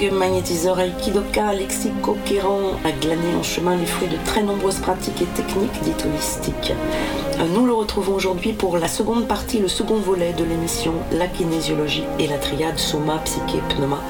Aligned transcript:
Kinésiologue, 0.00 0.18
magnétiseur 0.18 0.80
aikidoka, 0.80 1.52
lexico-quérant 1.52 2.72
a 2.84 2.92
glané 2.92 3.34
en 3.38 3.42
chemin 3.42 3.76
les 3.76 3.86
fruits 3.86 4.08
de 4.08 4.16
très 4.24 4.42
nombreuses 4.42 4.78
pratiques 4.78 5.20
et 5.22 5.26
techniques 5.26 5.82
dites 5.82 6.04
holistiques. 6.04 6.72
Euh, 7.38 7.46
nous 7.54 7.66
le 7.66 7.72
retrouvons 7.72 8.14
aujourd'hui 8.14 8.52
pour 8.52 8.78
la 8.78 8.88
seconde 8.88 9.26
partie, 9.26 9.58
le 9.58 9.68
second 9.68 9.96
volet 9.96 10.32
de 10.32 10.44
l'émission 10.44 10.92
La 11.12 11.26
kinésiologie 11.26 12.04
et 12.18 12.26
la 12.26 12.38
triade 12.38 12.78
Soma, 12.78 13.18
Psyché, 13.24 13.60
Pneuma. 13.68 14.00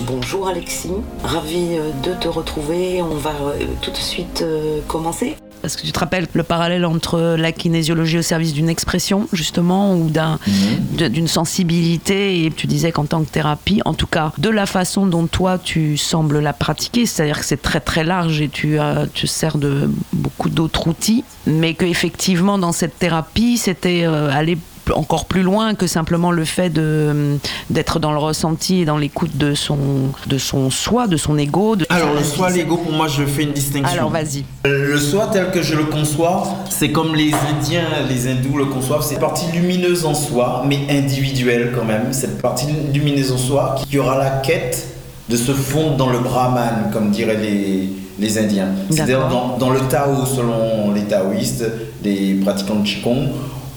Bonjour 0.00 0.48
Alexis, 0.48 0.92
ravi 1.24 1.76
euh, 1.76 1.90
de 2.02 2.14
te 2.14 2.28
retrouver. 2.28 3.02
On 3.02 3.16
va 3.16 3.30
euh, 3.30 3.64
tout 3.82 3.90
de 3.90 3.96
suite 3.96 4.44
commencer. 4.86 5.36
Parce 5.60 5.76
que 5.76 5.82
tu 5.82 5.92
te 5.92 5.98
rappelles 5.98 6.26
le 6.32 6.42
parallèle 6.42 6.84
entre 6.84 7.36
la 7.38 7.52
kinésiologie 7.52 8.18
au 8.18 8.22
service 8.22 8.52
d'une 8.52 8.68
expression, 8.68 9.28
justement, 9.32 9.94
ou 9.94 10.10
mhm. 10.10 11.08
d'une 11.08 11.28
sensibilité, 11.28 12.44
et 12.44 12.50
tu 12.50 12.66
disais 12.66 12.92
qu'en 12.92 13.04
tant 13.04 13.22
que 13.22 13.30
thérapie, 13.30 13.80
en 13.84 13.94
tout 13.94 14.06
cas, 14.06 14.32
de 14.38 14.48
la 14.48 14.66
façon 14.66 15.06
dont 15.06 15.26
toi 15.26 15.58
tu 15.58 15.96
sembles 15.96 16.38
la 16.38 16.52
pratiquer, 16.52 17.06
c'est-à-dire 17.06 17.38
que 17.40 17.44
c'est 17.44 17.62
très 17.62 17.80
très 17.80 18.04
large 18.04 18.40
et 18.40 18.48
tu, 18.48 18.78
euh, 18.78 19.06
tu 19.12 19.26
sers 19.26 19.58
de 19.58 19.90
beaucoup 20.12 20.48
d'autres 20.48 20.88
outils, 20.88 21.24
mais 21.46 21.74
qu'effectivement, 21.74 22.58
dans 22.58 22.72
cette 22.72 22.98
thérapie, 22.98 23.58
c'était 23.58 24.04
euh, 24.04 24.30
aller 24.30 24.58
encore 24.94 25.26
plus 25.26 25.42
loin 25.42 25.74
que 25.74 25.86
simplement 25.86 26.30
le 26.30 26.44
fait 26.44 26.70
de, 26.70 27.38
d'être 27.70 27.98
dans 27.98 28.12
le 28.12 28.18
ressenti 28.18 28.80
et 28.80 28.84
dans 28.84 28.96
l'écoute 28.96 29.36
de 29.36 29.54
son, 29.54 29.78
de 30.26 30.38
son 30.38 30.70
soi, 30.70 31.06
de 31.06 31.16
son 31.16 31.38
ego. 31.38 31.76
Alors, 31.88 32.14
le 32.14 32.22
soi, 32.22 32.50
l'ego, 32.50 32.76
pour 32.76 32.92
moi, 32.92 33.08
je 33.08 33.24
fais 33.24 33.42
une 33.42 33.52
distinction. 33.52 33.92
Alors, 33.92 34.10
vas-y. 34.10 34.44
Euh, 34.66 34.92
le 34.92 34.98
soi, 34.98 35.28
tel 35.32 35.50
que 35.50 35.62
je 35.62 35.74
le 35.74 35.84
conçois, 35.84 36.44
c'est 36.70 36.90
comme 36.90 37.14
les 37.14 37.32
Indiens, 37.34 37.88
les 38.08 38.28
hindous 38.28 38.56
le 38.56 38.66
conçoivent, 38.66 39.02
c'est 39.02 39.20
partie 39.20 39.46
lumineuse 39.52 40.04
en 40.04 40.14
soi, 40.14 40.64
mais 40.66 40.80
individuelle 40.90 41.72
quand 41.74 41.84
même. 41.84 42.12
Cette 42.12 42.40
partie 42.40 42.66
lumineuse 42.92 43.32
en 43.32 43.38
soi 43.38 43.76
qui 43.88 43.98
aura 43.98 44.18
la 44.18 44.30
quête 44.30 44.88
de 45.28 45.36
se 45.36 45.52
fondre 45.52 45.96
dans 45.96 46.10
le 46.10 46.18
brahman, 46.18 46.90
comme 46.92 47.10
diraient 47.10 47.36
les, 47.36 47.90
les 48.18 48.38
Indiens. 48.38 48.68
C'est-à-dire 48.90 49.28
dans, 49.28 49.58
dans, 49.58 49.70
le 49.70 49.80
Tao, 49.80 50.24
selon 50.24 50.92
les 50.94 51.02
taoïstes, 51.02 51.64
les 52.02 52.34
pratiquants 52.34 52.76
de 52.76 52.84
Qigong, 52.84 53.28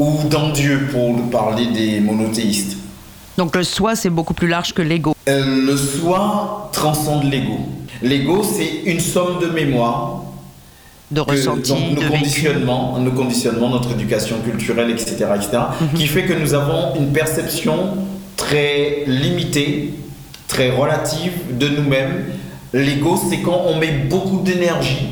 ou 0.01 0.27
dans 0.27 0.49
Dieu 0.49 0.87
pour 0.91 1.29
parler 1.29 1.67
des 1.67 1.99
monothéistes. 1.99 2.77
Donc 3.37 3.55
le 3.55 3.63
soi, 3.63 3.95
c'est 3.95 4.09
beaucoup 4.09 4.33
plus 4.33 4.47
large 4.47 4.73
que 4.73 4.81
l'ego. 4.81 5.15
Euh, 5.29 5.65
le 5.67 5.77
soi 5.77 6.69
transcende 6.73 7.25
l'ego. 7.25 7.59
L'ego, 8.01 8.41
c'est 8.43 8.89
une 8.89 8.99
somme 8.99 9.39
de 9.39 9.47
mémoire. 9.47 10.23
De 11.11 11.19
ressenti, 11.19 11.73
nos 11.93 12.01
conditionnements, 12.09 12.97
nos 12.97 13.11
conditionnements, 13.11 13.69
notre 13.69 13.91
éducation 13.91 14.37
culturelle, 14.39 14.89
etc., 14.89 15.25
etc., 15.35 15.49
mhm. 15.81 15.99
qui 15.99 16.07
fait 16.07 16.23
que 16.23 16.33
nous 16.33 16.53
avons 16.53 16.95
une 16.95 17.11
perception 17.11 17.97
très 18.37 19.03
limitée, 19.05 19.93
très 20.47 20.71
relative 20.71 21.33
de 21.59 21.67
nous-mêmes. 21.67 22.27
L'ego, 22.73 23.19
c'est 23.29 23.41
quand 23.41 23.61
on 23.67 23.77
met 23.77 23.91
beaucoup 24.09 24.41
d'énergie 24.41 25.09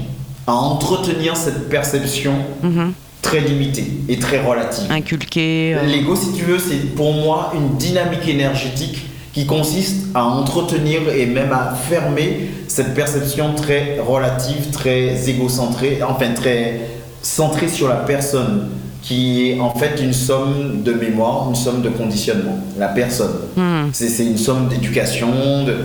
à 0.47 0.53
entretenir 0.53 1.35
cette 1.35 1.69
perception. 1.69 2.33
Mhm 2.63 2.93
très 3.21 3.41
limité 3.41 3.85
et 4.07 4.17
très 4.17 4.41
relative. 4.41 4.91
Inculqué. 4.91 5.75
Euh. 5.75 5.85
L'ego, 5.85 6.15
si 6.15 6.33
tu 6.33 6.43
veux, 6.43 6.59
c'est 6.59 6.95
pour 6.95 7.13
moi 7.13 7.53
une 7.55 7.77
dynamique 7.77 8.27
énergétique 8.27 9.05
qui 9.33 9.45
consiste 9.45 10.07
à 10.15 10.25
entretenir 10.25 11.01
et 11.15 11.25
même 11.25 11.51
à 11.51 11.75
fermer 11.75 12.49
cette 12.67 12.93
perception 12.93 13.53
très 13.53 13.99
relative, 13.99 14.71
très 14.71 15.29
égocentrée, 15.29 15.99
enfin 16.01 16.33
très 16.33 16.79
centrée 17.21 17.67
sur 17.67 17.87
la 17.87 17.97
personne 17.97 18.69
qui 19.01 19.49
est 19.49 19.59
en 19.59 19.73
fait 19.73 20.01
une 20.01 20.13
somme 20.13 20.83
de 20.83 20.91
mémoire, 20.93 21.47
une 21.49 21.55
somme 21.55 21.81
de 21.81 21.89
conditionnement, 21.89 22.59
la 22.77 22.89
personne. 22.89 23.35
Hmm. 23.55 23.89
C'est 23.93 24.25
une 24.25 24.37
somme 24.37 24.67
d'éducation, 24.67 25.63
de, 25.65 25.75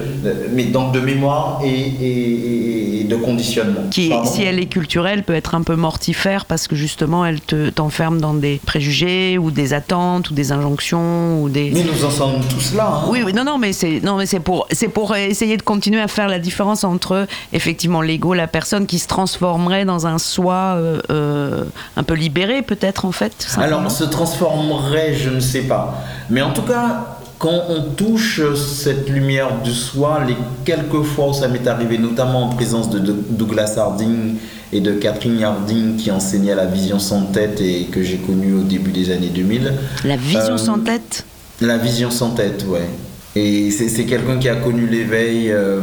mais 0.52 0.64
donc 0.64 0.92
de 0.92 1.00
mémoire 1.00 1.60
et, 1.64 3.04
de 3.08 3.16
conditionnement. 3.16 3.82
Qui, 3.91 4.12
si 4.25 4.42
elle 4.42 4.58
est 4.58 4.66
culturelle, 4.66 5.22
peut 5.25 5.34
être 5.34 5.54
un 5.54 5.62
peu 5.62 5.76
mortifère 5.76 6.47
parce 6.47 6.66
que 6.66 6.75
justement, 6.75 7.25
elle 7.26 7.41
t'enferme 7.41 8.20
dans 8.20 8.34
des 8.34 8.60
préjugés 8.64 9.38
ou 9.38 9.50
des 9.50 9.75
attentes 9.75 10.31
ou 10.31 10.34
des 10.34 10.52
injonctions 10.52 11.42
ou 11.42 11.48
des. 11.48 11.70
Mais 11.72 11.82
nous 11.84 12.04
en 12.04 12.10
sommes 12.10 12.41
tous 12.48 12.75
là. 12.75 13.02
Hein. 13.04 13.08
Oui, 13.10 13.20
oui, 13.25 13.32
non, 13.32 13.44
non, 13.44 13.58
mais 13.58 13.72
c'est 13.72 14.00
pour 14.41 14.66
pour 14.92 15.16
essayer 15.16 15.56
de 15.56 15.62
continuer 15.62 16.00
à 16.00 16.08
faire 16.08 16.28
la 16.28 16.38
différence 16.38 16.84
entre 16.84 17.26
effectivement 17.52 18.00
l'ego, 18.00 18.32
la 18.32 18.46
personne 18.46 18.86
qui 18.86 18.98
se 18.98 19.08
transformerait 19.08 19.84
dans 19.84 20.06
un 20.06 20.19
soi 20.19 20.76
euh, 20.76 21.00
euh, 21.10 21.64
un 21.96 22.02
peu 22.02 22.14
libéré 22.14 22.62
peut-être 22.62 23.04
en 23.04 23.12
fait 23.14 23.47
Alors, 23.56 23.91
se 23.91 24.04
transformerait, 24.04 25.14
je 25.14 25.30
ne 25.30 25.41
sais 25.41 25.62
pas. 25.62 26.04
Mais 26.30 26.42
en 26.42 26.52
tout 26.52 26.62
cas, 26.62 27.19
quand 27.38 27.62
on 27.69 27.82
touche 27.92 28.41
cette 28.54 29.08
lumière 29.08 29.60
du 29.62 29.72
soi, 29.72 30.22
les 30.26 30.36
quelques 30.64 31.02
fois 31.02 31.28
où 31.28 31.32
ça 31.32 31.48
m'est 31.48 31.66
arrivé, 31.66 31.98
notamment 31.98 32.44
en 32.44 32.48
présence 32.48 32.91
de 32.91 32.98
Douglas 32.98 33.75
Harding 33.76 34.36
et 34.72 34.80
de 34.80 34.92
Catherine 34.92 35.42
Harding 35.42 35.96
qui 35.96 36.11
enseignait 36.11 36.55
la 36.55 36.66
vision 36.66 36.99
sans 36.99 37.22
tête 37.26 37.61
et 37.61 37.84
que 37.84 38.02
j'ai 38.02 38.16
connue 38.16 38.55
au 38.55 38.62
début 38.62 38.90
des 38.90 39.11
années 39.12 39.31
2000. 39.32 39.72
La 40.05 40.17
vision 40.17 40.55
euh, 40.55 40.56
sans 40.56 40.78
tête 40.78 41.25
La 41.60 41.78
vision 41.78 42.10
sans 42.10 42.31
tête, 42.31 42.64
ouais. 42.69 42.88
Et 43.37 43.70
c'est 43.70 44.05
quelqu'un 44.05 44.38
qui 44.38 44.49
a 44.49 44.56
connu 44.56 44.87
l'éveil. 44.87 45.50
Euh, 45.50 45.81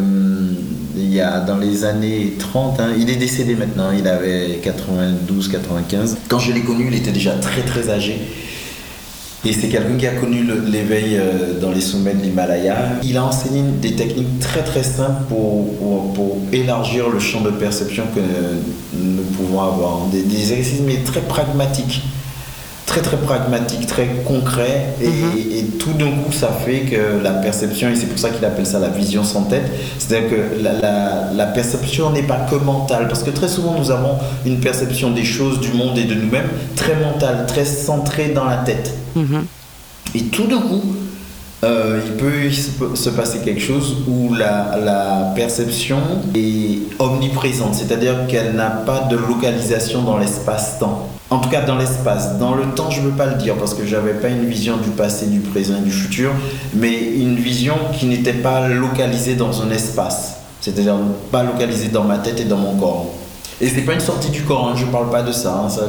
il 1.01 1.13
y 1.13 1.21
a 1.21 1.39
dans 1.39 1.57
les 1.57 1.83
années 1.83 2.33
30, 2.37 2.79
hein, 2.79 2.89
il 2.97 3.09
est 3.09 3.15
décédé 3.15 3.55
maintenant, 3.55 3.91
il 3.97 4.07
avait 4.07 4.59
92, 4.61 5.47
95. 5.49 6.17
Quand 6.27 6.39
je 6.39 6.53
l'ai 6.53 6.61
connu, 6.61 6.87
il 6.87 6.95
était 6.95 7.11
déjà 7.11 7.33
très 7.33 7.63
très 7.63 7.89
âgé. 7.89 8.19
Et 9.43 9.53
c'est 9.53 9.69
quelqu'un 9.69 9.97
qui 9.97 10.05
a 10.05 10.13
connu 10.13 10.45
l'éveil 10.67 11.17
euh, 11.17 11.59
dans 11.59 11.71
les 11.71 11.81
sommets 11.81 12.13
de 12.13 12.21
l'Himalaya. 12.21 12.75
Il 13.03 13.17
a 13.17 13.25
enseigné 13.25 13.63
des 13.81 13.95
techniques 13.95 14.39
très 14.39 14.61
très 14.61 14.83
simples 14.83 15.23
pour, 15.29 16.13
pour, 16.13 16.37
élargir 16.53 17.09
le 17.09 17.19
champ 17.19 17.41
de 17.41 17.49
perception 17.49 18.03
que 18.13 18.19
nous 18.93 19.23
pouvons 19.23 19.61
avoir. 19.61 20.05
Des, 20.11 20.21
des 20.21 20.53
exercices 20.53 20.81
mais 20.85 20.97
très 20.97 21.21
pragmatiques 21.21 22.03
très 22.91 23.01
très 23.01 23.15
pragmatique, 23.15 23.87
très 23.87 24.07
concret, 24.25 24.95
et, 25.01 25.07
mhm. 25.07 25.69
tout 25.79 25.93
d'un 25.93 26.11
coup 26.11 26.33
ça 26.33 26.49
fait 26.49 26.81
que 26.81 27.23
la 27.23 27.31
perception, 27.31 27.87
et 27.87 27.95
c'est 27.95 28.07
pour 28.07 28.19
ça 28.19 28.29
qu'il 28.29 28.43
appelle 28.43 28.65
ça 28.65 28.79
la 28.79 28.89
vision 28.89 29.23
sans 29.23 29.43
tête, 29.43 29.63
c'est-à-dire 29.97 30.29
que 30.29 30.61
la, 30.61 31.31
la, 31.33 31.45
perception 31.45 32.09
n'est 32.09 32.23
pas 32.23 32.45
que 32.49 32.55
mentale, 32.55 33.07
parce 33.07 33.23
que 33.23 33.29
très 33.29 33.47
souvent 33.47 33.79
nous 33.79 33.91
avons 33.91 34.17
une 34.45 34.59
perception 34.59 35.09
des 35.11 35.23
choses, 35.23 35.61
du 35.61 35.71
monde 35.71 35.97
et 35.97 36.03
de 36.03 36.15
nous-mêmes 36.15 36.49
très 36.75 36.95
mentale, 36.95 37.45
très 37.47 37.63
centrée 37.63 38.33
dans 38.35 38.43
la 38.43 38.57
tête. 38.57 38.93
Mhm. 39.15 39.45
Et 40.13 40.23
tout 40.23 40.47
d'un 40.47 40.59
coup, 40.59 40.83
euh, 41.63 42.01
il 42.05 42.11
peut 42.13 42.51
se 42.95 43.09
passer 43.09 43.39
quelque 43.39 43.61
chose 43.61 43.99
où 44.05 44.33
la, 44.33 44.77
la 44.83 45.31
perception 45.33 45.99
est 46.35 46.79
omniprésente, 46.99 47.73
c'est-à-dire 47.73 48.27
qu'elle 48.27 48.53
n'a 48.53 48.69
pas 48.69 49.07
de 49.09 49.15
localisation 49.15 50.01
dans 50.01 50.17
l'espace-temps. 50.17 51.07
En 51.31 51.39
tout 51.39 51.49
cas, 51.49 51.61
dans 51.61 51.77
l'espace. 51.77 52.37
Dans 52.39 52.55
le 52.55 52.65
temps, 52.75 52.89
je 52.91 52.99
ne 52.99 53.05
veux 53.05 53.11
pas 53.15 53.25
le 53.25 53.35
dire 53.35 53.55
parce 53.55 53.73
que 53.73 53.85
j'avais 53.85 54.13
pas 54.13 54.27
une 54.27 54.45
vision 54.45 54.75
du 54.77 54.89
passé, 54.89 55.27
du 55.27 55.39
présent 55.39 55.75
et 55.77 55.81
du 55.81 55.91
futur, 55.91 56.31
mais 56.75 56.93
une 57.15 57.37
vision 57.37 57.75
qui 57.97 58.05
n'était 58.05 58.33
pas 58.33 58.67
localisée 58.67 59.35
dans 59.35 59.61
un 59.61 59.71
espace. 59.71 60.35
C'est-à-dire 60.59 60.95
pas 61.31 61.43
localisée 61.43 61.87
dans 61.87 62.03
ma 62.03 62.17
tête 62.17 62.39
et 62.41 62.43
dans 62.43 62.57
mon 62.57 62.75
corps. 62.75 63.07
Et 63.61 63.69
c'est 63.69 63.81
pas 63.81 63.93
une 63.93 64.01
sortie 64.01 64.29
du 64.29 64.41
corps, 64.41 64.67
hein, 64.69 64.73
je 64.75 64.85
parle 64.85 65.09
pas 65.09 65.21
de 65.21 65.31
ça, 65.31 65.63
hein, 65.65 65.69
ça 65.69 65.83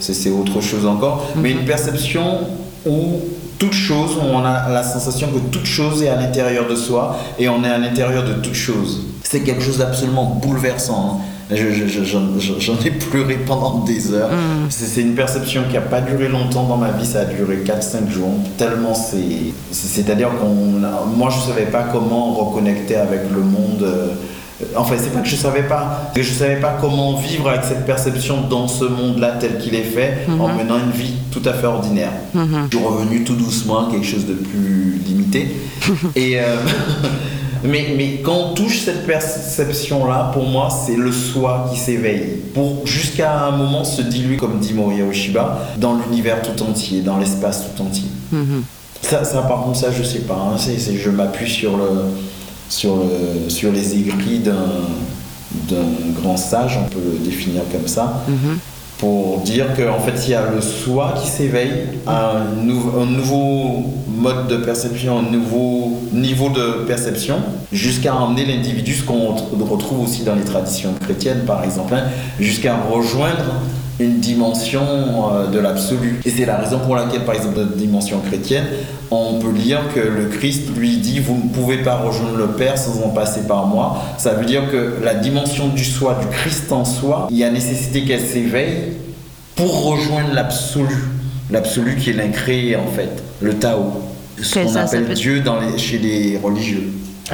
c'est 0.00 0.30
autre 0.30 0.60
chose 0.62 0.86
encore, 0.86 1.26
mais 1.36 1.50
une 1.50 1.66
perception 1.66 2.40
où 2.86 3.20
toute 3.58 3.74
chose, 3.74 4.16
où 4.16 4.24
on 4.24 4.42
a 4.42 4.70
la 4.70 4.82
sensation 4.82 5.28
que 5.28 5.38
toute 5.52 5.66
chose 5.66 6.02
est 6.02 6.08
à 6.08 6.16
l'intérieur 6.16 6.66
de 6.66 6.74
soi 6.74 7.16
et 7.38 7.46
on 7.50 7.62
est 7.62 7.68
à 7.68 7.76
l'intérieur 7.76 8.24
de 8.24 8.32
toute 8.32 8.54
chose. 8.54 9.02
C'est 9.22 9.40
quelque 9.40 9.62
chose 9.62 9.76
d'absolument 9.78 10.40
bouleversant. 10.42 11.20
hein. 11.20 11.24
Je- 11.52 11.56
je- 11.72 11.86
je- 12.04 12.60
J'en 12.60 12.74
ai 12.84 12.90
pleuré 12.90 13.34
pendant 13.46 13.78
des 13.84 14.12
heures. 14.12 14.30
C'est 14.68 14.84
c'est 14.86 15.00
une 15.00 15.14
perception 15.14 15.62
qui 15.68 15.74
n'a 15.74 15.80
pas 15.80 16.00
duré 16.00 16.28
longtemps 16.28 16.64
dans 16.64 16.76
ma 16.76 16.90
vie, 16.92 17.04
ça 17.06 17.20
a 17.20 17.24
duré 17.24 17.58
4-5 17.64 18.08
jours. 18.10 18.34
Tellement 18.56 18.94
c'est. 18.94 19.16
c'est- 19.72 19.88
C'est-à-dire 20.02 20.30
qu'on. 20.40 20.80
Moi, 21.16 21.28
je 21.30 21.36
ne 21.36 21.54
savais 21.54 21.66
pas 21.70 21.84
comment 21.92 22.32
reconnecter 22.34 22.96
avec 22.96 23.20
le 23.34 23.40
monde. 23.42 23.82
euh, 23.82 24.06
Enfin, 24.76 24.94
c'est 24.98 25.10
pas 25.14 25.20
que 25.20 25.28
je 25.28 25.36
savais 25.36 25.62
pas, 25.62 26.12
que 26.14 26.22
je 26.22 26.32
savais 26.34 26.56
pas 26.60 26.76
comment 26.82 27.16
vivre 27.16 27.48
avec 27.48 27.64
cette 27.64 27.86
perception 27.86 28.42
dans 28.42 28.68
ce 28.68 28.84
monde-là 28.84 29.36
tel 29.40 29.56
qu'il 29.56 29.74
est 29.74 29.82
fait, 29.96 30.26
en 30.38 30.48
menant 30.48 30.76
une 30.76 30.90
vie 30.90 31.14
tout 31.32 31.40
à 31.46 31.54
fait 31.54 31.66
ordinaire. 31.66 32.12
Je 32.34 32.76
suis 32.76 32.86
revenu 32.86 33.24
tout 33.24 33.36
doucement 33.36 33.88
à 33.88 33.90
quelque 33.90 34.04
chose 34.06 34.26
de 34.26 34.34
plus 34.34 35.00
limité. 35.06 35.56
Et 36.14 36.38
euh, 36.38 36.56
mais, 37.64 37.94
mais 37.96 38.20
quand 38.24 38.36
on 38.50 38.54
touche 38.54 38.80
cette 38.84 39.06
perception-là, 39.06 40.30
pour 40.32 40.46
moi, 40.46 40.68
c'est 40.70 40.96
le 40.96 41.12
soi 41.12 41.68
qui 41.72 41.78
s'éveille. 41.78 42.38
Pour 42.54 42.86
jusqu'à 42.86 43.44
un 43.44 43.50
moment 43.52 43.84
se 43.84 44.02
diluer, 44.02 44.36
comme 44.36 44.58
dit 44.58 44.72
Moriya 44.74 45.04
Oshiba, 45.04 45.66
dans 45.78 45.94
l'univers 45.94 46.42
tout 46.42 46.62
entier, 46.62 47.00
dans 47.02 47.18
l'espace 47.18 47.64
tout 47.76 47.82
entier. 47.82 48.08
Ça, 49.02 49.24
ça, 49.24 49.42
par 49.42 49.62
contre, 49.62 49.78
ça, 49.78 49.88
je 49.90 50.02
sais 50.02 50.20
pas. 50.20 50.34
hein. 50.34 50.56
Je 50.58 51.10
m'appuie 51.10 51.50
sur, 51.50 51.76
le, 51.76 51.88
sur, 52.68 52.96
le, 52.96 53.48
sur 53.48 53.72
les 53.72 53.94
écrits 53.98 54.38
d'un 54.40 54.54
d'un 55.68 55.82
grand 56.22 56.36
sage, 56.36 56.78
on 56.80 56.88
peut 56.88 57.00
le 57.12 57.18
définir 57.24 57.62
comme 57.72 57.88
ça, 57.88 58.22
pour 59.00 59.40
dire 59.40 59.66
qu'en 59.74 59.98
fait, 59.98 60.12
il 60.26 60.30
y 60.30 60.34
a 60.34 60.42
le 60.54 60.60
soi 60.60 61.14
qui 61.20 61.28
s'éveille 61.30 61.84
à 62.06 62.32
un, 62.36 63.02
un 63.02 63.06
nouveau 63.06 63.84
mode 64.14 64.48
de 64.48 64.56
perception, 64.58 65.18
un 65.20 65.30
nouveau 65.30 65.98
niveau 66.12 66.50
de 66.50 66.84
perception, 66.86 67.36
jusqu'à 67.72 68.14
emmener 68.14 68.44
l'individu, 68.44 68.92
ce 68.94 69.02
qu'on 69.02 69.34
ret- 69.34 69.42
retrouve 69.70 70.00
aussi 70.02 70.22
dans 70.24 70.34
les 70.34 70.44
traditions 70.44 70.90
chrétiennes, 71.00 71.44
par 71.46 71.64
exemple, 71.64 71.94
hein, 71.94 72.04
jusqu'à 72.38 72.76
rejoindre 72.90 73.54
une 74.04 74.20
dimension 74.20 74.82
euh, 75.34 75.46
de 75.48 75.58
l'absolu. 75.58 76.20
Et 76.24 76.30
c'est 76.30 76.46
la 76.46 76.56
raison 76.56 76.78
pour 76.80 76.96
laquelle, 76.96 77.24
par 77.24 77.34
exemple, 77.34 77.54
dans 77.56 77.62
la 77.62 77.76
dimension 77.76 78.18
chrétienne, 78.20 78.64
on 79.10 79.38
peut 79.38 79.50
lire 79.52 79.80
que 79.94 80.00
le 80.00 80.26
Christ 80.26 80.68
lui 80.76 80.96
dit 80.98 81.18
Vous 81.20 81.36
ne 81.36 81.52
pouvez 81.54 81.78
pas 81.78 81.96
rejoindre 81.96 82.36
le 82.36 82.46
Père 82.48 82.78
sans 82.78 83.02
en 83.02 83.08
passer 83.10 83.42
par 83.46 83.66
moi. 83.66 84.02
Ça 84.18 84.34
veut 84.34 84.44
dire 84.46 84.70
que 84.70 84.96
la 85.02 85.14
dimension 85.14 85.68
du 85.68 85.84
soi, 85.84 86.18
du 86.20 86.26
Christ 86.28 86.70
en 86.72 86.84
soi, 86.84 87.28
il 87.30 87.36
y 87.38 87.44
a 87.44 87.50
nécessité 87.50 88.04
qu'elle 88.04 88.20
s'éveille 88.26 88.92
pour 89.56 89.84
rejoindre 89.90 90.32
l'absolu. 90.32 90.96
L'absolu 91.50 91.96
qui 91.96 92.10
est 92.10 92.14
l'incréé, 92.14 92.76
en 92.76 92.86
fait, 92.86 93.22
le 93.40 93.54
Tao. 93.54 93.92
Ce 94.40 94.58
qu'on 94.60 94.68
ça 94.68 94.82
appelle 94.82 95.12
Dieu 95.14 95.40
dans 95.40 95.58
les- 95.60 95.76
chez 95.76 95.98
les 95.98 96.38
religieux. 96.42 96.84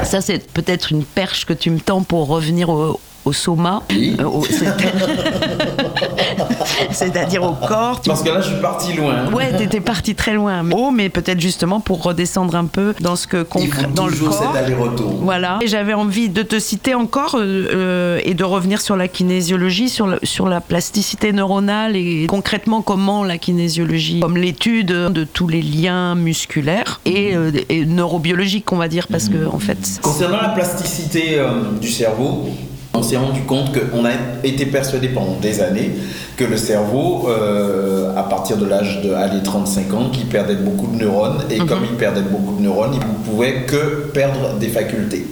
Ça, 0.02 0.20
c'est 0.20 0.44
peut-être 0.50 0.90
une 0.92 1.04
perche 1.04 1.44
que 1.46 1.52
tu 1.52 1.70
me 1.70 1.78
tends 1.78 2.02
pour 2.02 2.26
revenir 2.26 2.68
au, 2.70 2.98
au 3.24 3.32
soma, 3.32 3.82
Oui. 3.90 4.16
Euh, 4.20 4.24
au- 4.24 4.44
c'est-à-dire 6.90 7.42
au 7.42 7.52
corps. 7.52 8.00
Tu- 8.00 8.08
Parce 8.08 8.22
que 8.22 8.28
là, 8.30 8.40
je 8.40 8.48
suis 8.52 8.60
parti 8.60 8.92
loin. 8.94 9.30
Ouais, 9.32 9.52
t'étais 9.56 9.80
parti 9.80 10.14
très 10.14 10.34
loin. 10.34 10.62
Mais- 10.62 10.74
Oh, 10.78 10.90
mais 10.90 11.08
peut-être 11.08 11.40
justement 11.40 11.80
pour 11.80 12.02
redescendre 12.02 12.54
un 12.54 12.66
peu 12.66 12.94
dans 13.00 13.16
ce 13.16 13.26
que 13.26 13.42
concret, 13.42 13.86
dans 13.94 14.06
le 14.06 14.16
corps. 14.16 14.32
cet 14.32 14.54
aller-retour. 14.62 15.14
Voilà. 15.22 15.58
Et 15.62 15.68
j'avais 15.68 15.94
envie 15.94 16.28
de 16.28 16.42
te 16.42 16.58
citer 16.58 16.94
encore 16.94 17.34
euh, 17.36 17.68
euh, 17.72 18.20
et 18.24 18.34
de 18.34 18.44
revenir 18.44 18.80
sur 18.80 18.96
la 18.96 19.08
kinésiologie, 19.08 19.88
sur, 19.88 20.06
le- 20.06 20.18
sur 20.22 20.48
la 20.48 20.60
plasticité 20.60 21.32
neuronale 21.32 21.96
et 21.96 22.26
concrètement 22.28 22.82
comment 22.82 23.24
la 23.24 23.38
kinésiologie, 23.38 24.20
comme 24.20 24.36
l'étude 24.36 24.86
de 24.88 25.24
tous 25.24 25.48
les 25.48 25.62
liens 25.62 26.14
musculaires 26.14 27.00
et, 27.06 27.34
euh, 27.34 27.50
et 27.68 27.84
neurobiologiques, 27.86 28.70
on 28.72 28.76
va 28.76 28.88
dire, 28.88 29.06
parce 29.08 29.28
que 29.28 29.46
en 29.46 29.58
fait, 29.58 29.78
Concernant 30.02 30.40
la 30.42 30.48
plasticité 30.50 31.38
euh, 31.38 31.46
du 31.80 31.88
cerveau, 31.88 32.48
on 32.96 33.02
s'est 33.02 33.16
rendu 33.16 33.42
compte 33.42 33.72
qu'on 33.72 34.04
a 34.04 34.10
été 34.42 34.66
persuadé 34.66 35.08
pendant 35.08 35.36
des 35.40 35.60
années 35.60 35.92
que 36.36 36.44
le 36.44 36.56
cerveau, 36.56 37.28
euh, 37.28 38.16
à 38.16 38.22
partir 38.24 38.56
de 38.56 38.66
l'âge 38.66 39.00
de 39.02 39.12
allez, 39.12 39.42
35 39.42 39.94
ans, 39.94 40.10
qu'il 40.10 40.26
perdait 40.26 40.56
beaucoup 40.56 40.86
de 40.86 40.96
neurones, 41.02 41.44
et 41.50 41.58
comme 41.58 41.84
il 41.84 41.96
perdait 41.96 42.22
beaucoup 42.22 42.56
de 42.56 42.62
neurones, 42.62 42.94
il 42.94 43.00
ne 43.00 43.24
pouvait 43.24 43.64
que 43.66 44.08
perdre 44.12 44.54
des 44.58 44.68
facultés. 44.68 45.26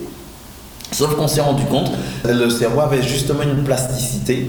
Sauf 0.92 1.16
qu'on 1.16 1.26
s'est 1.26 1.40
rendu 1.40 1.64
compte 1.64 1.90
que 2.22 2.28
le 2.28 2.48
cerveau 2.50 2.80
avait 2.80 3.02
justement 3.02 3.42
une 3.42 3.64
plasticité, 3.64 4.48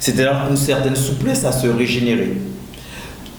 c'est-à-dire 0.00 0.46
une 0.48 0.56
certaine 0.56 0.96
souplesse 0.96 1.44
à 1.44 1.52
se 1.52 1.66
régénérer. 1.66 2.38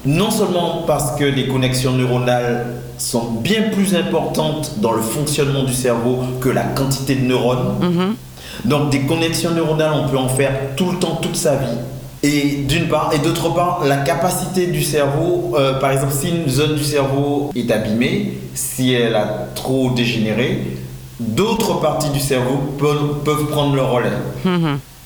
Non 0.05 0.29
seulement 0.29 0.83
parce 0.85 1.17
que 1.17 1.23
les 1.23 1.47
connexions 1.47 1.93
neuronales 1.93 2.65
sont 2.97 3.31
bien 3.41 3.69
plus 3.71 3.95
importantes 3.95 4.73
dans 4.77 4.91
le 4.91 5.01
fonctionnement 5.01 5.63
du 5.63 5.73
cerveau 5.73 6.19
que 6.41 6.49
la 6.49 6.63
quantité 6.63 7.15
de 7.15 7.25
neurones. 7.25 8.15
Donc 8.65 8.89
des 8.89 9.01
connexions 9.01 9.51
neuronales, 9.51 9.93
on 9.93 10.09
peut 10.09 10.17
en 10.17 10.29
faire 10.29 10.51
tout 10.75 10.91
le 10.91 10.97
temps, 10.99 11.15
toute 11.21 11.35
sa 11.35 11.55
vie. 11.55 11.77
Et 12.23 12.63
d'une 12.67 12.87
part, 12.87 13.11
et 13.13 13.19
d'autre 13.19 13.53
part, 13.53 13.83
la 13.85 13.97
capacité 13.97 14.67
du 14.67 14.81
cerveau, 14.81 15.55
euh, 15.57 15.73
par 15.79 15.91
exemple, 15.91 16.13
si 16.13 16.29
une 16.29 16.47
zone 16.47 16.75
du 16.75 16.83
cerveau 16.83 17.51
est 17.53 17.69
abîmée, 17.69 18.37
si 18.53 18.93
elle 18.93 19.15
a 19.15 19.47
trop 19.55 19.89
dégénéré, 19.89 20.77
d'autres 21.19 21.81
parties 21.81 22.09
du 22.11 22.21
cerveau 22.21 22.57
peuvent, 22.79 23.23
peuvent 23.25 23.47
prendre 23.47 23.75
le 23.75 23.81
relais. 23.81 24.09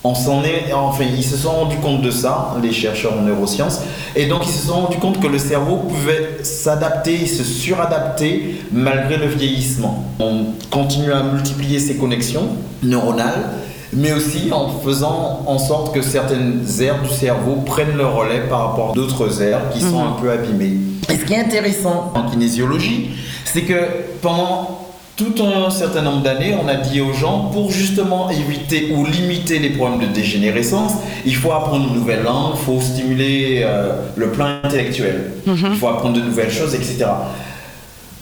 On 0.03 0.13
s'en 0.15 0.43
est, 0.43 0.71
enfin, 0.73 1.03
ils 1.03 1.23
se 1.23 1.35
sont 1.35 1.51
rendus 1.51 1.77
compte 1.77 2.01
de 2.01 2.11
ça, 2.11 2.55
les 2.61 2.71
chercheurs 2.71 3.13
en 3.17 3.23
neurosciences, 3.23 3.81
et 4.15 4.27
donc 4.27 4.45
ils 4.45 4.53
se 4.53 4.67
sont 4.67 4.81
rendus 4.81 4.99
compte 4.99 5.19
que 5.19 5.27
le 5.27 5.39
cerveau 5.39 5.77
pouvait 5.77 6.37
s'adapter, 6.43 7.25
se 7.25 7.43
suradapter 7.43 8.61
malgré 8.71 9.17
le 9.17 9.27
vieillissement. 9.27 10.05
On 10.19 10.45
continue 10.69 11.11
à 11.11 11.23
multiplier 11.23 11.79
ces 11.79 11.97
connexions 11.97 12.47
neuronales, 12.83 13.49
mais 13.91 14.13
aussi 14.13 14.51
en 14.51 14.69
faisant 14.69 15.43
en 15.45 15.57
sorte 15.57 15.93
que 15.93 16.01
certaines 16.01 16.63
aires 16.79 17.01
du 17.01 17.09
cerveau 17.09 17.55
prennent 17.65 17.97
le 17.97 18.05
relais 18.05 18.41
par 18.49 18.69
rapport 18.69 18.91
à 18.91 18.93
d'autres 18.93 19.41
aires 19.41 19.69
qui 19.73 19.81
sont 19.81 20.05
un 20.05 20.21
peu 20.21 20.31
abîmées. 20.31 20.77
Et 21.09 21.17
ce 21.17 21.25
qui 21.25 21.33
est 21.33 21.39
intéressant 21.39 22.13
en 22.15 22.29
kinésiologie, 22.29 23.11
c'est 23.45 23.63
que 23.63 23.79
pendant 24.21 24.76
tout 25.17 25.33
un 25.43 25.71
certain 25.71 26.03
nombre 26.03 26.21
d'années, 26.21 26.55
on 26.63 26.67
a 26.67 26.75
dit 26.75 27.01
aux 27.01 27.11
gens, 27.11 27.49
pour 27.51 27.71
justement 27.71 28.29
éviter 28.29 28.93
ou 28.93 29.03
limiter 29.03 29.57
les 29.57 29.71
problèmes 29.71 30.07
de 30.07 30.13
dégénérescence, 30.13 30.93
il 31.25 31.35
faut 31.35 31.51
apprendre 31.51 31.87
une 31.87 31.95
nouvelle 31.95 32.21
langue, 32.21 32.53
il 32.53 32.63
faut 32.63 32.79
stimuler 32.79 33.63
euh, 33.63 33.93
le 34.15 34.29
plan 34.29 34.59
intellectuel, 34.63 35.31
il 35.47 35.75
faut 35.75 35.87
apprendre 35.87 36.15
de 36.17 36.21
nouvelles 36.21 36.51
choses, 36.51 36.75
etc. 36.75 37.05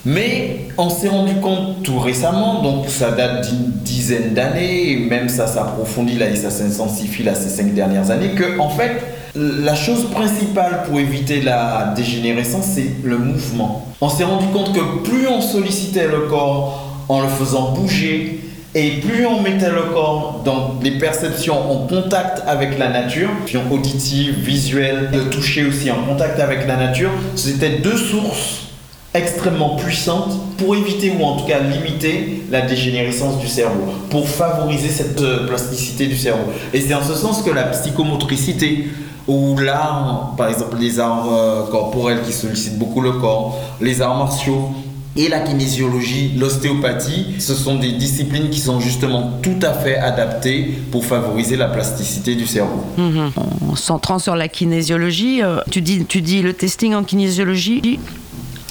Mais 0.06 0.68
on 0.78 0.90
s'est 0.90 1.10
rendu 1.10 1.36
compte 1.42 1.84
tout 1.84 2.00
récemment, 2.00 2.62
donc 2.62 2.88
ça 2.88 3.12
date 3.12 3.50
d'une 3.50 3.72
dizaine 3.72 4.34
d'années, 4.34 4.92
et 4.92 4.98
même 4.98 5.28
ça 5.28 5.48
s'approfondit 5.48 6.18
là 6.18 6.30
et 6.30 6.36
ça 6.38 6.50
s'intensifie 6.50 7.24
là 7.24 7.36
ces 7.36 7.50
cinq 7.50 7.74
dernières 7.74 8.10
années, 8.10 8.36
que 8.36 8.58
en 8.60 8.70
fait, 8.70 9.02
la 9.36 9.76
chose 9.76 10.10
principale 10.12 10.84
pour 10.88 10.98
éviter 10.98 11.42
la 11.42 11.94
dégénérescence, 11.94 12.66
c'est 12.76 13.04
le 13.04 13.18
mouvement. 13.18 13.86
On 14.00 14.08
s'est 14.08 14.24
rendu 14.24 14.46
compte 14.54 14.74
que 14.74 15.04
plus 15.04 15.28
on 15.28 15.42
sollicitait 15.42 16.08
le 16.08 16.22
corps 16.30 16.85
en 17.10 17.22
le 17.22 17.28
faisant 17.28 17.72
bouger, 17.72 18.42
et 18.78 19.00
plus 19.00 19.26
on 19.26 19.42
mettait 19.42 19.72
le 19.72 19.94
corps 19.94 20.42
dans 20.44 20.76
les 20.84 20.98
perceptions 20.98 21.72
en 21.72 21.88
contact 21.88 22.44
avec 22.46 22.78
la 22.78 22.90
nature, 22.90 23.30
auditive, 23.72 24.34
visuelle, 24.40 25.10
le 25.14 25.30
toucher 25.30 25.66
aussi 25.66 25.90
en 25.90 26.04
contact 26.04 26.40
avec 26.42 26.68
la 26.68 26.76
nature, 26.76 27.12
c'était 27.36 27.78
deux 27.78 27.96
sources 27.96 28.66
extrêmement 29.14 29.78
puissantes 29.78 30.34
pour 30.58 30.76
éviter 30.76 31.14
ou 31.18 31.24
en 31.24 31.38
tout 31.38 31.46
cas 31.46 31.60
limiter 31.60 32.44
la 32.52 32.62
dégénérescence 32.62 33.40
du 33.40 33.48
cerveau, 33.48 33.86
pour 34.10 34.28
favoriser 34.28 34.90
cette 34.90 35.22
euh, 35.22 35.48
plasticité 35.48 36.08
du 36.08 36.18
cerveau. 36.18 36.52
Et 36.74 36.82
c'est 36.82 36.94
en 36.94 37.04
ce 37.04 37.14
sens 37.14 37.42
que 37.42 37.52
la 37.52 37.64
psychomotricité 37.64 38.90
ou 39.28 39.58
l'art, 39.58 40.34
par 40.38 40.50
exemple 40.50 40.78
les 40.80 41.00
arts 41.00 41.30
euh, 41.32 41.64
corporels 41.72 42.22
qui 42.24 42.34
sollicitent 42.34 42.78
beaucoup 42.78 43.02
le 43.02 43.14
corps, 43.14 43.58
les 43.80 44.02
arts 44.02 44.18
martiaux, 44.18 44.70
et 45.18 45.30
la 45.30 45.40
kinésiologie, 45.40 46.34
l'ostéopathie, 46.38 47.36
ce 47.40 47.54
sont 47.54 47.76
des 47.76 47.94
disciplines 47.94 48.50
qui 48.50 48.60
sont 48.60 48.80
justement 48.82 49.40
tout 49.42 49.60
à 49.62 49.74
fait 49.74 49.98
adaptées 49.98 50.74
pour 50.92 51.06
favoriser 51.06 51.56
la 51.56 51.68
plasticité 51.68 52.36
du 52.36 52.46
cerveau. 52.46 52.84
en 52.98 53.76
centrant 53.76 54.20
sur 54.20 54.36
la 54.36 54.48
kinésiologie, 54.48 55.42
euh, 55.42 55.60
tu, 55.72 55.82
dis, 55.82 56.06
tu 56.06 56.22
dis 56.22 56.42
le 56.42 56.54
testing 56.54 56.94
en 56.96 57.04
kinésiologie 57.04 57.82
Oui, 57.86 58.00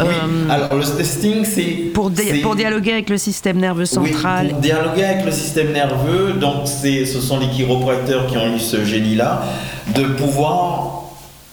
euh, 0.01 0.51
alors 0.51 0.75
le 0.75 0.85
testing, 0.85 1.45
c'est... 1.45 1.63
pour, 1.95 2.11
di- 2.11 2.23
c'est- 2.23 2.39
pour 2.43 2.57
dialoguer 2.57 2.93
avec 2.93 3.09
le 3.11 3.17
système 3.19 3.59
nerveux 3.59 3.87
central. 3.87 4.47
Oui, 4.47 4.53
pour 4.53 4.61
dialoguer 4.61 5.05
avec 5.05 5.25
le 5.25 5.33
système 5.33 5.73
nerveux, 5.73 6.35
donc 6.35 6.67
c'est, 6.67 7.07
ce 7.07 7.21
sont 7.21 7.39
les 7.39 7.49
chiropracteurs 7.49 8.27
qui 8.27 8.37
ont 8.37 8.55
eu 8.55 8.59
ce 8.61 8.85
génie-là, 8.85 9.45
de 9.95 10.03
pouvoir 10.05 11.05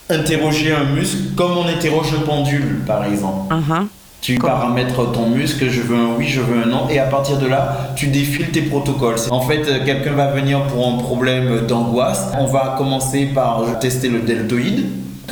interroger 0.09 0.73
un 0.73 0.83
muscle 0.83 1.33
comme 1.37 1.57
on 1.57 1.65
interroge 1.67 2.07
un 2.17 2.21
pendule, 2.25 2.79
par 2.85 3.05
exemple. 3.05 3.53
Uh-huh. 3.53 3.85
Tu 4.21 4.37
paramètres 4.37 5.11
ton 5.11 5.29
muscle, 5.29 5.67
je 5.67 5.81
veux 5.81 5.97
un 5.97 6.15
oui, 6.15 6.27
je 6.27 6.41
veux 6.41 6.61
un 6.61 6.67
non, 6.67 6.87
et 6.89 6.99
à 6.99 7.05
partir 7.05 7.39
de 7.39 7.47
là, 7.47 7.89
tu 7.95 8.05
défiles 8.05 8.51
tes 8.51 8.61
protocoles. 8.61 9.15
En 9.31 9.41
fait, 9.41 9.67
euh, 9.67 9.83
quelqu'un 9.83 10.13
va 10.13 10.27
venir 10.27 10.61
pour 10.67 10.87
un 10.87 10.97
problème 10.99 11.65
d'angoisse. 11.65 12.29
On 12.37 12.45
va 12.45 12.75
commencer 12.77 13.25
par 13.25 13.79
tester 13.79 14.09
le 14.09 14.19
deltoïde. 14.19 14.85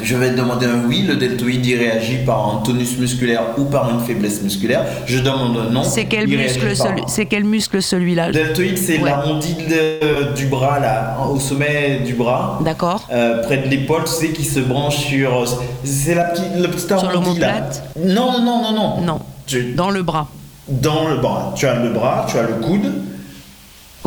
Je 0.04 0.16
vais 0.16 0.32
demander 0.32 0.66
un 0.66 0.86
oui, 0.88 1.04
le 1.08 1.16
deltoïde 1.16 1.66
réagit 1.66 2.18
par 2.26 2.56
un 2.56 2.64
tonus 2.64 2.98
musculaire 2.98 3.42
ou 3.58 3.66
par 3.66 3.90
une 3.90 4.00
faiblesse 4.00 4.42
musculaire. 4.42 4.86
Je 5.06 5.20
demande 5.20 5.58
un 5.58 5.70
non. 5.72 5.84
C'est 5.84 6.06
quel, 6.06 6.28
muscle 6.28 6.76
celui, 6.76 7.02
c'est 7.08 7.26
quel 7.26 7.44
muscle 7.44 7.82
celui-là? 7.82 8.32
Deltoïde, 8.32 8.78
c'est 8.78 8.98
l'arrondi 8.98 9.56
du 10.36 10.46
bras, 10.48 10.80
là, 10.80 11.18
au 11.30 11.40
sommet 11.40 12.02
du 12.06 12.14
bras. 12.14 12.60
D'accord. 12.64 13.08
Euh, 13.12 13.44
près 13.44 13.58
de 13.58 13.68
l'épaule, 13.68 14.04
tu 14.06 14.12
sais, 14.12 14.30
qui 14.30 14.46
se 14.46 14.60
branche 14.60 14.98
sur. 14.98 15.46
C'est 15.84 16.16
la 16.16 16.26
petite, 16.26 16.56
le 16.58 16.68
petit 16.68 16.92
arrondi 16.94 17.40
là. 17.40 17.70
Non, 17.98 18.42
non, 18.42 18.62
non, 18.62 18.74
non. 18.74 19.02
Non. 19.02 19.20
Dans 19.76 19.90
le 19.90 20.04
bras. 20.04 20.30
Dans 20.68 21.08
le 21.08 21.18
bras. 21.18 21.54
Tu 21.56 21.66
as 21.66 21.76
le 21.76 21.90
bras, 21.90 22.26
tu 22.30 22.38
as 22.38 22.44
le 22.44 22.54
coude. 22.56 23.04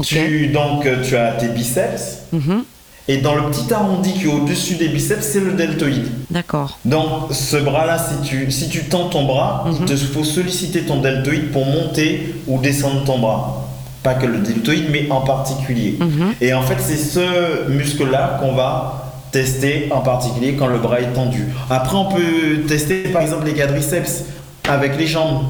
Tu, 0.02 0.48
donc, 0.48 0.86
tu 1.04 1.16
as 1.16 1.32
tes 1.32 1.48
biceps. 1.48 2.22
Mm 2.32 2.62
et 3.08 3.16
dans 3.18 3.34
le 3.34 3.50
petit 3.50 3.72
arrondi 3.72 4.12
qui 4.12 4.24
est 4.24 4.32
au-dessus 4.32 4.74
des 4.76 4.88
biceps, 4.88 5.24
c'est 5.24 5.40
le 5.40 5.52
deltoïde. 5.52 6.06
D'accord. 6.30 6.78
Donc 6.84 7.32
ce 7.32 7.56
bras-là, 7.56 7.98
si 7.98 8.28
tu, 8.28 8.50
si 8.50 8.68
tu 8.68 8.84
tends 8.84 9.08
ton 9.08 9.24
bras, 9.24 9.64
il 9.66 9.80
mhm. 9.80 9.86
te 9.86 9.96
faut 9.96 10.24
solliciter 10.24 10.82
ton 10.82 11.00
deltoïde 11.00 11.50
pour 11.50 11.66
monter 11.66 12.34
ou 12.46 12.60
descendre 12.60 13.04
ton 13.04 13.18
bras. 13.18 13.68
Pas 14.04 14.14
que 14.14 14.26
le 14.26 14.38
deltoïde, 14.38 14.86
mais 14.90 15.10
en 15.10 15.20
particulier. 15.20 15.96
Mhm. 16.00 16.34
Et 16.40 16.54
en 16.54 16.62
fait, 16.62 16.76
c'est 16.78 16.96
ce 16.96 17.68
muscle-là 17.68 18.38
qu'on 18.40 18.52
va 18.52 19.14
tester 19.32 19.88
en 19.90 20.00
particulier 20.00 20.54
quand 20.54 20.66
le 20.66 20.78
bras 20.78 21.00
est 21.00 21.12
tendu. 21.12 21.46
Après, 21.70 21.96
on 21.96 22.12
peut 22.12 22.62
tester 22.68 23.04
par 23.04 23.22
exemple 23.22 23.46
les 23.46 23.54
quadriceps 23.54 24.24
avec 24.68 24.96
les 24.96 25.06
jambes. 25.06 25.46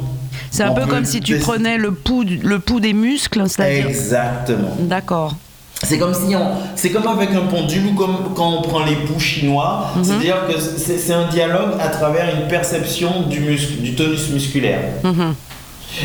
C'est 0.51 0.63
un 0.63 0.73
peu 0.73 0.87
comme 0.87 1.05
si 1.05 1.21
tu 1.21 1.39
prenais 1.39 1.77
le 1.77 1.93
pouls, 1.93 2.25
le 2.43 2.59
pouls 2.59 2.81
des 2.81 2.93
muscles, 2.93 3.43
c'est-à-dire. 3.49 3.89
Exactement. 3.89 4.77
D'accord. 4.81 5.35
C'est 5.83 5.99
comme 5.99 6.15
si 6.15 6.35
on, 6.37 6.47
c'est 6.77 6.91
comme 6.91 7.07
avec 7.09 7.31
un 7.31 7.47
pendule 7.47 7.87
ou 7.87 7.95
comme 7.95 8.35
quand 8.35 8.59
on 8.59 8.63
prend 8.63 8.85
les 8.85 8.95
poux 8.95 9.19
chinois. 9.19 9.91
Mhm. 9.97 10.05
C'est-à-dire 10.05 10.37
que 10.47 10.59
c'est 10.59 11.13
un 11.13 11.29
dialogue 11.29 11.73
à 11.81 11.89
travers 11.89 12.35
une 12.35 12.49
perception 12.49 13.23
du 13.29 13.41
muscle, 13.41 13.81
du 13.81 13.95
tonus 13.95 14.31
musculaire. 14.31 14.81
Mhm. 15.03 15.35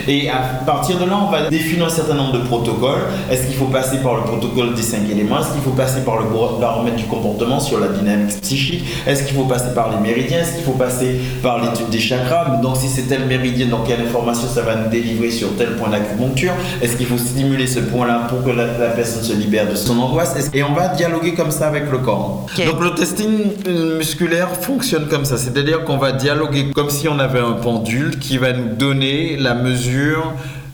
Et 0.08 0.30
à 0.30 0.38
partir 0.66 0.98
de 1.00 1.06
là, 1.06 1.18
on 1.28 1.32
va 1.32 1.50
définir 1.50 1.86
un 1.86 1.90
certain 1.90 2.16
nombre 2.16 2.34
de 2.34 2.40
protocoles. 2.40 3.02
Est-ce 3.32 3.48
qu'il 3.48 3.56
faut 3.56 3.66
passer 3.66 3.98
par 3.98 4.16
le 4.16 4.22
protocole 4.22 4.74
des 4.74 4.82
cinq 4.82 5.10
éléments? 5.10 5.40
Est-ce 5.40 5.52
qu'il 5.52 5.62
faut 5.62 5.72
passer 5.72 6.02
par 6.02 6.18
le 6.18 6.26
baromètre 6.60 6.98
du 6.98 7.06
comportement 7.06 7.60
sur 7.60 7.80
la 7.80 7.88
dynamique 7.88 8.40
psychique? 8.42 8.84
Est-ce 9.06 9.24
qu'il 9.24 9.36
faut 9.36 9.46
passer 9.46 9.74
par 9.74 9.92
les 9.92 9.98
méridiens? 9.98 10.40
Est-ce 10.40 10.56
qu'il 10.56 10.64
faut 10.64 10.72
passer 10.72 11.20
par 11.42 11.62
l'étude 11.62 11.90
des 11.90 12.00
chakras? 12.00 12.58
Donc 12.62 12.78
si 12.78 12.88
c'est 12.88 13.04
tel 13.04 13.26
méridien, 13.26 13.68
donc 13.68 13.88
quelle 13.88 14.02
information 14.02 14.48
ça 14.48 14.62
va 14.62 14.76
nous 14.76 14.90
délivrer 14.90 15.32
sur 15.32 15.56
tel 15.56 15.76
point 15.76 15.90
d'acupuncture. 15.90 16.54
Est-ce 16.82 16.98
qu'il 16.98 17.08
faut 17.08 17.18
stimuler 17.18 17.68
ce 17.68 17.80
point-là 17.80 18.28
pour 18.30 18.44
que 18.44 18.50
la, 18.50 18.66
personne 18.90 19.24
se 19.24 19.34
libère 19.34 19.70
de 19.70 19.76
son 19.76 19.98
angoisse? 20.00 20.50
Et 20.54 20.64
on 20.64 20.74
va 20.74 20.90
dialoguer 20.90 21.34
comme 21.34 21.52
ça 21.52 21.68
avec 21.68 21.90
le 21.92 22.00
corps. 22.00 22.46
Donc 22.66 22.84
le 22.84 22.94
testing 22.96 23.54
musculaire 23.98 24.50
fonctionne 24.50 25.08
comme 25.08 25.26
ça. 25.26 25.38
C'est-à-dire 25.38 25.84
qu'on 25.84 25.98
va 25.98 26.12
dialoguer 26.12 26.72
comme 26.74 26.90
si 26.90 27.08
on 27.08 27.20
avait 27.20 27.40
un 27.40 27.54
pendule 27.54 28.20
qui 28.20 28.38
va 28.38 28.54
nous 28.54 28.76
donner 28.76 29.38
la 29.38 29.54
mesure 29.54 29.77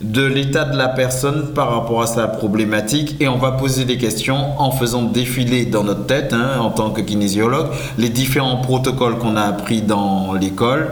de 0.01 0.25
l'état 0.25 0.65
de 0.65 0.77
la 0.77 0.89
personne 0.89 1.53
par 1.53 1.73
rapport 1.73 2.01
à 2.01 2.07
sa 2.07 2.27
problématique 2.27 3.15
et 3.19 3.27
on 3.27 3.37
va 3.37 3.51
poser 3.51 3.85
des 3.85 3.97
questions 3.97 4.59
en 4.59 4.71
faisant 4.71 5.03
défiler 5.03 5.65
dans 5.65 5.83
notre 5.83 6.05
tête, 6.05 6.33
hein, 6.33 6.59
en 6.59 6.71
tant 6.71 6.91
que 6.91 7.01
kinésiologue, 7.01 7.67
les 7.97 8.09
différents 8.09 8.57
protocoles 8.57 9.17
qu'on 9.17 9.35
a 9.35 9.43
appris 9.43 9.81
dans 9.81 10.33
l'école 10.33 10.89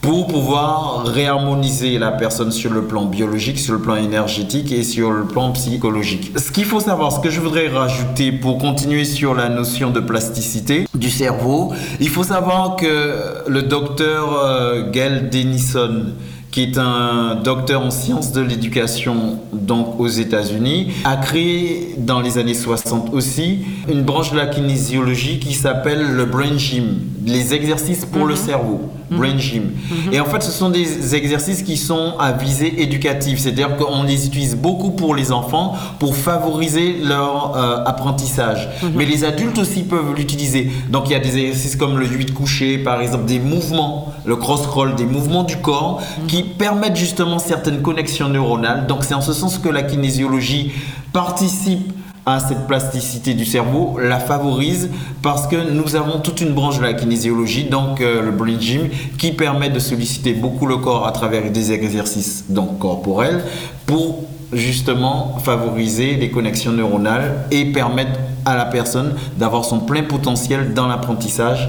pour 0.00 0.26
pouvoir 0.26 1.04
réharmoniser 1.04 1.98
la 1.98 2.10
personne 2.10 2.50
sur 2.52 2.72
le 2.72 2.84
plan 2.84 3.04
biologique, 3.04 3.58
sur 3.58 3.74
le 3.74 3.80
plan 3.80 3.96
énergétique 3.96 4.72
et 4.72 4.82
sur 4.82 5.10
le 5.10 5.24
plan 5.24 5.52
psychologique. 5.52 6.32
Ce 6.38 6.50
qu'il 6.50 6.64
faut 6.64 6.80
savoir, 6.80 7.12
ce 7.12 7.20
que 7.20 7.30
je 7.30 7.40
voudrais 7.40 7.68
rajouter 7.68 8.32
pour 8.32 8.58
continuer 8.58 9.04
sur 9.04 9.34
la 9.34 9.48
notion 9.48 9.90
de 9.90 10.00
plasticité 10.00 10.86
du 10.94 11.10
cerveau, 11.10 11.72
il 12.00 12.08
faut 12.08 12.24
savoir 12.24 12.76
que 12.76 13.46
le 13.46 13.62
docteur 13.62 14.42
euh, 14.42 14.90
Gail 14.90 15.28
Denison, 15.30 16.14
qui 16.50 16.62
est 16.62 16.78
un 16.78 17.36
docteur 17.36 17.82
en 17.82 17.90
sciences 17.90 18.32
de 18.32 18.40
l'éducation 18.40 19.38
donc 19.52 20.00
aux 20.00 20.08
États-Unis, 20.08 20.92
a 21.04 21.16
créé 21.16 21.94
dans 21.98 22.20
les 22.20 22.38
années 22.38 22.54
60 22.54 23.12
aussi 23.12 23.60
une 23.88 24.02
branche 24.02 24.32
de 24.32 24.36
la 24.36 24.46
kinésiologie 24.46 25.38
qui 25.38 25.54
s'appelle 25.54 26.14
le 26.14 26.24
brain 26.24 26.56
gym, 26.56 26.98
les 27.24 27.54
exercices 27.54 28.04
pour 28.04 28.26
le 28.26 28.34
mhm. 28.34 28.40
cerveau. 28.40 28.80
Brain 29.10 29.38
gym. 29.38 29.62
Mhm. 29.90 30.14
Et 30.14 30.20
en 30.20 30.24
fait, 30.24 30.42
ce 30.42 30.50
sont 30.50 30.70
des 30.70 31.14
exercices 31.14 31.62
qui 31.62 31.76
sont 31.76 32.14
à 32.18 32.32
visée 32.32 32.82
éducative, 32.82 33.38
c'est-à-dire 33.38 33.76
qu'on 33.76 34.02
les 34.04 34.26
utilise 34.26 34.56
beaucoup 34.56 34.90
pour 34.90 35.14
les 35.14 35.32
enfants 35.32 35.74
pour 35.98 36.16
favoriser 36.16 36.96
leur 37.02 37.56
euh, 37.56 37.84
apprentissage. 37.84 38.68
Mais 38.94 39.04
les 39.04 39.24
adultes 39.24 39.58
aussi 39.58 39.82
peuvent 39.82 40.14
l'utiliser. 40.16 40.70
Donc 40.88 41.08
il 41.08 41.12
y 41.12 41.16
a 41.16 41.20
des 41.20 41.36
exercices 41.38 41.76
comme 41.76 41.98
le 41.98 42.06
8 42.06 42.32
couché, 42.34 42.78
par 42.78 43.00
exemple, 43.00 43.24
des 43.24 43.38
mouvements, 43.38 44.12
le 44.24 44.36
cross-roll, 44.36 44.94
des 44.94 45.06
mouvements 45.06 45.44
du 45.44 45.56
corps 45.56 46.02
qui 46.28 46.42
permettent 46.42 46.96
justement 46.96 47.38
certaines 47.38 47.82
connexions 47.82 48.28
neuronales. 48.28 48.86
Donc 48.86 49.04
c'est 49.04 49.14
en 49.14 49.20
ce 49.20 49.32
sens 49.32 49.58
que 49.58 49.68
la 49.68 49.82
kinésiologie 49.82 50.72
participe 51.12 51.92
cette 52.38 52.66
plasticité 52.66 53.34
du 53.34 53.44
cerveau, 53.44 53.98
la 54.00 54.20
favorise 54.20 54.90
parce 55.22 55.46
que 55.46 55.72
nous 55.72 55.96
avons 55.96 56.20
toute 56.20 56.40
une 56.40 56.52
branche 56.52 56.78
de 56.78 56.82
la 56.84 56.92
kinésiologie, 56.94 57.64
donc 57.64 58.00
euh, 58.00 58.22
le 58.22 58.30
brain 58.30 58.58
gym, 58.60 58.88
qui 59.18 59.32
permet 59.32 59.70
de 59.70 59.78
solliciter 59.78 60.34
beaucoup 60.34 60.66
le 60.66 60.76
corps 60.76 61.06
à 61.06 61.12
travers 61.12 61.50
des 61.50 61.72
exercices 61.72 62.44
donc 62.48 62.78
corporels 62.78 63.42
pour 63.86 64.24
justement 64.52 65.38
favoriser 65.38 66.14
les 66.16 66.30
connexions 66.30 66.72
neuronales 66.72 67.46
et 67.50 67.64
permettre 67.66 68.18
à 68.44 68.56
la 68.56 68.64
personne 68.64 69.14
d'avoir 69.36 69.64
son 69.64 69.80
plein 69.80 70.02
potentiel 70.02 70.74
dans 70.74 70.86
l'apprentissage, 70.86 71.68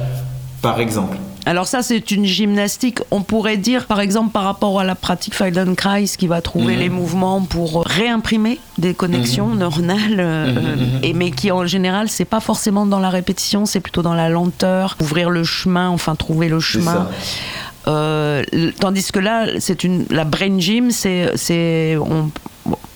par 0.62 0.80
exemple. 0.80 1.18
Alors 1.46 1.68
ça, 1.68 1.82
c'est 1.82 2.12
une 2.12 2.26
gymnastique, 2.26 3.00
on 3.10 3.22
pourrait 3.22 3.58
dire, 3.58 3.88
par 3.88 4.00
exemple, 4.00 4.32
par 4.32 4.44
rapport 4.44 4.80
à 4.80 4.84
la 4.84 4.96
pratique 4.96 5.34
Feldenkrais, 5.34 6.06
qui 6.18 6.28
va 6.28 6.42
trouver 6.42 6.76
mhm. 6.76 6.80
les 6.80 6.90
mouvements 6.90 7.42
pour 7.42 7.84
réimprimer 7.86 8.60
des 8.78 8.94
connexions 8.94 9.48
mhm. 9.48 9.60
neuronales, 9.60 10.20
euh, 10.20 10.54
mhm, 10.54 11.00
et, 11.04 11.14
mais 11.14 11.32
qui 11.32 11.52
en 11.52 11.66
général, 11.66 12.10
c'est 12.10 12.26
pas 12.26 12.40
forcément 12.40 12.86
dans 12.86 13.00
la 13.00 13.10
répétition, 13.10 13.66
c'est 13.66 13.80
plutôt 13.80 14.02
dans 14.04 14.14
la 14.14 14.30
lenteur, 14.30 14.98
ouvrir 15.02 15.30
le 15.30 15.44
chemin, 15.44 15.90
enfin 15.90 16.16
trouver 16.16 16.48
le 16.48 16.60
chemin. 16.60 17.08
Euh, 17.88 18.44
tandis 18.80 19.12
que 19.12 19.20
là, 19.20 19.48
c'est 19.60 19.84
une 19.84 20.06
la 20.12 20.24
brain 20.24 20.60
gym, 20.60 20.92
c'est 20.92 21.32
c'est 21.36 21.98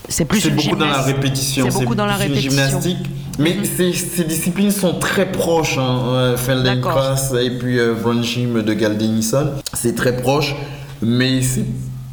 c'est 0.09 0.25
plus 0.25 0.49
beaucoup 0.49 0.75
dans 0.75 0.87
la 0.87 1.01
répétition. 1.01 1.67
C'est 1.69 1.79
beaucoup 1.79 1.95
dans 1.95 2.05
la 2.05 2.15
répétition. 2.15 2.51
gymnastique. 2.51 2.97
Mais 3.39 3.55
mhm. 3.55 3.65
ces, 3.93 4.23
disciplines 4.23 4.71
sont 4.71 4.99
très 4.99 5.31
proches. 5.31 5.77
Hein, 5.77 6.35
Feldenkrais 6.37 7.45
et 7.45 7.51
puis 7.51 7.79
euh, 7.79 7.93
Von 7.93 8.21
Gym 8.21 8.61
de 8.61 8.73
Galdenison. 8.73 9.51
C'est 9.73 9.95
très 9.95 10.15
proche, 10.17 10.55
mais 11.01 11.41
c'est 11.41 11.65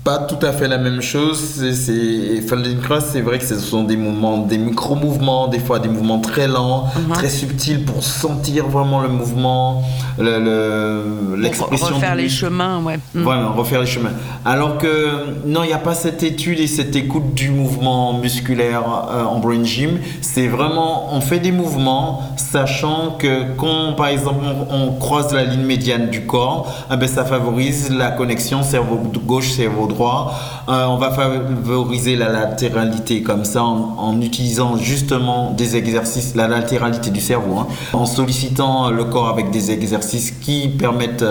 pas 0.04 0.18
tout 0.18 0.44
à 0.44 0.52
fait 0.52 0.66
la 0.66 0.78
même 0.78 1.00
chose. 1.00 1.38
C'est 1.38 2.40
Feldenkrais, 2.40 3.00
c'est 3.00 3.20
vrai 3.20 3.38
que 3.38 3.44
ce 3.44 3.58
sont 3.58 3.84
des 3.84 3.96
mouvements, 3.96 4.38
des 4.38 4.58
micro-mouvements, 4.58 5.46
des 5.46 5.60
fois 5.60 5.78
des 5.78 5.88
mouvements 5.88 6.18
très 6.18 6.48
lents, 6.48 6.86
uh-huh. 6.86 7.14
très 7.14 7.28
subtils 7.28 7.84
pour 7.84 8.02
sentir 8.02 8.66
vraiment 8.66 9.00
le 9.00 9.08
mouvement, 9.08 9.84
l'expression. 10.18 11.88
Le, 11.88 11.94
refaire 11.94 12.14
les 12.16 12.28
chemins, 12.28 12.82
ouais. 12.82 12.98
Mm. 13.14 13.22
Voilà, 13.22 13.48
refaire 13.48 13.80
les 13.80 13.86
chemins. 13.86 14.12
Alors 14.44 14.78
que 14.78 15.46
non, 15.46 15.62
il 15.62 15.68
n'y 15.68 15.72
a 15.72 15.78
pas 15.78 15.94
cette 15.94 16.22
étude 16.24 16.58
et 16.58 16.66
cette 16.66 16.96
écoute 16.96 17.34
du 17.34 17.50
mouvement 17.50 18.14
musculaire 18.14 18.82
euh, 19.10 19.24
en 19.24 19.38
brain 19.38 19.62
gym. 19.62 19.98
C'est 20.20 20.48
vraiment, 20.48 21.14
on 21.14 21.20
fait 21.20 21.38
des 21.38 21.52
mouvements, 21.52 22.22
sachant 22.36 23.16
que 23.18 23.54
quand, 23.56 23.92
par 23.92 24.08
exemple, 24.08 24.44
on, 24.70 24.92
croise 24.92 25.32
la 25.32 25.44
ligne 25.44 25.64
médiane 25.64 26.10
du 26.10 26.26
corps, 26.26 26.86
eh 26.92 26.96
ben, 26.96 27.08
ça 27.08 27.24
favorise 27.24 27.90
la 27.90 28.10
connexion 28.10 28.62
cerveau 28.62 29.00
gauche, 29.26 29.50
cerveau 29.50 29.86
droit. 29.92 30.34
Euh, 30.68 30.86
on 30.86 30.96
va 30.96 31.10
favoriser 31.10 32.14
la 32.16 32.28
latéralité 32.28 33.22
comme 33.22 33.44
ça 33.44 33.62
en, 33.62 34.20
utilisant 34.20 34.76
justement 34.76 35.50
des 35.50 35.76
exercices, 35.76 36.34
la 36.36 36.46
latéralité 36.46 37.10
du 37.10 37.20
cerveau, 37.20 37.58
hein. 37.58 37.66
en 37.92 38.06
sollicitant 38.06 38.90
le 38.90 39.04
corps 39.04 39.28
avec 39.28 39.50
des 39.50 39.72
exercices 39.72 40.30
qui 40.30 40.68
permettent 40.68 41.24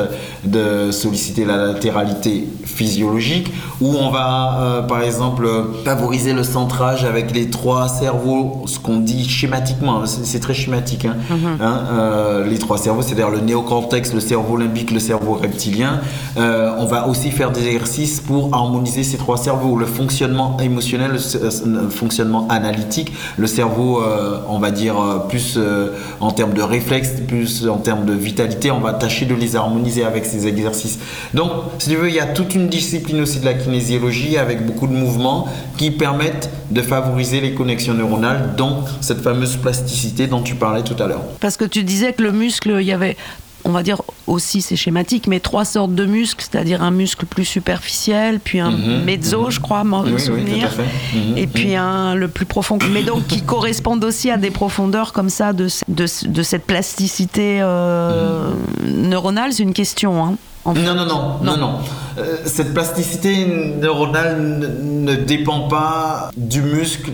de 0.43 0.91
solliciter 0.91 1.45
la 1.45 1.57
latéralité 1.57 2.47
physiologique, 2.65 3.51
ou 3.79 3.95
on 3.95 4.09
va 4.09 4.59
euh, 4.59 4.81
par 4.81 5.01
exemple 5.01 5.47
favoriser 5.85 6.33
le 6.33 6.43
centrage 6.43 7.05
avec 7.05 7.33
les 7.33 7.49
trois 7.49 7.87
cerveaux, 7.87 8.63
ce 8.65 8.79
qu'on 8.79 8.97
dit 8.97 9.29
schématiquement, 9.29 10.05
c'est 10.05 10.39
très 10.39 10.53
schématique, 10.53 11.05
hein. 11.05 11.15
hein, 11.61 11.79
euh, 11.91 12.45
les 12.45 12.57
trois 12.57 12.77
cerveaux, 12.77 13.01
c'est-à-dire 13.01 13.29
le 13.29 13.39
néocortex, 13.39 14.13
le 14.13 14.19
cerveau 14.19 14.57
limbique, 14.57 14.91
le 14.91 14.99
cerveau 14.99 15.35
reptilien. 15.35 16.01
on 16.35 16.85
va 16.85 17.07
aussi 17.07 17.31
faire 17.31 17.51
des 17.51 17.67
exercices 17.67 18.19
pour 18.19 18.50
harmoniser 18.51 19.03
ces 19.03 19.17
trois 19.17 19.37
cerveaux, 19.37 19.77
le 19.77 19.85
fonctionnement 19.85 20.57
émotionnel, 20.59 21.11
le, 21.11 21.89
fonctionnement 21.89 22.47
analytique, 22.49 23.11
le 23.37 23.47
cerveau, 23.47 24.01
euh, 24.01 24.39
on 24.47 24.59
va 24.59 24.71
dire, 24.71 24.99
euh, 24.99 25.19
plus 25.27 25.55
euh, 25.57 25.89
en 26.19 26.31
termes 26.31 26.53
de 26.53 26.61
réflexe, 26.61 27.13
plus 27.27 27.67
en 27.67 27.77
termes 27.77 28.05
de 28.05 28.13
vitalité, 28.13 28.71
on 28.71 28.79
va 28.79 28.93
tâcher 28.93 29.25
de 29.25 29.35
les 29.35 29.55
harmoniser 29.55 30.03
avec 30.03 30.25
ces 30.25 30.47
exercices. 30.47 30.99
Donc, 31.33 31.51
si 31.79 31.89
tu 31.89 31.95
veux, 31.95 32.09
il 32.09 32.15
y 32.15 32.19
a 32.19 32.27
toute 32.27 32.55
une 32.55 32.67
discipline 32.67 33.21
aussi 33.21 33.39
de 33.39 33.45
la 33.45 33.53
kinésiologie 33.53 34.37
avec 34.37 34.65
beaucoup 34.65 34.87
de 34.87 34.93
mouvements 34.93 35.47
qui 35.77 35.91
permettent 35.91 36.49
de 36.71 36.81
favoriser 36.81 37.41
les 37.41 37.53
connexions 37.53 37.93
neuronales, 37.93 38.55
donc 38.55 38.85
cette 39.01 39.21
fameuse 39.21 39.57
plasticité 39.57 40.27
dont 40.27 40.41
tu 40.41 40.55
parlais 40.55 40.83
tout 40.83 41.01
à 41.01 41.07
l'heure. 41.07 41.23
Parce 41.39 41.57
que 41.57 41.65
tu 41.65 41.83
disais 41.83 42.13
que 42.13 42.23
le 42.23 42.31
muscle, 42.31 42.77
il 42.79 42.85
y 42.85 42.93
avait 42.93 43.17
on 43.63 43.71
va 43.71 43.83
dire 43.83 44.01
aussi 44.27 44.61
c'est 44.61 44.75
schématique, 44.75 45.27
mais 45.27 45.39
trois 45.39 45.65
sortes 45.65 45.93
de 45.93 46.05
muscles, 46.05 46.45
c'est-à-dire 46.49 46.81
un 46.83 46.91
muscle 46.91 47.25
plus 47.25 47.45
superficiel, 47.45 48.39
puis 48.39 48.59
un 48.59 48.71
mhm, 48.71 49.03
mezzo, 49.03 49.43
mhm. 49.43 49.51
je 49.51 49.59
crois, 49.59 49.83
me 49.83 50.17
souvenir, 50.17 50.69
mhm, 51.13 51.37
et 51.37 51.47
puis 51.47 51.75
un 51.75 52.15
le 52.15 52.27
plus 52.27 52.45
profond, 52.45 52.77
mais 52.91 53.03
donc 53.03 53.27
qui 53.27 53.41
correspondent 53.41 54.03
aussi 54.03 54.29
à 54.29 54.37
des 54.37 54.51
profondeurs 54.51 55.13
comme 55.13 55.29
ça 55.29 55.53
de, 55.53 55.67
de, 55.87 56.43
cette 56.43 56.65
plasticité 56.65 57.59
euh, 57.61 58.51
neuronale. 58.85 59.53
C'est 59.53 59.63
une 59.63 59.73
question. 59.73 60.25
Hein, 60.25 60.35
non, 60.65 60.73
non, 60.73 61.05
non, 61.05 61.39
non, 61.41 61.57
non, 61.57 61.73
euh, 62.17 62.37
cette 62.45 62.73
plasticité 62.73 63.47
neuronale 63.81 64.69
ne 64.83 65.15
dépend 65.15 65.67
pas 65.67 66.29
du 66.37 66.61
muscle 66.61 67.11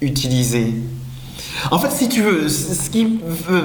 utilisé. 0.00 0.74
En 1.70 1.78
fait, 1.78 1.90
si 1.90 2.08
tu 2.08 2.22
veux, 2.22 2.48
ce 2.48 2.90
qui 2.90 3.18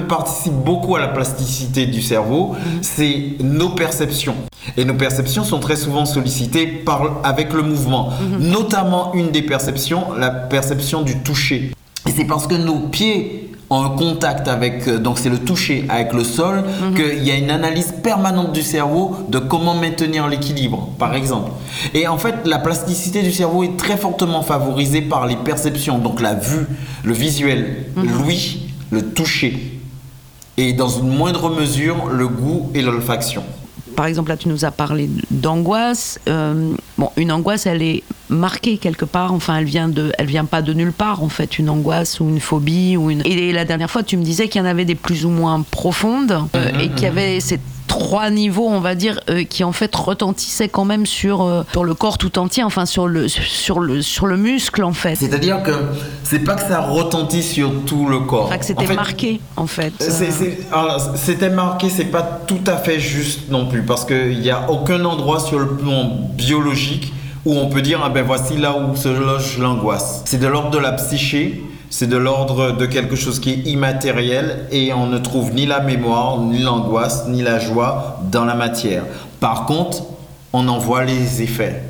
participe 0.08 0.52
beaucoup 0.52 0.96
à 0.96 1.00
la 1.00 1.08
plasticité 1.08 1.86
du 1.86 2.02
cerveau, 2.02 2.52
mhm. 2.52 2.78
c'est 2.82 3.36
nos 3.40 3.70
perceptions. 3.70 4.36
Et 4.76 4.84
nos 4.84 4.94
perceptions 4.94 5.44
sont 5.44 5.60
très 5.60 5.76
souvent 5.76 6.04
sollicitées 6.06 6.66
par, 6.66 7.20
avec 7.24 7.52
le 7.52 7.62
mouvement. 7.62 8.10
Mhm. 8.10 8.50
Notamment 8.50 9.14
une 9.14 9.30
des 9.30 9.42
perceptions, 9.42 10.14
la 10.18 10.30
perception 10.30 11.02
du 11.02 11.18
toucher. 11.18 11.72
Et 12.06 12.10
c'est 12.10 12.24
parce 12.24 12.46
que 12.46 12.54
nos 12.54 12.80
pieds 12.80 13.51
en 13.72 13.90
contact 13.90 14.48
avec, 14.48 14.86
euh, 14.86 14.98
donc 14.98 15.18
c'est 15.18 15.30
le 15.30 15.38
toucher 15.38 15.86
avec 15.88 16.12
le 16.12 16.24
sol, 16.24 16.62
mhm. 16.62 16.94
qu'il 16.94 17.24
y 17.24 17.30
a 17.30 17.36
une 17.36 17.50
analyse 17.50 17.94
permanente 18.02 18.52
du 18.52 18.62
cerveau 18.62 19.16
de 19.28 19.38
comment 19.38 19.74
maintenir 19.74 20.28
l'équilibre, 20.28 20.90
par 20.98 21.14
exemple. 21.14 21.50
Et 21.94 22.06
en 22.06 22.18
fait, 22.18 22.34
la 22.44 22.58
plasticité 22.58 23.22
du 23.22 23.32
cerveau 23.32 23.64
est 23.64 23.76
très 23.76 23.96
fortement 23.96 24.42
favorisée 24.42 25.02
par 25.02 25.26
les 25.26 25.36
perceptions, 25.36 25.98
donc 25.98 26.20
la 26.20 26.34
vue, 26.34 26.66
le 27.02 27.12
visuel, 27.12 27.86
mhm. 27.96 28.08
l'ouïe, 28.10 28.68
le 28.90 29.02
toucher, 29.02 29.80
et 30.58 30.74
dans 30.74 30.88
une 30.88 31.08
moindre 31.08 31.48
mesure, 31.50 32.08
le 32.10 32.28
goût 32.28 32.70
et 32.74 32.82
l'olfaction 32.82 33.42
par 33.92 34.06
exemple, 34.06 34.30
là, 34.30 34.36
tu 34.36 34.48
nous 34.48 34.64
as 34.64 34.70
parlé 34.70 35.08
d'angoisse. 35.30 36.18
Euh, 36.28 36.72
bon, 36.98 37.10
une 37.16 37.32
angoisse, 37.32 37.66
elle 37.66 37.82
est 37.82 38.02
marquée 38.28 38.78
quelque 38.78 39.04
part. 39.04 39.32
Enfin, 39.32 39.56
elle 39.58 39.64
vient 39.64 39.88
de, 39.88 40.12
elle 40.18 40.26
vient 40.26 40.44
pas 40.44 40.62
de 40.62 40.72
nulle 40.72 40.92
part, 40.92 41.22
en 41.22 41.28
fait, 41.28 41.58
une 41.58 41.68
angoisse 41.68 42.20
ou 42.20 42.28
une 42.28 42.40
phobie 42.40 42.96
ou 42.96 43.10
une. 43.10 43.22
Et 43.24 43.52
la 43.52 43.64
dernière 43.64 43.90
fois, 43.90 44.02
tu 44.02 44.16
me 44.16 44.22
disais 44.22 44.48
qu'il 44.48 44.60
y 44.60 44.64
en 44.64 44.68
avait 44.68 44.84
des 44.84 44.94
plus 44.94 45.24
ou 45.24 45.30
moins 45.30 45.62
profondes 45.62 46.38
euh, 46.56 46.80
et 46.80 46.88
qu'il 46.88 47.02
y 47.02 47.06
avait 47.06 47.40
cette 47.40 47.60
trois 47.92 48.30
niveaux, 48.30 48.68
on 48.68 48.80
va 48.80 48.94
dire, 48.94 49.20
euh, 49.28 49.44
qui 49.44 49.64
en 49.64 49.72
fait 49.72 49.94
retentissaient 49.94 50.68
quand 50.68 50.86
même 50.86 51.04
sur, 51.04 51.42
euh, 51.42 51.62
sur 51.72 51.84
le 51.84 51.92
corps 51.94 52.16
tout 52.16 52.38
entier, 52.38 52.64
enfin 52.64 52.86
sur 52.86 53.06
le, 53.06 53.28
sur 53.28 53.80
le, 53.80 54.00
sur 54.00 54.26
le 54.26 54.38
muscle 54.38 54.82
en 54.82 54.94
fait. 54.94 55.16
C'est-à-dire 55.16 55.62
que 55.62 55.72
c'est 56.24 56.38
pas 56.38 56.54
que 56.54 56.62
ça 56.62 56.80
retentit 56.80 57.42
sur 57.42 57.70
tout 57.84 58.06
le 58.08 58.20
corps. 58.20 58.46
Enfin, 58.46 58.58
que 58.58 58.64
c'était 58.64 58.94
marqué 58.94 59.40
en 59.56 59.66
fait. 59.66 59.92
C'était 61.14 61.50
marqué, 61.50 61.90
c'est 61.90 62.06
pas 62.06 62.40
tout 62.46 62.64
à 62.66 62.78
fait 62.78 62.98
juste 62.98 63.50
non 63.50 63.66
plus, 63.66 63.82
parce 63.82 64.06
qu'il 64.06 64.40
n'y 64.40 64.50
a 64.50 64.70
aucun 64.70 65.04
endroit 65.04 65.40
sur 65.40 65.58
le 65.58 65.68
plan 65.68 66.10
biologique 66.34 67.12
où 67.44 67.54
on 67.54 67.68
peut 67.68 67.82
dire, 67.82 68.00
ah 68.02 68.08
ben 68.08 68.24
voici 68.24 68.56
là 68.56 68.74
où 68.76 68.96
se 68.96 69.08
loge 69.08 69.58
l'angoisse. 69.58 70.22
C'est 70.24 70.38
de 70.38 70.46
l'ordre 70.46 70.70
de 70.70 70.78
la 70.78 70.92
psyché 70.92 71.62
c'est 71.92 72.08
de 72.08 72.16
l'ordre 72.16 72.72
de 72.72 72.86
quelque 72.86 73.16
chose 73.16 73.38
qui 73.38 73.50
est 73.50 73.68
immatériel 73.68 74.66
et 74.72 74.94
on 74.94 75.06
ne 75.06 75.18
trouve 75.18 75.52
ni 75.52 75.66
la 75.66 75.80
mémoire, 75.80 76.40
ni 76.40 76.58
l'angoisse, 76.62 77.28
ni 77.28 77.42
la 77.42 77.58
joie 77.58 78.18
dans 78.32 78.46
la 78.46 78.54
matière. 78.54 79.04
Par 79.40 79.66
contre, 79.66 80.04
on 80.54 80.66
en 80.68 80.78
voit 80.78 81.04
les 81.04 81.42
effets. 81.42 81.82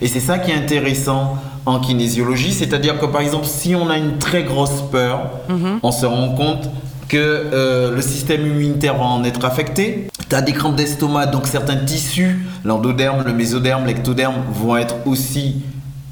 Et 0.00 0.08
c'est 0.08 0.20
ça 0.20 0.38
qui 0.38 0.50
est 0.50 0.54
intéressant 0.54 1.36
en 1.66 1.78
kinésiologie, 1.78 2.52
c'est-à-dire 2.52 2.98
que 2.98 3.04
par 3.04 3.20
exemple, 3.20 3.44
si 3.44 3.74
on 3.74 3.90
a 3.90 3.98
une 3.98 4.16
très 4.16 4.44
grosse 4.44 4.82
peur, 4.90 5.30
mhm. 5.50 5.80
on 5.82 5.92
se 5.92 6.06
rend 6.06 6.30
compte 6.30 6.70
que 7.08 7.18
euh, 7.18 7.94
le 7.94 8.00
système 8.00 8.46
immunitaire 8.46 8.96
va 8.96 9.04
en 9.04 9.24
être 9.24 9.44
affecté. 9.44 10.08
Tu 10.30 10.34
as 10.34 10.40
des 10.40 10.52
crampes 10.52 10.76
d'estomac, 10.76 11.26
donc 11.26 11.46
certains 11.46 11.76
tissus, 11.76 12.46
l'endoderme, 12.64 13.24
le 13.26 13.34
mésoderme, 13.34 13.84
l'ectoderme, 13.84 14.36
vont 14.54 14.78
être 14.78 14.96
aussi 15.04 15.56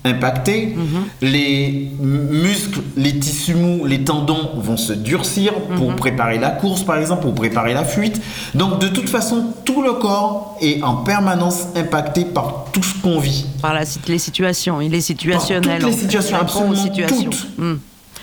impacté, 0.09 0.75
mhm. 0.77 1.05
les 1.23 1.91
muscles, 2.01 2.81
les 2.97 3.19
tissus 3.19 3.55
mous, 3.55 3.87
les 3.87 4.03
tendons 4.05 4.51
vont 4.57 4.77
se 4.77 4.93
durcir 4.93 5.55
pour 5.77 5.91
mhm. 5.91 5.97
préparer 5.97 6.39
la 6.39 6.51
course 6.51 6.83
par 6.83 6.97
exemple, 6.97 7.23
pour 7.23 7.35
préparer 7.35 7.75
la 7.75 7.85
fuite. 7.85 8.21
Donc 8.55 8.81
de 8.81 8.89
toute 8.89 9.09
façon, 9.09 9.53
tout 9.65 9.83
le 9.83 9.93
corps 9.93 10.57
est 10.61 10.83
en 10.83 10.97
permanence 10.97 11.69
impacté 11.77 12.25
par 12.25 12.67
tout 12.73 12.83
ce 12.83 12.95
qu'on 13.01 13.19
vit. 13.19 13.47
Par 13.63 13.75
la, 13.75 13.83
les 14.07 14.19
situations, 14.19 14.81
il 14.81 14.95
est 14.95 15.01
situationnel. 15.01 15.81
toutes 15.81 15.91
les 15.91 15.97
situations, 15.97 16.39
absolument 16.41 16.89
toutes. 17.07 17.47
Hmm. 17.59 17.77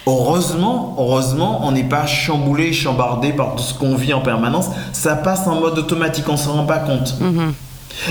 Heureusement, 0.08 0.96
heureusement, 1.00 1.62
on 1.66 1.72
n'est 1.72 1.84
pas 1.84 2.06
chamboulé, 2.06 2.74
chambardé 2.74 3.34
par 3.34 3.56
tout 3.56 3.64
ce 3.64 3.74
qu'on 3.74 3.96
vit 3.96 4.14
en 4.14 4.22
permanence. 4.22 4.68
Ça 4.94 5.16
passe 5.16 5.48
en 5.48 5.60
mode 5.60 5.80
automatique, 5.80 6.26
on 6.30 6.38
s'en 6.38 6.54
rend 6.54 6.66
pas 6.66 6.78
compte. 6.78 7.16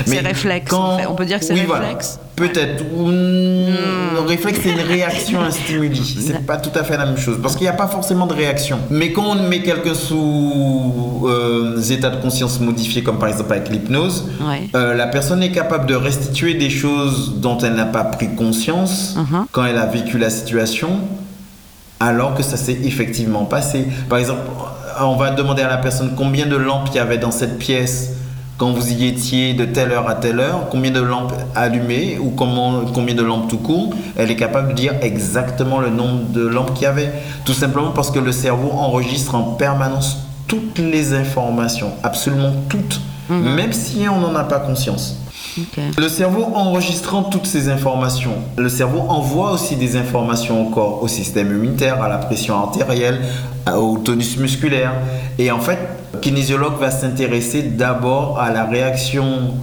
C'est 0.05 0.19
réflexe. 0.19 0.73
On 0.73 1.15
peut 1.15 1.25
dire 1.25 1.39
que 1.39 1.45
c'est 1.45 1.53
réflexe. 1.53 2.19
Peut-être. 2.35 2.83
Le 2.93 4.21
hmm. 4.21 4.27
réflexe, 4.27 4.59
c'est 4.61 4.71
une 4.71 4.81
réaction 4.81 5.39
à 5.39 5.45
un 5.45 5.51
stimuli. 5.51 6.01
C'est 6.19 6.45
pas 6.45 6.57
tout 6.57 6.77
à 6.77 6.83
fait 6.83 6.97
la 6.97 7.05
même 7.05 7.17
chose. 7.17 7.39
Parce 7.41 7.55
qu'il 7.55 7.63
n'y 7.63 7.69
a 7.69 7.73
pas 7.73 7.87
forcément 7.87 8.27
de 8.27 8.33
réaction. 8.33 8.79
Mais 8.89 9.13
quand 9.13 9.23
on 9.23 9.47
met 9.47 9.61
quelqu'un 9.61 9.93
sous 9.93 11.23
euh, 11.27 11.81
état 11.81 12.09
de 12.09 12.21
conscience 12.21 12.59
modifié, 12.59 13.03
comme 13.03 13.19
par 13.19 13.29
exemple 13.29 13.53
avec 13.53 13.69
l'hypnose, 13.69 14.29
euh, 14.75 14.93
la 14.93 15.07
personne 15.07 15.41
est 15.43 15.51
capable 15.51 15.85
de 15.85 15.95
restituer 15.95 16.55
des 16.55 16.69
choses 16.69 17.35
dont 17.37 17.57
elle 17.59 17.75
n'a 17.75 17.85
pas 17.85 18.03
pris 18.03 18.35
conscience 18.35 19.15
uh-huh. 19.17 19.45
quand 19.51 19.65
elle 19.65 19.77
a 19.77 19.85
vécu 19.85 20.17
la 20.17 20.29
situation, 20.29 20.99
alors 22.01 22.35
que 22.35 22.43
ça 22.43 22.57
s'est 22.57 22.79
effectivement 22.83 23.45
passé. 23.45 23.87
Par 24.09 24.19
exemple, 24.19 24.41
on 25.01 25.15
va 25.15 25.31
demander 25.31 25.61
à 25.61 25.69
la 25.69 25.77
personne 25.77 26.13
combien 26.17 26.45
de 26.45 26.55
lampes 26.57 26.89
il 26.91 26.97
y 26.97 26.99
avait 26.99 27.17
dans 27.17 27.31
cette 27.31 27.57
pièce 27.57 28.11
quand 28.57 28.71
vous 28.71 28.91
y 28.91 29.05
étiez 29.05 29.53
de 29.53 29.65
telle 29.65 29.91
heure 29.91 30.09
à 30.09 30.15
telle 30.15 30.39
heure, 30.39 30.69
combien 30.69 30.91
de 30.91 31.01
lampes 31.01 31.33
allumées 31.55 32.17
ou 32.19 32.29
comment, 32.29 32.85
combien 32.93 33.15
de 33.15 33.21
lampes 33.21 33.49
tout 33.49 33.57
court, 33.57 33.93
elle 34.15 34.31
est 34.31 34.37
capable 34.37 34.69
de 34.69 34.73
dire 34.73 34.93
exactement 35.01 35.79
le 35.79 35.89
nombre 35.89 36.29
de 36.29 36.47
lampes 36.47 36.73
qu'il 36.73 36.83
y 36.83 36.87
avait. 36.87 37.11
Tout 37.43 37.53
simplement 37.53 37.91
parce 37.91 38.11
que 38.11 38.19
le 38.19 38.31
cerveau 38.31 38.71
enregistre 38.71 39.35
en 39.35 39.43
permanence 39.43 40.19
toutes 40.47 40.79
les 40.79 41.13
informations, 41.13 41.91
absolument 42.03 42.53
toutes, 42.69 43.01
mhm. 43.29 43.55
même 43.55 43.73
si 43.73 44.07
on 44.07 44.19
n'en 44.19 44.35
a 44.35 44.43
pas 44.43 44.59
conscience. 44.59 45.17
Le 45.97 46.09
cerveau 46.09 46.51
enregistrant 46.53 47.23
toutes 47.23 47.45
ces 47.45 47.69
informations, 47.69 48.33
le 48.57 48.67
cerveau 48.67 48.99
envoie 49.07 49.51
aussi 49.51 49.77
des 49.77 49.95
informations 49.95 50.67
au 50.67 50.69
corps, 50.69 51.01
au 51.01 51.07
système 51.07 51.47
immunitaire, 51.47 52.01
à 52.01 52.09
la 52.09 52.17
pression 52.17 52.55
artérielle, 52.55 53.21
au 53.73 53.97
tonus 53.97 54.37
musculaire. 54.37 54.93
Et 55.39 55.51
en 55.51 55.59
fait, 55.59 55.79
le 56.15 56.21
kinésiologue 56.21 56.79
va 56.79 56.91
s'intéresser 56.91 57.61
d'abord 57.61 58.39
à 58.39 58.51
la 58.51 58.63
réaction 58.65 59.53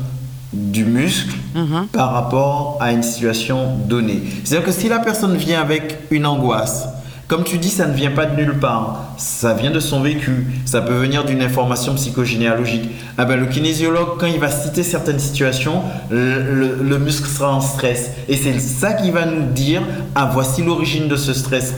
du 0.52 0.84
muscle 0.84 1.34
uh-huh. 1.56 1.86
par 1.92 2.12
rapport 2.12 2.76
à 2.80 2.92
une 2.92 3.02
situation 3.02 3.76
donnée. 3.88 4.22
C'est-à-dire 4.44 4.66
que 4.66 4.72
si 4.72 4.88
la 4.88 4.98
personne 4.98 5.36
vient 5.36 5.62
avec 5.62 5.98
une 6.10 6.26
angoisse, 6.26 6.88
comme 7.26 7.44
tu 7.44 7.56
dis, 7.56 7.70
ça 7.70 7.86
ne 7.86 7.94
vient 7.94 8.10
pas 8.10 8.26
de 8.26 8.36
nulle 8.36 8.58
part. 8.58 9.14
Ça 9.16 9.54
vient 9.54 9.70
de 9.70 9.80
son 9.80 10.02
vécu. 10.02 10.48
Ça 10.66 10.82
peut 10.82 10.92
venir 10.92 11.24
d'une 11.24 11.40
information 11.40 11.94
psychogénéalogique. 11.94 12.90
Ah 13.16 13.24
ben, 13.24 13.40
le 13.40 13.46
kinésiologue, 13.46 14.18
quand 14.18 14.26
il 14.26 14.38
va 14.38 14.50
citer 14.50 14.82
certaines 14.82 15.20
situations, 15.20 15.80
le, 16.10 16.98
muscle 16.98 17.26
sera 17.26 17.54
en 17.54 17.62
stress. 17.62 18.10
Et 18.28 18.36
c'est 18.36 18.58
ça 18.58 18.92
qui 18.92 19.10
va 19.10 19.24
nous 19.24 19.50
dire, 19.50 19.80
ah 20.14 20.28
voici 20.30 20.62
l'origine 20.62 21.08
de 21.08 21.16
ce 21.16 21.32
stress. 21.32 21.72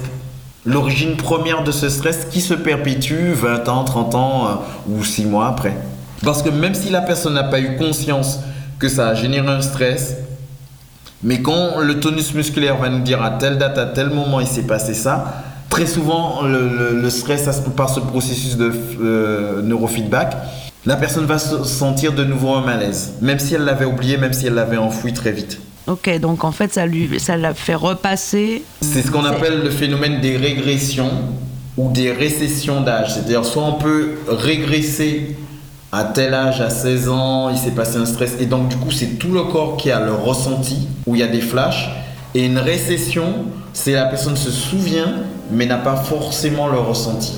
L'origine 0.67 1.17
première 1.17 1.63
de 1.63 1.71
ce 1.71 1.91
stress 1.91 2.27
qui 2.31 2.41
se 2.41 2.55
perpétue 2.55 3.33
20 3.33 3.69
ans, 3.69 3.85
30 3.85 4.15
ans 4.15 4.47
euh, 4.47 4.51
ou 4.89 5.05
6 5.05 5.27
mois 5.27 5.49
après. 5.49 5.77
Parce 6.23 6.43
que 6.43 6.49
même 6.49 6.75
si 6.75 6.89
la 6.89 7.03
personne 7.03 7.35
n'a 7.35 7.45
pas 7.45 7.61
eu 7.61 7.77
conscience 7.77 8.41
que 8.79 8.89
ça 8.89 9.09
a 9.09 9.15
généré 9.15 9.49
un 9.49 9.61
stress, 9.61 10.17
mais 11.23 11.43
quand 11.43 11.81
le 11.81 12.01
tonus 12.01 12.35
musculaire 12.35 12.79
va 12.79 12.89
nous 12.89 13.01
dire 13.01 13.23
à 13.23 13.33
telle 13.33 13.59
date, 13.59 13.77
à 13.77 13.87
tel 13.87 14.09
moment, 14.09 14.41
il 14.41 14.47
s'est 14.47 14.63
passé 14.63 14.95
ça, 14.95 15.43
très 15.69 15.87
souvent, 15.87 16.43
le, 16.43 17.11
stress, 17.11 17.49
par 17.77 17.91
ce 17.91 18.01
processus 18.01 18.57
de 18.57 18.73
euh, 19.03 19.63
neurofeedback, 19.63 20.37
la 20.87 20.97
personne 20.97 21.25
va 21.27 21.39
se 21.39 21.65
sentir 21.65 22.13
de 22.13 22.25
nouveau 22.25 22.55
un 22.55 22.61
malaise, 22.61 23.15
même 23.21 23.39
si 23.39 23.55
elle 23.55 23.65
l'avait 23.65 23.87
oublié, 23.87 24.17
même 24.17 24.33
si 24.33 24.47
elle 24.47 24.55
l'avait 24.55 24.77
enfoui 24.77 25.13
très 25.13 25.33
vite. 25.33 25.61
Ok, 25.87 26.19
donc 26.19 26.45
en 26.45 26.53
fait, 26.53 26.73
ça 26.73 26.87
lui, 26.87 27.21
ça 27.21 27.37
l'a 27.37 27.53
fait 27.53 27.75
repasser. 27.75 28.63
C'est 28.81 29.03
ce 29.03 29.11
qu'on 29.11 29.25
appelle 29.25 29.63
le 29.63 29.71
phénomène 29.71 30.21
des 30.21 30.37
régressions 30.37 31.11
ou 31.77 31.91
des 31.91 32.11
récessions 32.11 32.81
d'âge. 32.81 33.13
C'est-à-dire, 33.15 33.45
soit 33.45 33.65
on 33.65 33.75
peut 33.75 34.15
régresser 34.27 35.37
à 35.93 36.05
tel 36.05 36.33
âge, 36.33 36.61
à 36.61 36.71
16 36.71 37.09
ans, 37.09 37.51
il 37.51 37.59
s'est 37.59 37.73
passé 37.73 37.99
un 37.99 38.07
stress. 38.07 38.37
Et 38.41 38.47
donc, 38.47 38.69
du 38.69 38.77
coup, 38.77 38.91
c'est 38.91 39.19
tout 39.19 39.33
le 39.33 39.45
corps 39.45 39.77
qui 39.77 39.91
a 39.91 40.01
le 40.01 40.13
ressenti, 40.13 40.89
où 41.07 41.15
il 41.15 41.21
y 41.21 41.23
a 41.23 41.29
des 41.29 41.43
flashs. 41.43 41.91
Et 42.35 42.47
une 42.47 42.59
récession, 42.59 43.45
c'est 43.73 43.93
la 43.93 44.07
personne 44.07 44.37
se 44.37 44.51
souvient, 44.51 45.13
mais 45.51 45.67
n'a 45.67 45.77
pas 45.77 45.97
forcément 45.97 46.69
le 46.69 46.79
ressenti. 46.79 47.35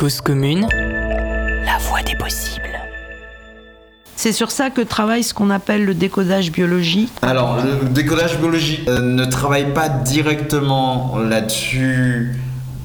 Cause 0.00 0.22
commune, 0.22 0.66
la 0.72 1.76
voie 1.76 2.00
des 2.00 2.14
possibles. 2.14 2.80
C'est 4.16 4.32
sur 4.32 4.50
ça 4.50 4.70
que 4.70 4.80
travaille 4.80 5.22
ce 5.22 5.34
qu'on 5.34 5.50
appelle 5.50 5.84
le 5.84 5.92
décodage 5.92 6.50
biologique. 6.50 7.12
Alors, 7.20 7.58
le 7.62 7.86
décodage 7.86 8.38
biologique 8.38 8.88
euh, 8.88 9.02
ne 9.02 9.26
travaille 9.26 9.74
pas 9.74 9.90
directement 9.90 11.18
là-dessus 11.18 12.34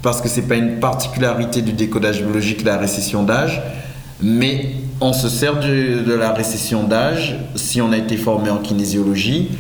parce 0.01 0.19
que 0.19 0.27
c'est 0.27 0.41
pas 0.41 0.55
une 0.57 0.81
particularité 0.81 1.61
du 1.61 1.71
décodage 1.71 2.21
biologique, 2.21 2.65
la 2.65 2.75
récession 2.75 3.23
d'âge, 3.23 3.61
mais 4.21 4.73
on 4.99 5.13
se 5.13 5.29
sert 5.29 5.61
de, 5.61 6.03
de 6.03 6.13
la 6.13 6.33
récession 6.33 6.83
d'âge 6.83 7.37
si 7.55 7.79
on 7.79 7.93
a 7.93 7.97
été 7.97 8.17
formé 8.17 8.49
en 8.49 8.57
kinésiologie 8.57 9.51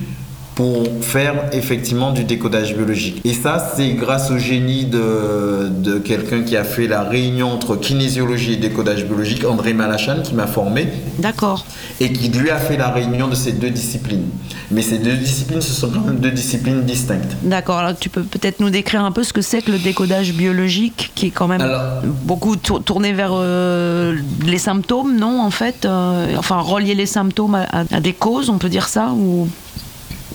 pour 0.55 0.87
faire 1.01 1.49
effectivement 1.51 2.11
du 2.11 2.23
décodage 2.23 2.73
biologique. 2.75 3.21
Et 3.25 3.33
ça, 3.33 3.73
c'est 3.75 3.89
grâce 3.89 4.31
au 4.31 4.37
génie 4.37 4.85
de, 4.85 5.67
de 5.69 5.97
quelqu'un 5.99 6.43
qui 6.43 6.55
a 6.55 6.63
fait 6.63 6.87
la 6.87 7.01
réunion 7.03 7.51
entre 7.51 7.75
kinésiologie 7.75 8.53
et 8.53 8.57
décodage 8.57 9.05
biologique, 9.05 9.43
André 9.45 9.73
Malachan, 9.73 10.21
qui 10.23 10.33
m'a 10.33 10.47
formé. 10.47 10.87
D'accord. 11.19 11.65
Et 11.99 12.11
qui 12.13 12.29
lui 12.29 12.49
a 12.51 12.57
fait 12.57 12.77
la 12.77 12.87
réunion 12.89 13.27
de 13.27 13.35
ces 13.35 13.51
deux 13.51 13.69
disciplines. 13.69 14.27
Mais 14.71 14.81
ces 14.81 14.97
deux 14.97 15.15
disciplines, 15.17 15.59
ce 15.61 15.73
sont 15.73 15.89
quand 15.89 16.01
même 16.01 16.19
deux 16.19 16.31
disciplines 16.31 16.83
distinctes. 16.83 17.35
D'accord. 17.43 17.77
Alors 17.79 17.97
tu 17.99 18.09
peux 18.09 18.23
peut-être 18.23 18.61
nous 18.61 18.69
décrire 18.69 19.03
un 19.03 19.11
peu 19.11 19.23
ce 19.23 19.33
que 19.33 19.41
c'est 19.41 19.61
que 19.61 19.71
le 19.71 19.77
décodage 19.77 20.33
biologique, 20.33 21.11
qui 21.15 21.27
est 21.27 21.31
quand 21.31 21.47
même 21.49 21.61
Alors- 21.61 22.01
beaucoup 22.23 22.55
tour- 22.55 22.81
tourné 22.81 23.11
vers 23.11 23.31
euh, 23.33 24.15
les 24.45 24.57
symptômes, 24.57 25.17
non 25.17 25.41
En 25.41 25.51
fait, 25.51 25.83
euh, 25.85 26.33
enfin 26.37 26.59
relier 26.61 26.95
les 26.95 27.05
symptômes 27.05 27.55
à, 27.55 27.63
à- 27.63 27.83
à 27.91 27.99
des 27.99 28.13
causes, 28.13 28.49
on 28.49 28.57
peut 28.57 28.69
dire 28.69 28.87
ça, 28.87 29.09
ou 29.15 29.47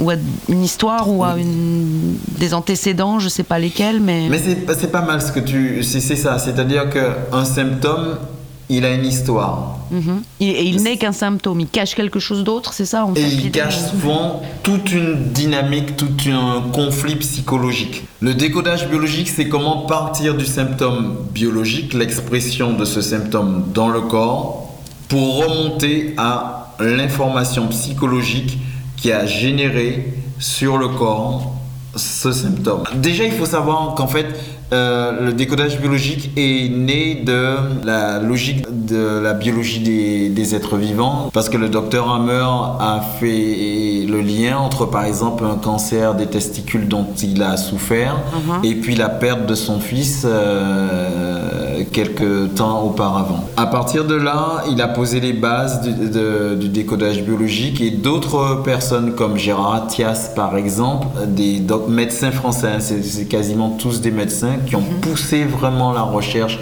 ou 0.01 0.11
à 0.11 0.15
une 0.49 0.65
histoire 0.65 1.09
ou 1.09 1.23
à 1.23 1.37
une, 1.37 2.17
des 2.39 2.55
antécédents, 2.55 3.19
je 3.19 3.29
sais 3.29 3.43
pas 3.43 3.59
lesquels, 3.59 4.01
mais, 4.01 4.29
Mais 4.29 4.39
c'est 4.39 4.91
pas 4.91 5.03
mal 5.03 5.21
ce 5.23 5.31
que 5.31 5.41
tu. 5.41 5.83
C'est 5.85 6.01
ça. 6.01 6.39
C'est-à-dire 6.39 6.89
qu'un 6.91 7.45
symptôme, 7.45 8.17
il 8.71 8.85
a 8.85 8.95
une 8.95 9.05
histoire. 9.05 9.77
Mhm. 9.91 10.23
Et, 10.39 10.49
et 10.49 10.63
il 10.65 10.83
n'est 10.83 10.97
qu'un 10.97 11.13
symptôme, 11.13 11.61
il 11.61 11.67
cache 11.67 11.95
quelque 11.95 12.21
chose 12.21 12.45
d'autre, 12.45 12.73
c'est 12.73 12.85
ça 12.85 13.05
en 13.05 13.13
Et 13.15 13.21
fait 13.21 13.29
il 13.29 13.37
l'idée 13.39 13.59
cache 13.59 13.79
souvent 13.79 14.41
toute 14.63 14.93
une 14.93 15.33
dynamique, 15.33 15.97
tout 15.97 16.09
un 16.29 16.63
conflit 16.73 17.17
psychologique. 17.17 18.05
Le 18.21 18.35
décodage 18.35 18.89
biologique, 18.89 19.29
c'est 19.29 19.49
comment 19.49 19.83
partir 19.87 20.37
du 20.37 20.47
symptôme 20.47 21.17
biologique, 21.33 21.93
l'expression 21.93 22.73
de 22.73 22.85
ce 22.85 23.01
symptôme 23.01 23.65
dans 23.75 23.89
le 23.89 24.03
corps, 24.03 24.73
pour 25.09 25.45
remonter 25.45 26.15
à 26.17 26.75
l'information 26.79 27.67
psychologique 27.67 28.57
qui 29.01 29.13
a 29.13 29.27
généré 29.27 30.13
sur 30.39 30.77
le 30.79 30.89
corps 30.89 31.55
ce 31.97 32.31
symptôme. 32.33 32.85
Déjà, 32.95 33.25
il 33.25 33.33
faut 33.33 33.47
savoir 33.47 33.95
qu'en 33.97 34.07
fait, 34.07 34.27
euh, 34.73 35.27
le 35.27 35.33
décodage 35.33 35.81
biologique 35.81 36.31
est 36.37 36.69
né 36.71 37.17
de 37.25 37.57
la 37.85 38.21
logique 38.21 38.65
de 38.87 39.19
la 39.19 39.33
biologie 39.35 39.81
des, 39.81 40.29
des 40.29 40.55
êtres 40.55 40.77
vivants, 40.77 41.31
parce 41.33 41.49
que 41.49 41.57
le 41.57 41.69
docteur 41.69 42.09
Hammer 42.09 42.47
a 42.79 43.01
fait 43.19 44.07
le 44.09 44.21
lien 44.21 44.59
entre, 44.59 44.87
par 44.87 45.05
exemple, 45.05 45.45
un 45.45 45.57
cancer 45.57 46.15
des 46.15 46.27
testicules 46.27 46.87
dont 46.87 47.07
il 47.21 47.43
a 47.43 47.57
souffert, 47.57 48.15
Mhm. 48.35 48.65
et 48.65 48.75
puis 48.77 48.95
la 48.95 49.09
perte 49.09 49.47
de 49.47 49.57
son 49.57 49.81
fils 49.81 50.23
euh, 50.25 51.70
quelques 51.85 52.55
temps 52.55 52.83
auparavant. 52.85 53.45
À 53.57 53.66
partir 53.66 54.05
de 54.05 54.14
là, 54.14 54.64
il 54.71 54.81
a 54.83 54.88
posé 54.88 55.21
les 55.21 55.33
bases 55.33 55.81
du, 55.83 55.93
de- 55.93 56.55
du 56.55 56.69
décodage 56.69 57.23
biologique 57.23 57.81
et 57.81 57.90
d'autres 57.90 58.62
personnes 58.64 59.14
comme 59.14 59.37
Gérard 59.37 59.75
Attias 59.75 60.31
par 60.35 60.57
exemple, 60.57 61.07
des 61.27 61.62
médecins 61.88 62.31
français, 62.31 62.69
hein, 62.77 62.81
c'est 62.81 63.03
c'est 63.03 63.25
quasiment 63.27 63.71
tous 63.71 64.01
des 64.01 64.11
médecins 64.11 64.57
qui 64.66 64.77
ont 64.77 64.85
poussé 65.01 65.45
vraiment 65.45 65.93
la 65.93 66.03
recherche 66.03 66.59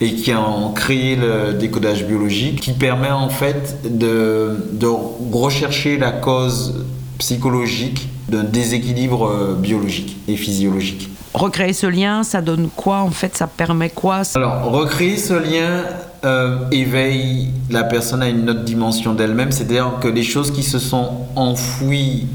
et 0.00 0.14
qui 0.14 0.32
ont 0.32 0.72
créé 0.72 1.16
le 1.16 1.54
décodage 1.54 2.04
biologique 2.06 2.60
qui 2.60 2.72
permet 2.72 3.10
en 3.10 3.28
fait 3.28 3.78
de, 3.84 4.68
de 4.72 4.86
rechercher 5.32 5.98
la 5.98 6.12
cause 6.12 6.84
psychologique 7.18 8.08
d'un 8.28 8.44
déséquilibre 8.44 9.26
euh, 9.26 9.54
biologique 9.54 10.16
et 10.28 10.36
physiologique. 10.36 11.08
Recréer 11.34 11.72
ce 11.72 11.86
lien, 11.86 12.22
ça 12.22 12.40
donne 12.40 12.68
quoi 12.74 12.98
en 13.00 13.10
fait? 13.10 13.36
Ça 13.36 13.46
permet 13.46 13.90
quoi? 13.90 14.22
Alors, 14.34 14.64
recréer 14.64 15.16
ce 15.18 15.34
lien 15.34 15.84
euh, 16.24 16.58
éveille 16.70 17.50
la 17.70 17.84
personne 17.84 18.22
à 18.22 18.28
une 18.28 18.48
autre 18.50 18.64
dimension 18.64 19.14
d'elle-même, 19.14 19.52
c'est-à-dire 19.52 19.98
que 20.00 20.08
les 20.08 20.22
choses 20.22 20.50
qui 20.50 20.62
se 20.62 20.78
sont 20.78 21.10
enfouies 21.36 22.26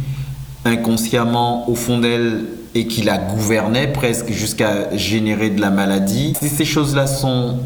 inconsciemment 0.66 1.70
au 1.70 1.76
fond 1.76 2.00
d'elle 2.00 2.46
et 2.76 2.88
qui 2.88 3.02
la 3.02 3.18
gouvernaient 3.18 3.92
presque 3.92 4.32
jusqu'à 4.32 4.96
générer 4.96 5.50
de 5.50 5.62
la 5.62 5.70
maladie, 5.70 6.34
si 6.40 6.50
ces 6.50 6.66
choses-là 6.66 7.08
sont 7.08 7.58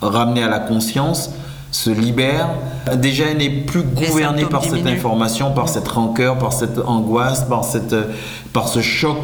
ramenées 0.00 0.42
à 0.42 0.48
la 0.48 0.60
conscience, 0.60 1.30
se 1.72 1.90
libère, 1.90 2.50
déjà 2.96 3.24
elle 3.30 3.38
n'est 3.38 3.48
plus 3.48 3.82
gouvernée 3.82 4.44
par 4.44 4.62
cette 4.62 4.86
information, 4.86 5.52
par 5.52 5.68
cette 5.68 5.88
rancœur, 5.88 6.38
par 6.38 6.52
cette 6.52 6.78
angoisse, 6.78 7.44
par, 7.44 7.64
cette, 7.64 7.96
par 8.52 8.68
ce 8.68 8.80
choc 8.80 9.16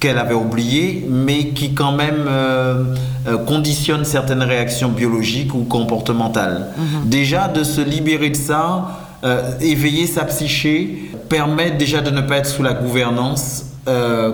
qu'elle 0.00 0.18
avait 0.18 0.34
oublié, 0.34 1.06
mais 1.08 1.48
qui 1.48 1.72
quand 1.72 1.92
même 1.92 2.26
euh, 2.28 2.84
euh, 3.26 3.38
conditionne 3.38 4.04
certaines 4.04 4.42
réactions 4.42 4.88
biologiques 4.88 5.54
ou 5.54 5.62
comportementales. 5.64 6.68
Mhm. 6.76 7.08
Déjà, 7.08 7.48
de 7.48 7.64
se 7.64 7.80
libérer 7.80 8.30
de 8.30 8.36
ça, 8.36 8.98
euh, 9.24 9.52
éveiller 9.60 10.06
sa 10.06 10.24
psyché, 10.24 11.10
permet 11.28 11.70
déjà 11.70 12.02
de 12.02 12.10
ne 12.10 12.20
pas 12.20 12.38
être 12.38 12.46
sous 12.46 12.62
la 12.62 12.74
gouvernance 12.74 13.64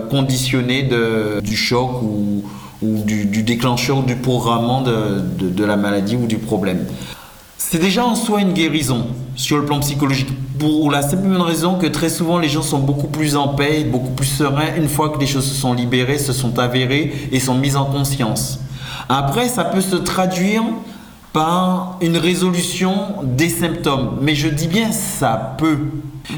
conditionnée 0.09 0.81
de, 0.81 1.39
du 1.41 1.55
choc 1.55 2.01
ou, 2.01 2.43
ou 2.81 3.03
du, 3.03 3.25
du, 3.25 3.43
déclencheur 3.43 4.01
du 4.01 4.15
programmement 4.15 4.81
de, 4.81 5.21
de, 5.37 5.49
de 5.49 5.63
la 5.63 5.75
maladie 5.75 6.15
ou 6.15 6.25
du 6.25 6.39
problème 6.39 6.79
c'est 7.69 7.79
déjà 7.79 8.05
en 8.05 8.13
soi 8.13 8.41
une 8.41 8.53
guérison 8.53 9.07
sur 9.35 9.57
le 9.57 9.65
plan 9.65 9.79
psychologique. 9.79 10.29
Pour 10.59 10.91
la 10.91 11.01
simple 11.01 11.35
raison 11.37 11.75
que 11.75 11.87
très 11.87 12.09
souvent 12.09 12.37
les 12.37 12.49
gens 12.49 12.61
sont 12.61 12.79
beaucoup 12.79 13.07
plus 13.07 13.35
en 13.35 13.47
paix, 13.47 13.85
beaucoup 13.85 14.11
plus 14.11 14.27
sereins 14.27 14.75
une 14.77 14.89
fois 14.89 15.09
que 15.09 15.19
les 15.19 15.25
choses 15.25 15.45
se 15.47 15.55
sont 15.55 15.73
libérées, 15.73 16.19
se 16.19 16.33
sont 16.33 16.59
avérées 16.59 17.13
et 17.31 17.39
sont 17.39 17.55
mises 17.55 17.77
en 17.77 17.85
conscience. 17.85 18.59
Après, 19.07 19.47
ça 19.47 19.63
peut 19.63 19.81
se 19.81 19.95
traduire 19.95 20.61
par 21.31 21.97
une 22.01 22.17
résolution 22.17 22.93
des 23.23 23.49
symptômes. 23.49 24.17
Mais 24.21 24.35
je 24.35 24.49
dis 24.49 24.67
bien 24.67 24.91
ça 24.91 25.55
peut. 25.57 25.79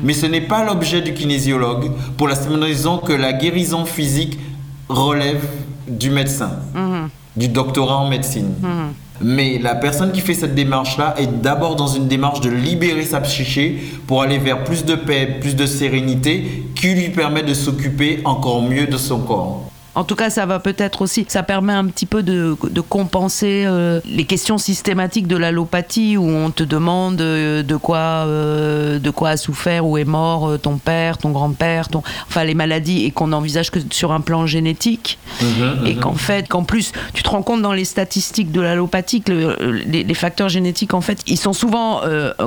Mais 0.03 0.13
ce 0.13 0.27
n'est 0.27 0.41
pas 0.41 0.63
l'objet 0.63 1.01
du 1.01 1.13
kinésiologue 1.13 1.91
pour 2.17 2.27
la 2.27 2.35
simple 2.35 2.59
raison 2.59 2.99
que 2.99 3.13
la 3.13 3.33
guérison 3.33 3.85
physique 3.85 4.39
relève 4.87 5.43
du 5.87 6.11
médecin, 6.11 6.51
mhm. 6.73 7.09
Du 7.35 7.47
doctorat 7.47 7.97
en 7.97 8.09
médecine. 8.09 8.53
Mhm. 8.61 8.93
Mais 9.21 9.59
la 9.59 9.75
personne 9.75 10.11
qui 10.11 10.19
fait 10.19 10.33
cette 10.33 10.55
démarche-là 10.55 11.15
est 11.17 11.41
d'abord 11.41 11.75
dans 11.75 11.87
une 11.87 12.07
démarche 12.07 12.41
de 12.41 12.49
libérer 12.49 13.03
sa 13.03 13.21
psyché 13.21 13.81
pour 14.07 14.21
aller 14.21 14.37
vers 14.37 14.63
plus 14.63 14.83
de 14.83 14.95
paix, 14.95 15.37
plus 15.39 15.55
de 15.55 15.65
sérénité, 15.65 16.65
qui 16.75 16.93
lui 16.93 17.09
permet 17.09 17.43
de 17.43 17.53
s'occuper 17.53 18.19
encore 18.25 18.61
mieux 18.61 18.87
de 18.87 18.97
son 18.97 19.19
corps. 19.19 19.71
En 19.95 20.03
tout 20.03 20.15
cas, 20.15 20.29
ça 20.29 20.45
va 20.45 20.59
peut-être 20.59 21.01
aussi, 21.01 21.25
ça 21.29 21.41
permet 21.41 21.71
un 21.71 21.85
petit 21.85 22.05
peu 22.05 22.21
de, 22.21 22.55
compenser 22.87 23.63
euh, 23.65 24.01
les 24.05 24.25
questions 24.25 24.57
systématiques 24.57 25.27
de 25.27 25.37
l'allopathie 25.37 26.17
où 26.17 26.27
on 26.27 26.51
te 26.51 26.63
demande 26.63 27.21
euh, 27.21 27.63
de 27.63 27.75
quoi, 27.77 27.97
euh, 27.97 28.99
de 28.99 29.09
quoi 29.09 29.29
a 29.29 29.37
souffert 29.37 29.85
ou 29.87 29.97
est 29.97 30.03
mort 30.03 30.59
ton 30.59 30.77
père, 30.77 31.17
ton 31.17 31.31
grand-père, 31.31 31.87
ton, 31.87 32.03
enfin 32.27 32.43
les 32.43 32.53
maladies 32.53 33.05
et 33.05 33.11
qu'on 33.11 33.27
n'envisage 33.27 33.71
que 33.71 33.79
sur 33.89 34.11
un 34.11 34.19
plan 34.19 34.45
génétique 34.45 35.17
mhm, 35.41 35.85
et 35.85 35.93
mhm. 35.93 35.99
qu'en 36.01 36.13
fait, 36.13 36.49
qu'en 36.49 36.63
plus, 36.63 36.91
tu 37.13 37.23
te 37.23 37.29
rends 37.29 37.41
compte 37.41 37.61
dans 37.61 37.73
les 37.73 37.85
statistiques 37.85 38.51
de 38.51 38.59
l'allopathie 38.59 39.21
que 39.21 39.57
les, 39.87 40.13
facteurs 40.13 40.49
génétiques, 40.49 40.93
en 40.93 41.01
fait, 41.01 41.21
ils 41.27 41.37
sont 41.37 41.53
souvent 41.53 42.01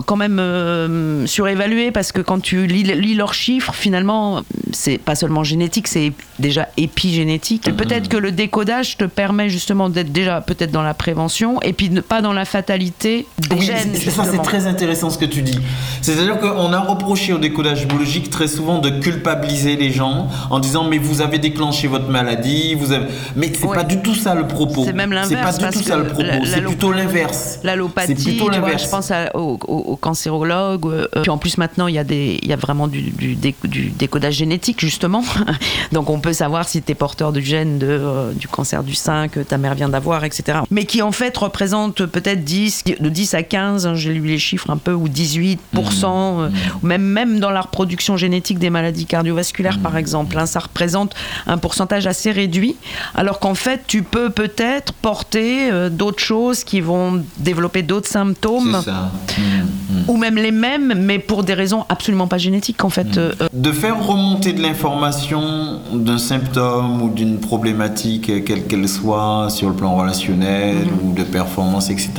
quand 0.06 0.16
même 0.16 1.26
surévalués 1.26 1.90
parce 1.92 2.12
que 2.12 2.20
quand 2.20 2.40
tu 2.40 2.66
lis, 2.66 2.82
lis 2.82 3.14
leurs 3.14 3.34
chiffres, 3.34 3.74
finalement, 3.74 4.42
c'est 4.72 4.98
pas 4.98 5.14
seulement 5.14 5.44
génétique, 5.44 5.88
c'est 5.88 6.12
déjà 6.38 6.68
épigénétique 6.76 7.37
Peut-être 7.38 8.08
que 8.08 8.16
le 8.16 8.32
décodage 8.32 8.96
te 8.96 9.04
permet 9.04 9.48
justement 9.48 9.88
d'être 9.88 10.12
déjà 10.12 10.40
peut-être 10.40 10.70
dans 10.70 10.82
la 10.82 10.94
prévention 10.94 11.60
et 11.62 11.72
puis 11.72 11.88
pas 11.88 12.20
dans 12.20 12.32
la 12.32 12.44
fatalité 12.44 13.26
des 13.38 13.56
oui, 13.56 13.66
gènes. 13.66 13.94
Ça, 13.94 14.24
c'est 14.24 14.42
très 14.42 14.66
intéressant 14.66 15.10
ce 15.10 15.18
que 15.18 15.24
tu 15.24 15.42
dis. 15.42 15.58
C'est-à-dire 16.02 16.38
qu'on 16.38 16.72
a 16.72 16.80
reproché 16.80 17.32
au 17.32 17.38
décodage 17.38 17.86
biologique 17.86 18.30
très 18.30 18.48
souvent 18.48 18.78
de 18.78 18.90
culpabiliser 18.90 19.76
les 19.76 19.90
gens 19.90 20.28
en 20.50 20.60
disant 20.60 20.84
mais 20.84 20.98
vous 20.98 21.20
avez 21.20 21.38
déclenché 21.38 21.88
votre 21.88 22.08
maladie, 22.08 22.74
vous 22.74 22.92
avez... 22.92 23.06
mais 23.36 23.52
c'est 23.54 23.66
pas 23.66 23.84
du 23.84 24.00
tout 24.00 24.14
ça 24.14 24.34
le 24.34 24.46
propos. 24.46 24.84
C'est 24.84 24.92
même 24.92 25.12
l'inverse. 25.12 25.28
C'est 25.54 25.60
pas 25.60 25.68
du 25.68 25.78
tout 25.78 25.84
ça 25.84 25.96
le 25.96 26.04
propos. 26.04 26.22
C'est 26.44 26.62
plutôt 26.62 26.92
l'inverse. 26.92 27.60
L'allopathie, 27.62 28.38
je 28.38 28.88
pense 28.88 29.12
aux, 29.34 29.58
aux, 29.66 29.96
cancérologues. 29.96 30.86
Euh, 30.86 31.06
puis 31.22 31.30
en 31.30 31.38
plus 31.38 31.58
maintenant 31.58 31.86
il 31.86 31.94
y 31.94 31.98
a 31.98 32.04
des, 32.04 32.38
il 32.42 32.48
y 32.48 32.52
a 32.52 32.56
vraiment 32.56 32.88
du, 32.88 33.02
du, 33.02 33.36
du 33.64 33.90
décodage 33.90 34.34
génétique 34.34 34.80
justement. 34.80 35.24
Donc 35.92 36.10
on 36.10 36.20
peut 36.20 36.32
savoir 36.32 36.68
si 36.68 36.82
tu 36.82 36.92
es 36.92 36.94
porteur 36.94 37.27
de 37.32 37.40
gènes 37.40 37.78
de, 37.78 37.86
euh, 37.88 38.32
du 38.32 38.48
cancer 38.48 38.82
du 38.82 38.94
sein 38.94 39.28
que 39.28 39.40
ta 39.40 39.58
mère 39.58 39.74
vient 39.74 39.88
d'avoir, 39.88 40.24
etc. 40.24 40.60
Mais 40.70 40.84
qui 40.84 41.02
en 41.02 41.12
fait 41.12 41.36
représente 41.36 42.06
peut-être 42.06 42.44
10, 42.44 42.84
de 43.00 43.08
10 43.08 43.34
à 43.34 43.42
15, 43.42 43.86
hein, 43.86 43.94
j'ai 43.94 44.12
lu 44.12 44.26
les 44.26 44.38
chiffres 44.38 44.70
un 44.70 44.76
peu, 44.76 44.92
ou 44.92 45.08
18%, 45.08 45.56
mmh. 45.56 45.58
euh, 45.74 46.48
ou 46.82 46.86
même, 46.86 47.02
même 47.02 47.40
dans 47.40 47.50
la 47.50 47.60
reproduction 47.60 48.16
génétique 48.16 48.58
des 48.58 48.70
maladies 48.70 49.06
cardiovasculaires, 49.06 49.78
par 49.78 49.92
mmh. 49.92 49.98
exemple. 49.98 50.38
Hein, 50.38 50.46
ça 50.46 50.60
représente 50.60 51.14
un 51.46 51.58
pourcentage 51.58 52.06
assez 52.06 52.30
réduit, 52.30 52.76
alors 53.14 53.38
qu'en 53.40 53.54
fait, 53.54 53.82
tu 53.86 54.02
peux 54.02 54.30
peut-être 54.30 54.92
porter 54.92 55.70
euh, 55.70 55.88
d'autres 55.90 56.22
choses 56.22 56.64
qui 56.64 56.80
vont 56.80 57.22
développer 57.38 57.82
d'autres 57.82 58.08
symptômes, 58.08 58.82
mmh. 58.82 59.92
ou 60.08 60.16
même 60.16 60.36
les 60.36 60.52
mêmes, 60.52 60.94
mais 60.96 61.18
pour 61.18 61.44
des 61.44 61.54
raisons 61.54 61.84
absolument 61.88 62.28
pas 62.28 62.38
génétiques, 62.38 62.84
en 62.84 62.90
fait. 62.90 63.18
de 63.52 63.72
faire 63.72 64.04
remonter 64.04 64.52
de 64.52 64.62
l'information 64.62 65.80
d'un 65.92 66.18
symptôme 66.18 67.02
ou 67.02 67.08
d'une 67.18 67.38
problématique, 67.38 68.44
quelle 68.44 68.64
qu'elle 68.66 68.88
soit, 68.88 69.48
sur 69.50 69.68
le 69.68 69.74
plan 69.74 69.96
relationnel 69.96 70.76
mhm. 70.76 71.08
ou 71.08 71.12
de 71.12 71.24
performance, 71.24 71.90
etc., 71.90 72.10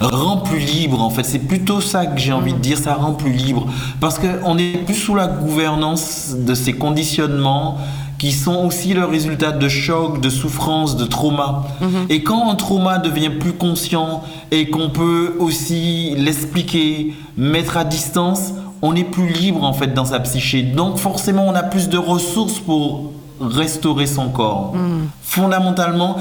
rend 0.00 0.38
plus 0.38 0.58
libre. 0.58 1.02
En 1.02 1.10
fait, 1.10 1.24
c'est 1.24 1.40
plutôt 1.40 1.80
ça 1.80 2.06
que 2.06 2.18
j'ai 2.18 2.32
envie 2.32 2.54
de 2.54 2.58
dire, 2.58 2.78
ça 2.78 2.94
rend 2.94 3.12
plus 3.12 3.32
libre. 3.32 3.66
Parce 4.00 4.18
qu'on 4.18 4.56
est 4.56 4.84
plus 4.86 4.94
sous 4.94 5.14
la 5.14 5.26
gouvernance 5.26 6.34
de 6.38 6.54
ces 6.54 6.72
conditionnements 6.72 7.78
qui 8.18 8.32
sont 8.32 8.66
aussi 8.66 8.92
le 8.92 9.04
résultat 9.04 9.50
de 9.50 9.68
chocs, 9.68 10.20
de 10.20 10.28
souffrances, 10.30 10.96
de 10.96 11.04
traumas. 11.04 11.64
Mhm. 11.80 11.88
Et 12.10 12.22
quand 12.22 12.50
un 12.50 12.54
trauma 12.54 12.98
devient 12.98 13.30
plus 13.30 13.52
conscient 13.52 14.22
et 14.50 14.68
qu'on 14.70 14.90
peut 14.90 15.36
aussi 15.38 16.14
l'expliquer, 16.16 17.14
mettre 17.36 17.76
à 17.76 17.84
distance, 17.84 18.52
on 18.82 18.94
est 18.94 19.04
plus 19.04 19.28
libre 19.28 19.64
en 19.64 19.72
fait 19.72 19.94
dans 19.94 20.06
sa 20.06 20.20
psyché. 20.20 20.62
Donc 20.62 20.98
forcément, 20.98 21.46
on 21.48 21.54
a 21.54 21.62
plus 21.62 21.88
de 21.88 21.98
ressources 21.98 22.58
pour 22.58 23.12
restaurer 23.40 24.06
son 24.06 24.28
corps. 24.28 24.74
Mm. 24.74 25.08
Fondamentalement, 25.22 26.16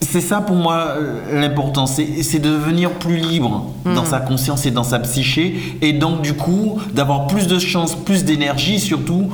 c'est 0.00 0.20
ça 0.20 0.40
pour 0.40 0.56
moi 0.56 0.94
euh, 0.96 1.40
l'important, 1.40 1.86
c'est 1.86 2.38
de 2.38 2.50
devenir 2.50 2.90
plus 2.92 3.16
libre 3.16 3.72
dans 3.84 4.02
mm. 4.02 4.06
sa 4.06 4.20
conscience 4.20 4.66
et 4.66 4.70
dans 4.70 4.84
sa 4.84 4.98
psyché, 4.98 5.78
et 5.80 5.92
donc 5.92 6.22
du 6.22 6.34
coup 6.34 6.78
d'avoir 6.92 7.26
plus 7.26 7.46
de 7.46 7.58
chance, 7.58 7.94
plus 7.94 8.24
d'énergie 8.24 8.80
surtout 8.80 9.30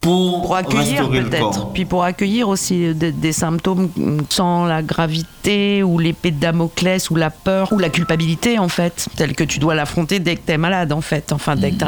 pour, 0.00 0.56
accueillir 0.56 1.08
peut-être, 1.10 1.68
puis 1.72 1.84
pour 1.84 2.04
accueillir 2.04 2.48
aussi 2.48 2.94
des, 2.94 3.32
symptômes 3.32 3.90
sans 4.30 4.64
la 4.64 4.82
gravité 4.82 5.82
ou 5.82 5.98
l'épée 5.98 6.30
de 6.30 6.40
Damoclès 6.40 7.10
ou 7.10 7.16
la 7.16 7.30
peur 7.30 7.72
ou 7.72 7.78
la 7.78 7.88
culpabilité 7.88 8.58
en 8.58 8.68
fait, 8.68 9.08
telle 9.16 9.34
que 9.34 9.44
tu 9.44 9.58
dois 9.58 9.74
l'affronter 9.74 10.18
dès 10.18 10.36
que 10.36 10.42
tu 10.46 10.52
es 10.52 10.58
malade 10.58 10.92
en 10.92 11.00
fait, 11.00 11.32
enfin 11.32 11.56
dès 11.56 11.72
que 11.72 11.84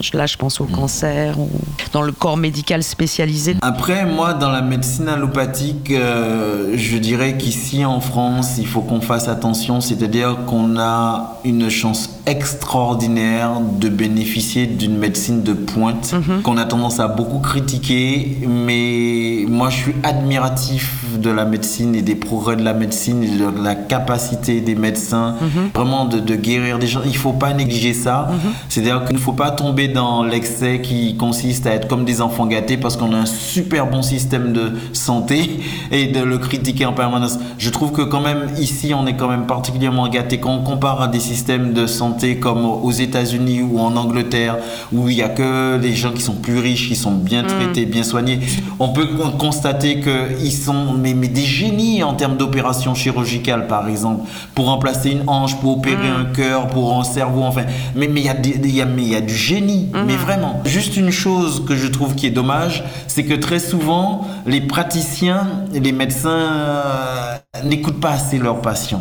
tu 0.00 0.16
là 0.16 0.26
je 0.26 0.36
pense 0.36 0.60
au 0.60 0.64
cancer 0.64 1.38
ou 1.38 1.50
dans 1.92 2.02
le 2.02 2.12
corps 2.12 2.36
médical 2.36 2.82
spécialisé. 2.82 3.56
Après 3.62 4.04
moi 4.04 4.34
dans 4.34 4.50
la 4.50 4.62
médecine 4.62 5.08
allopathique, 5.08 5.90
euh, 5.90 6.72
je 6.76 6.98
dirais 6.98 7.36
qu'ici 7.36 7.84
en 7.84 8.00
France 8.00 8.56
il 8.58 8.66
faut 8.66 8.82
qu'on 8.82 9.00
fasse 9.00 9.28
attention, 9.28 9.80
c'est-à-dire 9.80 10.44
qu'on 10.46 10.78
a 10.78 11.40
une 11.44 11.68
chance 11.68 12.13
extraordinaire 12.26 13.60
de 13.60 13.88
bénéficier 13.90 14.66
d'une 14.66 14.96
médecine 14.96 15.42
de 15.42 15.52
pointe 15.52 16.14
mhm. 16.14 16.42
qu'on 16.42 16.56
a 16.56 16.64
tendance 16.64 16.98
à 16.98 17.06
beaucoup 17.08 17.38
critiquer, 17.38 18.38
mais 18.48 19.44
moi 19.46 19.68
je 19.68 19.76
suis 19.76 19.94
admiratif 20.02 21.18
de 21.18 21.30
la 21.30 21.44
médecine 21.44 21.94
et 21.94 22.00
des 22.00 22.14
progrès 22.14 22.56
de 22.56 22.62
la 22.62 22.72
médecine 22.72 23.22
et 23.22 23.28
de 23.28 23.62
la 23.62 23.74
capacité 23.74 24.62
des 24.62 24.74
médecins 24.74 25.34
mhm. 25.40 25.70
vraiment 25.74 26.06
de, 26.06 26.34
guérir 26.34 26.78
des 26.78 26.86
gens. 26.86 27.02
Il 27.04 27.16
faut 27.16 27.32
pas 27.32 27.52
négliger 27.52 27.92
ça. 27.92 28.30
Mhm. 28.30 28.52
C'est-à-dire 28.70 29.04
qu'il 29.04 29.16
ne 29.16 29.20
faut 29.20 29.32
pas 29.32 29.50
tomber 29.50 29.88
dans 29.88 30.22
l'excès 30.22 30.80
qui 30.80 31.16
consiste 31.16 31.66
à 31.66 31.74
être 31.74 31.88
comme 31.88 32.04
des 32.04 32.22
enfants 32.22 32.46
gâtés 32.46 32.78
parce 32.78 32.96
qu'on 32.96 33.12
a 33.12 33.18
un 33.18 33.26
super 33.26 33.86
bon 33.86 34.02
système 34.02 34.52
de 34.52 34.72
santé 34.94 35.60
et 35.92 36.06
de 36.06 36.22
le 36.22 36.38
critiquer 36.38 36.86
en 36.86 36.94
permanence. 36.94 37.38
Je 37.58 37.68
trouve 37.68 37.92
que 37.92 38.02
quand 38.02 38.20
même 38.20 38.46
ici 38.58 38.92
on 38.94 39.06
est 39.06 39.14
quand 39.14 39.28
même 39.28 39.46
particulièrement 39.46 40.08
gâté 40.08 40.38
quand 40.38 40.54
on 40.54 40.62
compare 40.62 41.02
à 41.02 41.08
des 41.08 41.20
systèmes 41.20 41.74
de 41.74 41.86
santé 41.86 42.13
comme 42.40 42.64
aux 42.64 42.90
États-Unis 42.90 43.62
ou 43.62 43.78
en 43.78 43.96
Angleterre, 43.96 44.56
où 44.92 45.08
il 45.08 45.16
n'y 45.16 45.22
a 45.22 45.28
que 45.28 45.78
les 45.80 45.94
gens 45.94 46.12
qui 46.12 46.22
sont 46.22 46.34
plus 46.34 46.58
riches, 46.58 46.88
qui 46.88 46.96
sont 46.96 47.12
bien 47.12 47.42
Mm. 47.42 47.46
traités, 47.46 47.84
bien 47.86 48.02
soignés, 48.02 48.40
on 48.78 48.88
peut 48.90 49.06
con- 49.06 49.32
constater 49.32 50.00
qu'ils 50.00 50.52
sont 50.52 50.92
mais, 50.98 51.14
mais 51.14 51.28
des 51.28 51.44
génies 51.44 52.02
en 52.02 52.14
termes 52.14 52.36
d'opérations 52.36 52.94
chirurgicales, 52.94 53.66
par 53.66 53.88
exemple, 53.88 54.22
pour 54.54 54.66
remplacer 54.66 55.10
une 55.10 55.24
hanche, 55.28 55.56
pour 55.60 55.78
opérer 55.78 56.08
Mm. 56.10 56.20
un 56.20 56.24
cœur, 56.32 56.66
pour 56.68 56.98
un 56.98 57.04
cerveau, 57.04 57.42
enfin. 57.42 57.64
Mais 57.94 58.08
mais 58.08 58.20
il 58.20 58.26
y, 58.26 58.28
a 58.28 58.36
y, 58.66 58.80
a- 58.82 59.18
y 59.18 59.22
du 59.22 59.34
génie, 59.34 59.88
Mm-hmm. 59.92 60.04
mais 60.06 60.16
vraiment. 60.16 60.60
Juste 60.64 60.96
une 60.96 61.10
chose 61.10 61.64
que 61.66 61.74
je 61.76 61.86
trouve 61.88 62.14
qui 62.14 62.26
est 62.26 62.30
dommage, 62.30 62.84
c'est 63.06 63.24
que 63.24 63.34
très 63.34 63.58
souvent, 63.58 64.26
les 64.46 64.60
praticiens, 64.60 65.46
les 65.72 65.92
médecins 65.92 66.30
euh, 66.30 67.36
n'écoutent 67.64 68.00
pas 68.00 68.10
assez 68.12 68.38
leurs 68.38 68.60
patients. 68.60 69.00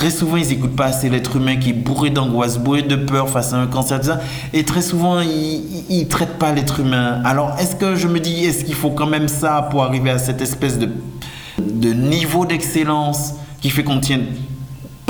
Très 0.00 0.08
souvent, 0.10 0.36
ils 0.38 0.48
n'écoutent 0.48 0.76
pas 0.76 0.86
assez 0.86 1.10
l'être 1.10 1.36
humain 1.36 1.56
qui 1.56 1.68
est 1.68 1.74
bourré 1.74 2.08
d'angoisse, 2.08 2.56
bourré 2.56 2.80
de 2.80 2.96
peur 2.96 3.28
face 3.28 3.52
à 3.52 3.58
un 3.58 3.66
cancer. 3.66 4.00
Et 4.54 4.64
très 4.64 4.80
souvent, 4.80 5.20
ils 5.20 5.84
ne 5.90 6.04
traitent 6.04 6.38
pas 6.38 6.52
l'être 6.52 6.80
humain. 6.80 7.20
Alors, 7.22 7.54
est-ce 7.58 7.76
que 7.76 7.96
je 7.96 8.08
me 8.08 8.18
dis, 8.18 8.46
est-ce 8.46 8.64
qu'il 8.64 8.74
faut 8.74 8.92
quand 8.92 9.06
même 9.06 9.28
ça 9.28 9.68
pour 9.70 9.82
arriver 9.82 10.08
à 10.08 10.16
cette 10.16 10.40
espèce 10.40 10.78
de, 10.78 10.88
de 11.58 11.92
niveau 11.92 12.46
d'excellence 12.46 13.34
qui 13.60 13.68
fait 13.68 13.84
qu'on 13.84 14.00
tienne 14.00 14.24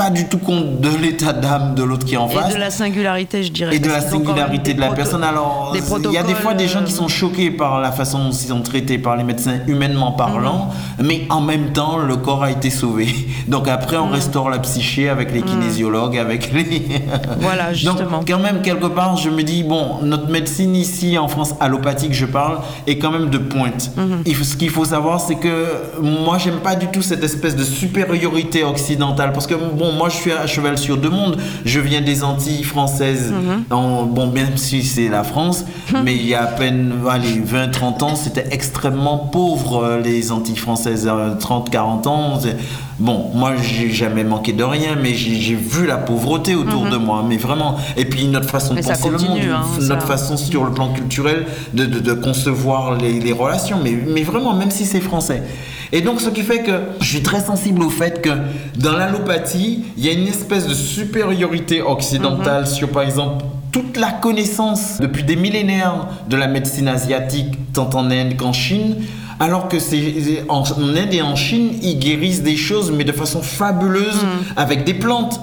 pas 0.01 0.09
du 0.11 0.25
tout 0.29 0.39
compte 0.39 0.81
de 0.81 0.89
l'état 1.03 1.35
d'âme 1.35 1.75
de 1.75 1.83
l'autre 1.83 2.07
qui 2.07 2.15
est 2.15 2.17
en 2.17 2.29
face 2.29 2.51
Et 2.51 2.55
de 2.55 2.59
la 2.59 2.71
singularité, 2.71 3.43
je 3.43 3.53
dirais. 3.53 3.77
et 3.77 3.79
de 3.79 3.89
la 3.89 4.01
singularité 4.01 4.73
de 4.73 4.81
la 4.81 4.89
personne. 4.93 5.23
Alors, 5.23 5.75
il 5.75 6.13
y 6.13 6.17
a 6.17 6.23
des 6.23 6.35
fois 6.35 6.55
des 6.55 6.69
gens 6.69 6.83
qui 6.85 6.93
protocoles, 6.95 6.99
sont 7.01 7.09
choqués 7.09 7.51
par 7.51 7.81
la 7.81 7.93
façon 7.93 8.19
dont 8.25 8.31
ils 8.31 8.49
sont 8.49 8.63
traités 8.63 8.97
par 8.99 9.17
les 9.17 9.25
médecins 9.25 9.59
humainement 9.67 10.13
parlant, 10.13 10.69
Mhm. 10.99 11.07
mais 11.07 11.27
en 11.29 11.43
même 11.43 11.73
temps, 11.73 11.99
le 11.99 12.17
corps 12.17 12.45
a 12.45 12.51
été 12.51 12.71
sauvé. 12.71 13.09
Donc 13.49 13.69
après, 13.69 13.97
Mhm. 13.99 14.05
on 14.05 14.09
restaure 14.11 14.49
la 14.49 14.59
psyché 14.61 15.09
avec 15.11 15.33
les 15.33 15.43
kinésiologues, 15.43 16.17
avec 16.17 16.51
les... 16.53 16.83
Voilà, 17.41 17.73
justement. 17.75 18.19
Donc 18.21 18.29
quand 18.29 18.39
même, 18.39 18.63
quelque 18.63 18.87
part, 18.87 19.17
je 19.19 19.29
me 19.29 19.43
dis, 19.43 19.63
bon, 19.65 19.99
notre 20.03 20.29
médecine 20.31 20.75
ici 20.77 21.19
en 21.19 21.29
France, 21.29 21.55
allopathique, 21.61 22.15
je 22.15 22.27
parle, 22.27 22.59
est 22.87 22.97
quand 22.99 23.11
même 23.11 23.29
de 23.29 23.39
pointe. 23.39 23.91
Mhm. 23.97 24.35
Faut- 24.35 24.45
ce 24.45 24.57
qu'il 24.57 24.71
faut 24.71 24.87
savoir, 24.87 25.21
c'est 25.21 25.35
que 25.37 25.57
moi, 26.01 26.39
j'aime 26.39 26.61
pas 26.69 26.75
du 26.75 26.87
tout 26.87 27.03
cette 27.03 27.23
espèce 27.23 27.55
de 27.55 27.65
supériorité 27.65 28.65
occidentale, 28.65 29.33
parce 29.33 29.47
que 29.47 29.55
bon, 29.55 29.90
moi, 29.93 30.09
je 30.09 30.17
suis 30.17 30.33
à 30.33 30.47
cheval 30.47 30.79
sur 30.79 30.97
deux 30.97 31.11
mondes. 31.11 31.37
Je 31.65 31.81
viens 31.81 32.01
des 32.01 32.23
Antilles 32.25 32.63
françaises, 32.65 33.33
Mhm. 33.33 33.65
en- 33.71 34.05
bon, 34.05 34.29
même 34.29 34.57
si 34.57 34.83
c'est 34.83 35.09
la 35.09 35.25
France, 35.25 35.65
mais 36.05 36.15
il 36.15 36.27
y 36.27 36.35
a 36.35 36.43
à 36.43 36.47
peine 36.47 36.93
allez, 37.11 37.41
20-30 37.45 38.03
ans, 38.03 38.15
c'était 38.17 38.47
extrêmement 38.51 39.19
pauvre, 39.19 39.85
euh, 39.85 40.01
les 40.01 40.33
Antilles 40.33 40.57
françaises, 40.57 41.09
30-40 41.39 42.07
ans. 42.07 42.39
c'est- 42.41 42.57
Bon, 42.99 43.31
moi, 43.35 43.53
j'ai 43.63 43.91
jamais 43.91 44.25
manqué 44.25 44.53
de 44.53 44.63
rien, 44.63 44.91
mais 45.01 45.15
j'ai 45.15 45.55
vu 45.55 45.87
la 45.87 45.97
pauvreté 45.97 46.55
autour 46.55 46.85
de 46.85 46.99
moi, 46.99 47.25
mais 47.27 47.39
vraiment. 47.39 47.77
Et 47.97 48.05
puis 48.05 48.27
notre 48.27 48.51
façon 48.51 48.75
Mais 48.75 48.83
de 48.83 48.87
penser 48.89 49.09
le 49.09 49.17
monde, 49.17 49.39
hein, 49.51 49.63
notre 49.81 50.03
ça. 50.03 50.07
façon 50.07 50.37
sur 50.37 50.65
le 50.67 50.73
plan 50.73 50.93
culturel 50.93 51.47
de, 51.73 51.87
de- 51.87 51.99
de 52.01 52.13
concevoir 52.13 52.97
les, 52.99 53.19
les 53.19 53.33
relations, 53.33 53.79
mais, 53.83 53.97
mais 54.07 54.23
vraiment, 54.23 54.53
même 54.53 54.71
si 54.71 54.85
c'est 54.85 55.01
français. 55.01 55.43
Et 55.93 56.03
donc, 56.03 56.21
ce 56.21 56.29
qui 56.29 56.43
fait 56.43 56.63
que 56.63 56.73
je 57.01 57.07
suis 57.07 57.23
très 57.23 57.41
sensible 57.41 57.83
au 57.83 57.91
fait 57.91 58.23
que 58.23 58.31
dans 58.77 58.93
l'allopathie, 58.93 59.85
il 59.97 60.05
y 60.05 60.09
a 60.09 60.13
une 60.13 60.29
espèce 60.29 60.67
de 60.67 60.75
supériorité 60.75 61.83
occidentale 61.83 62.67
sur, 62.67 62.89
par 62.91 63.03
exemple, 63.03 63.45
toute 63.73 63.97
la 63.97 64.11
connaissance 64.11 64.99
depuis 65.01 65.25
des 65.25 65.37
millénaires 65.37 66.07
de 66.29 66.37
la 66.37 66.47
médecine 66.47 66.89
asiatique, 66.89 67.59
tant 67.73 67.91
en 67.95 68.11
Inde 68.11 68.37
qu'en 68.37 68.53
Chine. 68.53 68.97
Alors 69.41 69.69
que 69.69 69.79
c'est 69.79 70.45
en, 70.49 70.63
en 70.63 70.97
Inde 70.97 71.13
et 71.13 71.23
en 71.23 71.35
Chine, 71.35 71.73
ils 71.83 71.99
guérissent 71.99 72.43
des 72.43 72.57
choses, 72.57 72.93
mais 72.93 73.05
de 73.05 73.13
façon 73.13 73.43
fabuleuse, 73.43 74.25
avec 74.57 74.85
des 74.85 74.95
plantes 74.95 75.41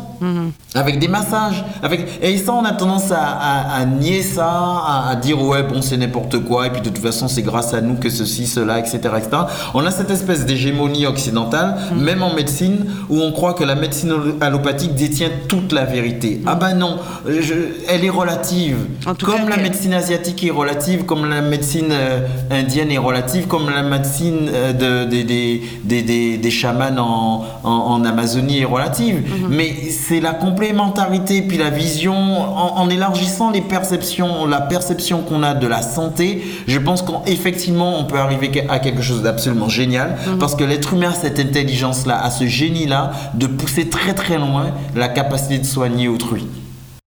avec 0.76 1.00
des 1.00 1.08
massages. 1.08 1.64
Avec... 1.82 2.08
Et 2.22 2.38
ça, 2.38 2.54
on 2.54 2.64
a 2.66 2.72
tendance 2.74 3.12
à, 3.12 3.18
à- 3.20 3.82
à 3.82 3.86
nier 3.86 4.22
ça, 4.22 4.48
à, 4.48 5.10
à 5.12 5.16
dire 5.16 5.42
ouais, 5.42 5.64
bon, 5.64 5.82
c'est 5.82 5.98
n'importe 5.98 6.40
quoi, 6.44 6.68
et 6.68 6.70
puis 6.70 6.82
de 6.82 6.90
toute 6.90 6.98
façon, 7.00 7.28
c'est 7.28 7.42
grâce 7.42 7.74
à 7.74 7.82
nous 7.82 7.96
que 7.96 8.10
ceci, 8.10 8.48
cela, 8.48 8.80
etc. 8.80 9.00
etc. 9.18 9.30
On 9.74 9.86
a 9.86 9.92
cette 9.92 10.12
espèce 10.12 10.46
d'hégémonie 10.46 11.06
occidentale, 11.06 11.76
Mm. 11.92 12.02
même 12.02 12.24
en 12.24 12.34
médecine, 12.34 12.86
où 13.10 13.20
on 13.22 13.32
croit 13.32 13.54
que 13.54 13.64
la 13.64 13.76
médecine 13.76 14.14
allopathique 14.42 14.96
détient 14.96 15.30
toute 15.48 15.72
la 15.72 15.86
vérité. 15.86 16.42
Ah 16.46 16.56
bah 16.56 16.74
non, 16.74 16.98
je- 17.28 17.54
elle 17.88 18.04
est 18.06 18.10
relative. 18.10 18.78
En 19.06 19.16
tout 19.16 19.26
comme 19.26 19.46
cas, 19.48 19.56
la 19.56 19.62
médecine 19.64 19.94
asiatique 19.94 20.44
est 20.44 20.50
relative, 20.52 21.04
comme 21.06 21.30
la 21.30 21.42
médecine 21.42 21.90
euh, 21.92 22.20
indienne 22.52 22.92
est 22.92 22.98
relative, 22.98 23.48
comme 23.48 23.70
la 23.70 23.84
médecine 23.84 24.50
euh, 24.54 24.74
de- 24.74 25.10
des- 25.10 25.24
des, 25.24 25.62
des, 25.84 26.02
des, 26.02 26.38
des 26.38 26.52
chamans 26.52 26.96
en, 26.98 27.46
en, 27.64 27.70
en 27.72 28.06
Amazonie 28.06 28.60
est 28.62 28.66
relative. 28.66 29.24
Mais 29.50 29.74
c'est 30.08 30.20
la 30.22 30.34
complémentarité, 30.34 31.42
puis 31.42 31.58
la 31.58 31.70
vision, 31.70 32.14
en, 32.16 32.78
en 32.78 32.90
élargissant 32.90 33.52
les 33.52 33.62
perceptions, 33.62 34.46
la 34.46 34.62
perception 34.62 35.22
qu'on 35.22 35.44
a 35.44 35.54
de 35.54 35.68
la 35.68 35.82
santé, 35.82 36.44
je 36.68 36.80
pense 36.80 37.02
qu'effectivement, 37.02 38.00
on 38.00 38.06
peut 38.06 38.18
arriver 38.18 38.66
à 38.70 38.80
quelque 38.80 39.02
chose 39.02 39.22
d'absolument 39.22 39.68
génial, 39.70 40.16
parce 40.40 40.56
que 40.56 40.64
l'être 40.64 40.94
humain 40.94 41.10
a 41.10 41.14
cette 41.14 41.40
intelligence-là, 41.40 42.24
a 42.24 42.30
ce 42.30 42.46
génie-là, 42.48 43.12
de 43.34 43.48
pousser 43.48 43.90
très 43.90 44.14
très 44.14 44.38
loin 44.38 44.68
la 44.96 45.10
capacité 45.10 45.60
de 45.60 45.66
soigner 45.66 46.08
autrui. 46.08 46.46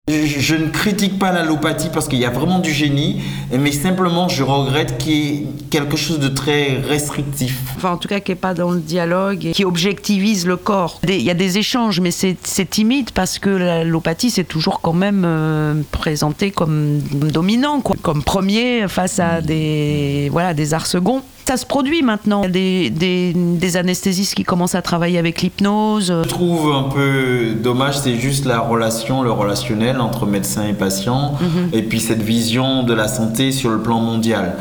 Je, 0.09 0.55
ne 0.55 0.69
critique 0.69 1.19
pas 1.19 1.33
l'allopathie 1.33 1.91
parce 1.93 2.09
qu'il 2.09 2.19
y 2.19 2.25
a 2.25 2.31
vraiment 2.31 2.61
du 2.61 2.73
génie, 2.73 3.21
mais 3.53 3.73
simplement 3.73 4.29
je 4.29 4.43
regrette 4.43 4.97
qu'il 4.97 5.13
y 5.13 5.37
ait 5.37 5.47
quelque 5.71 5.97
chose 5.97 6.19
de 6.19 6.29
très 6.29 6.79
restrictif. 6.79 7.61
Enfin, 7.77 7.93
en 7.93 7.97
tout 7.99 8.09
cas, 8.09 8.21
qui 8.21 8.31
n'est 8.31 8.37
pas 8.37 8.55
dans 8.55 8.71
le 8.71 8.81
dialogue 8.81 9.47
et 9.47 9.53
qui 9.53 9.65
objectivise 9.65 10.47
le 10.47 10.57
corps. 10.57 11.01
Il 11.07 11.21
y 11.21 11.31
a 11.31 11.35
des 11.35 11.59
échanges, 11.59 12.01
mais 12.01 12.11
c'est 12.11 12.37
timide 12.71 13.11
parce 13.11 13.39
que 13.39 13.51
l'allopathie, 13.51 14.31
c'est 14.31 14.45
toujours 14.45 14.81
quand 14.81 14.95
même 14.95 15.25
euh, 15.27 15.75
présenté 15.93 16.51
comme 16.51 17.01
dominant, 17.01 17.81
quoi. 17.81 17.97
comme 18.01 18.23
premier 18.23 18.89
face 18.89 19.19
à 19.19 19.43
des, 19.43 20.29
voilà, 20.33 20.55
des 20.55 20.73
arts 20.73 20.87
seconds. 20.87 21.23
Ça 21.49 21.57
se 21.57 21.65
produit 21.65 22.03
maintenant. 22.03 22.43
Il 22.43 22.45
y 22.45 22.49
a 22.49 22.51
des, 22.51 22.91
des, 22.91 23.33
des 23.33 23.77
anesthésistes 23.79 24.35
qui 24.35 24.45
commencent 24.45 24.75
à 24.75 24.83
travailler 24.83 25.17
avec 25.17 25.41
l'hypnose. 25.41 26.13
Je 26.23 26.29
trouve 26.29 26.71
un 26.75 26.91
peu 26.91 27.55
dommage, 27.55 27.97
c'est 27.97 28.17
juste 28.17 28.45
la 28.45 28.61
relation, 28.61 29.23
le 29.23 29.33
relationnel 29.33 29.99
entre 30.03 30.27
médecin 30.27 30.67
et 30.69 30.75
patient, 30.75 31.39
et 31.73 31.81
puis 31.85 32.01
cette 32.01 32.21
vision 32.21 32.83
de 32.83 32.93
la 32.93 33.09
santé 33.09 33.51
sur 33.51 33.71
le 33.71 33.81
plan 33.81 33.99
mondial. 33.99 34.57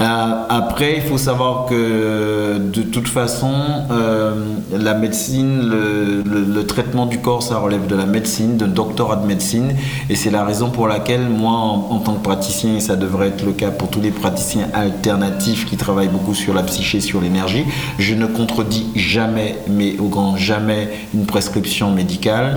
Euh, 0.00 0.04
après, 0.48 0.94
il 0.96 1.02
faut 1.02 1.18
savoir 1.18 1.66
que 1.66 2.56
de 2.58 2.82
toute 2.82 3.06
façon, 3.08 3.52
euh, 3.90 4.32
la 4.72 4.94
médecine, 4.94 5.68
le, 5.68 6.22
le- 6.22 6.40
le 6.54 6.66
traitement 6.66 7.04
du 7.04 7.18
corps, 7.18 7.42
ça 7.42 7.58
relève 7.58 7.86
de 7.86 7.94
la 7.94 8.06
médecine, 8.06 8.56
d'un 8.56 8.68
doctorat 8.68 9.16
de 9.16 9.26
médecine, 9.26 9.74
et 10.08 10.16
c'est 10.16 10.30
la 10.30 10.42
raison 10.44 10.70
pour 10.70 10.88
laquelle 10.88 11.28
moi, 11.28 11.52
en, 11.52 11.88
en 11.90 11.98
tant 11.98 12.14
que 12.14 12.22
praticien, 12.22 12.76
et 12.76 12.80
ça 12.80 12.96
devrait 12.96 13.28
être 13.28 13.44
le 13.44 13.52
cas 13.52 13.70
pour 13.70 13.88
tous 13.88 14.00
les 14.00 14.10
praticiens 14.10 14.68
alternatifs 14.72 15.66
qui 15.66 15.76
travaillent 15.76 16.08
beaucoup 16.08 16.34
sur 16.34 16.54
la 16.54 16.62
psyché, 16.62 17.00
sur 17.02 17.20
l'énergie, 17.20 17.64
je 17.98 18.14
ne 18.14 18.24
contredis 18.26 18.86
jamais, 18.96 19.56
mais 19.68 19.98
au 19.98 20.08
grand 20.08 20.34
jamais, 20.36 20.88
une 21.12 21.26
prescription 21.26 21.90
médicale, 21.90 22.56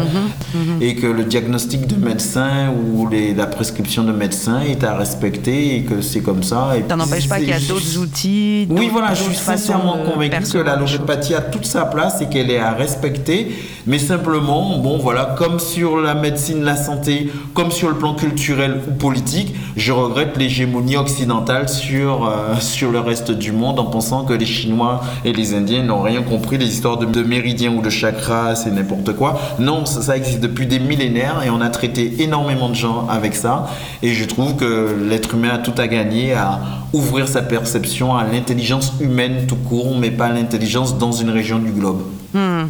et 0.79 0.95
que 0.95 1.07
le 1.07 1.23
diagnostic 1.25 1.87
de 1.87 1.95
médecin 1.95 2.71
ou 2.93 3.07
les- 3.09 3.33
la 3.33 3.47
prescription 3.47 4.03
de 4.05 4.13
médecin 4.13 4.61
est 4.61 4.83
à 4.85 4.95
respecter, 4.95 5.75
et 5.75 5.83
que 5.83 6.01
c'est 6.01 6.21
comme 6.21 6.43
ça. 6.43 6.71
et 6.77 6.83
Ça 6.87 6.95
n'empêche 6.95 7.27
pas 7.33 7.39
qu'il 7.39 7.49
y 7.49 7.53
a 7.53 7.59
d'autres 7.59 7.97
outils. 7.97 8.67
oui, 8.69 8.89
voilà, 8.91 9.13
je 9.13 9.23
suis 9.23 9.35
sincèrement 9.35 9.97
convaincu 9.97 10.37
que 10.39 10.45
choses. 10.45 10.65
l'allopathie 10.65 11.35
a 11.35 11.41
toute 11.41 11.65
sa 11.65 11.85
place 11.85 12.21
et 12.21 12.27
qu'elle 12.27 12.49
est 12.51 12.59
à 12.59 12.73
respecter, 12.73 13.51
mais 13.87 13.99
simplement, 13.99 14.77
bon, 14.77 14.97
voilà, 14.97 15.35
comme 15.37 15.59
sur 15.59 15.97
la 15.97 16.13
médecine, 16.13 16.63
la 16.63 16.75
santé, 16.75 17.31
comme 17.53 17.71
sur 17.71 17.89
le 17.89 17.95
plan 17.95 18.13
culturel 18.13 18.81
ou 18.87 18.93
politique, 18.93 19.53
je 19.75 19.91
regrette 19.91 20.37
l'hégémonie 20.37 20.97
occidentale 20.97 21.69
sur, 21.69 22.25
euh, 22.25 22.55
sur 22.59 22.91
le 22.91 22.99
reste 22.99 23.31
du 23.31 23.51
monde 23.51 23.79
en 23.79 23.85
pensant 23.85 24.23
que 24.25 24.33
les 24.33 24.45
Chinois 24.45 25.01
et 25.25 25.33
les 25.33 25.53
Indiens 25.53 25.83
n'ont 25.83 26.01
rien 26.01 26.21
compris, 26.21 26.57
les 26.57 26.67
histoires 26.67 26.97
de, 26.97 27.05
de 27.05 27.23
méridiens 27.23 27.73
ou 27.73 27.81
de 27.81 27.89
chakras, 27.89 28.55
c'est 28.55 28.71
n'importe 28.71 29.13
quoi. 29.15 29.39
Non, 29.59 29.85
ça, 29.85 30.01
ça 30.01 30.17
existe 30.17 30.39
depuis 30.39 30.67
des 30.67 30.79
millénaires 30.79 31.41
et 31.45 31.49
on 31.49 31.61
a 31.61 31.69
traité 31.69 32.13
énormément 32.19 32.69
de 32.69 32.75
gens 32.75 33.07
avec 33.09 33.35
ça, 33.35 33.67
et 34.01 34.13
je 34.13 34.25
trouve 34.25 34.55
que 34.55 34.95
l'être 35.09 35.33
humain 35.33 35.51
a 35.53 35.57
tout 35.57 35.73
à 35.77 35.87
gagner 35.87 36.33
à 36.33 36.59
ouvrir 36.93 37.22
sa 37.27 37.41
perception 37.41 38.15
à 38.15 38.23
l'intelligence 38.23 38.93
humaine 38.99 39.45
tout 39.47 39.55
court, 39.55 39.97
mais 39.97 40.11
pas 40.11 40.25
à 40.27 40.31
l'intelligence 40.33 40.97
dans 40.97 41.11
une 41.11 41.29
région 41.29 41.59
du 41.59 41.71
globe. 41.71 42.01
Hmm. 42.33 42.67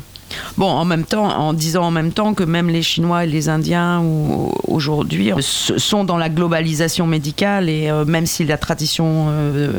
Bon, 0.58 0.66
en 0.68 0.84
même 0.86 1.04
temps, 1.04 1.26
en 1.28 1.54
disant 1.54 1.84
en 1.84 1.91
même 1.91 2.12
temps 2.12 2.34
que 2.34 2.43
même 2.43 2.68
les 2.68 2.82
Chinois 2.82 3.24
et 3.24 3.28
les 3.28 3.49
Indiens 3.49 4.01
ou- 4.01 4.51
aujourd'hui 4.68 5.32
euh, 5.32 5.36
sont 5.41 6.04
dans 6.06 6.18
la 6.18 6.30
globalisation 6.30 7.06
médicale 7.06 7.70
et 7.70 7.89
euh, 7.91 8.04
même 8.06 8.26
si 8.26 8.43
la 8.43 8.58
tradition 8.58 9.28
euh, 9.30 9.72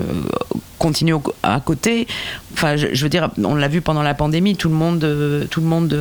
continue 0.79 1.14
à 1.43 1.59
côté, 1.61 2.07
enfin, 2.53 2.77
je, 2.77 2.89
je 2.93 3.03
veux 3.03 3.09
dire, 3.09 3.31
on 3.43 3.57
l'a 3.57 3.66
vu 3.68 3.81
pendant 3.81 4.03
la 4.03 4.14
pandémie, 4.14 4.55
tout 4.55 4.68
le 4.68 4.75
monde, 4.77 5.03
euh, 5.03 5.45
tout 5.51 5.61
le 5.61 5.66
monde 5.66 5.99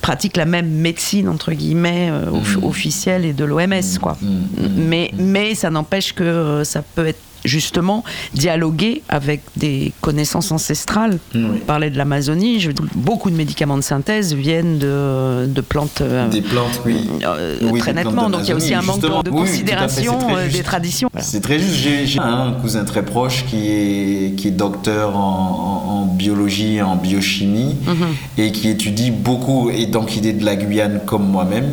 pratique 0.00 0.36
la 0.38 0.46
même 0.46 0.68
médecine 0.70 1.28
entre 1.28 1.52
guillemets 1.52 2.10
Mhm. 2.10 2.64
officielle 2.64 3.24
et 3.26 3.32
de 3.34 3.44
l'OMS, 3.44 3.98
quoi. 4.00 4.16
Mhm. 4.22 4.70
Mais 4.76 5.10
mais 5.18 5.54
ça 5.54 5.68
n'empêche 5.70 6.14
que 6.14 6.62
ça 6.64 6.82
peut 6.94 7.06
être 7.06 7.20
justement 7.46 8.04
dialoguer 8.34 9.02
avec 9.08 9.40
des 9.56 9.92
connaissances 10.00 10.52
ancestrales. 10.52 11.18
On 11.34 11.58
parlait 11.66 11.90
de 11.90 11.98
l'Amazonie, 11.98 12.60
je- 12.60 12.70
beaucoup 12.94 13.30
de 13.30 13.36
médicaments 13.36 13.76
de 13.76 13.82
synthèse 13.82 14.34
viennent 14.34 14.78
de, 14.78 15.46
de 15.46 15.60
plantes. 15.60 16.00
euh, 16.00 16.28
Des 16.28 16.42
plantes, 16.42 16.80
oui. 16.84 16.96
euh, 17.24 17.56
Oui, 17.70 17.80
très 17.80 17.92
nettement, 17.94 18.28
donc 18.30 18.40
il 18.44 18.48
y 18.48 18.52
a 18.52 18.56
aussi 18.56 18.74
un 18.74 18.82
manque 18.82 19.00
de. 19.00 19.06
Oui, 19.08 19.14
fait, 19.24 19.30
considération 19.30 20.18
euh, 20.36 20.48
des 20.48 20.62
traditions. 20.62 21.08
Voilà. 21.12 21.26
C'est 21.26 21.40
très 21.40 21.58
juste. 21.58 21.74
J'ai 21.74 22.18
un 22.20 22.52
cousin 22.60 22.84
très 22.84 23.04
proche 23.04 23.44
qui 23.48 23.68
est, 23.70 24.34
qui 24.36 24.48
est 24.48 24.52
docteur 24.52 25.16
en, 25.16 25.20
en- 25.20 25.92
en 25.92 26.06
biologie 26.06 26.76
et 26.76 26.82
en 26.82 26.96
biochimie 26.96 27.76
et 28.38 28.52
qui 28.52 28.68
étudie 28.68 29.10
beaucoup, 29.10 29.70
et 29.70 29.86
donc 29.86 30.16
il 30.16 30.26
est 30.26 30.32
de 30.32 30.44
la 30.44 30.56
Guyane 30.56 31.00
comme 31.06 31.28
moi-même. 31.28 31.70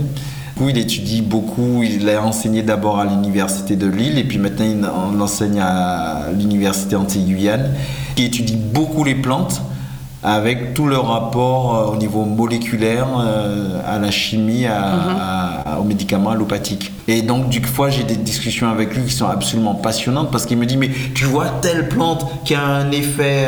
Coup, 0.57 0.69
il 0.69 0.77
étudie 0.77 1.23
beaucoup, 1.23 1.81
il 1.81 2.07
a 2.09 2.23
enseigné 2.23 2.61
d'abord 2.61 2.99
à 2.99 3.05
l'université 3.05 3.75
de 3.75 3.87
Lille 3.87 4.19
et 4.19 4.23
puis 4.23 4.37
maintenant 4.37 4.65
il 4.65 4.85
en- 4.85 5.19
enseigne 5.19 5.59
à 5.59 6.27
l'université 6.37 6.95
anti-Guyane, 6.95 7.71
qui 8.15 8.25
étudie 8.25 8.55
beaucoup 8.55 9.03
les 9.03 9.15
plantes 9.15 9.61
avec 10.23 10.73
tout 10.73 10.85
le 10.85 10.97
rapport 10.97 11.75
euh, 11.75 11.91
au 11.93 11.95
niveau 11.97 12.23
moléculaire 12.25 13.07
euh, 13.19 13.79
à 13.85 13.99
la 13.99 14.11
chimie, 14.11 14.65
à, 14.65 14.83
à- 15.73 15.79
aux 15.79 15.83
médicaments 15.83 16.29
allopathiques. 16.31 16.91
Et 17.07 17.21
donc, 17.21 17.49
du 17.49 17.61
fois, 17.61 17.89
j'ai 17.89 18.03
des 18.03 18.15
discussions 18.15 18.69
avec 18.69 18.95
lui 18.95 19.03
qui 19.03 19.11
sont 19.13 19.27
absolument 19.27 19.75
passionnantes 19.75 20.31
parce 20.31 20.45
qu'il 20.45 20.57
me 20.57 20.65
dit, 20.65 20.77
mais 20.77 20.89
tu 21.15 21.25
vois 21.25 21.47
telle 21.61 21.89
plante 21.89 22.25
qui 22.45 22.55
a 22.55 22.63
un 22.65 22.91
effet 22.91 23.47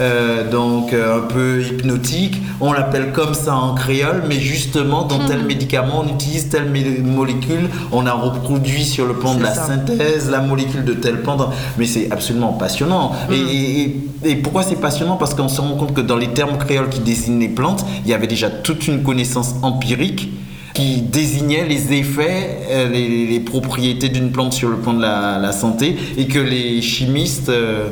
euh, 0.00 0.50
donc 0.50 0.92
un 0.94 1.20
peu 1.20 1.62
hypnotique, 1.62 2.40
on 2.60 2.72
l'appelle 2.72 3.12
comme 3.12 3.34
ça 3.34 3.54
en 3.56 3.74
créole, 3.74 4.22
mais 4.28 4.38
justement, 4.40 5.02
dans 5.04 5.18
tel 5.26 5.44
médicament, 5.44 6.02
on 6.04 6.08
utilise 6.08 6.48
telle 6.48 6.70
molécule, 7.04 7.68
on 7.92 8.06
a 8.06 8.12
reproduit 8.12 8.84
sur 8.84 9.06
le 9.06 9.14
plan 9.14 9.34
de 9.34 9.42
la 9.42 9.54
ça. 9.54 9.66
synthèse 9.66 10.30
la 10.30 10.40
molécule 10.40 10.84
de 10.84 10.94
telle 10.94 11.20
plante. 11.22 11.42
Mais 11.78 11.86
c'est 11.86 12.10
absolument 12.10 12.52
passionnant. 12.52 13.12
Et- 13.30 13.34
et- 13.82 14.00
et 14.30 14.36
pourquoi 14.36 14.62
c'est 14.62 14.76
passionnant? 14.76 15.16
Parce 15.16 15.34
qu'on 15.34 15.48
se 15.48 15.60
rend 15.60 15.74
compte 15.76 15.92
que 15.92 16.00
dans 16.00 16.13
les 16.16 16.28
termes 16.28 16.58
créoles 16.58 16.88
qui 16.88 17.00
désignent 17.00 17.40
les 17.40 17.48
plantes, 17.48 17.84
il 18.04 18.10
y 18.10 18.14
avait 18.14 18.26
déjà 18.26 18.50
toute 18.50 18.86
une 18.86 19.02
connaissance 19.02 19.54
empirique 19.62 20.30
qui 20.74 21.02
désignait 21.02 21.66
les 21.66 21.92
effets, 21.92 22.58
euh, 22.68 22.88
les, 22.88 23.40
propriétés 23.40 24.08
d'une 24.08 24.32
plante 24.32 24.52
sur 24.52 24.68
le 24.68 24.76
plan 24.76 24.92
de 24.92 25.00
la, 25.02 25.38
la 25.38 25.52
santé, 25.52 25.96
et 26.18 26.26
que 26.26 26.40
les 26.40 26.82
chimistes 26.82 27.48
euh, 27.48 27.90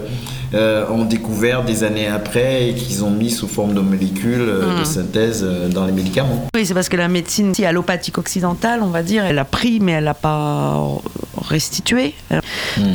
euh, 0.54 0.86
ont 0.90 1.04
découvert 1.04 1.64
des 1.64 1.84
années 1.84 2.08
après 2.08 2.68
et 2.68 2.74
qu'ils 2.74 3.04
ont 3.04 3.10
mis 3.10 3.30
sous 3.30 3.48
forme 3.48 3.74
de 3.74 3.80
molécules 3.80 4.40
euh, 4.40 4.78
de 4.78 4.84
synthèse 4.84 5.42
euh, 5.44 5.68
dans 5.68 5.86
les 5.86 5.92
médicaments. 5.92 6.46
Oui, 6.54 6.66
c'est 6.66 6.74
parce 6.74 6.88
que 6.88 6.96
la 6.96 7.08
médecine 7.08 7.54
si, 7.54 7.64
allopathique 7.64 8.18
occidentale, 8.18 8.80
on 8.82 8.88
va 8.90 9.02
dire, 9.02 9.24
elle 9.24 9.38
a 9.38 9.44
pris, 9.44 9.80
mais 9.80 9.92
elle 9.92 10.04
n'a 10.04 10.14
pas 10.14 10.80
restitué. 11.48 12.14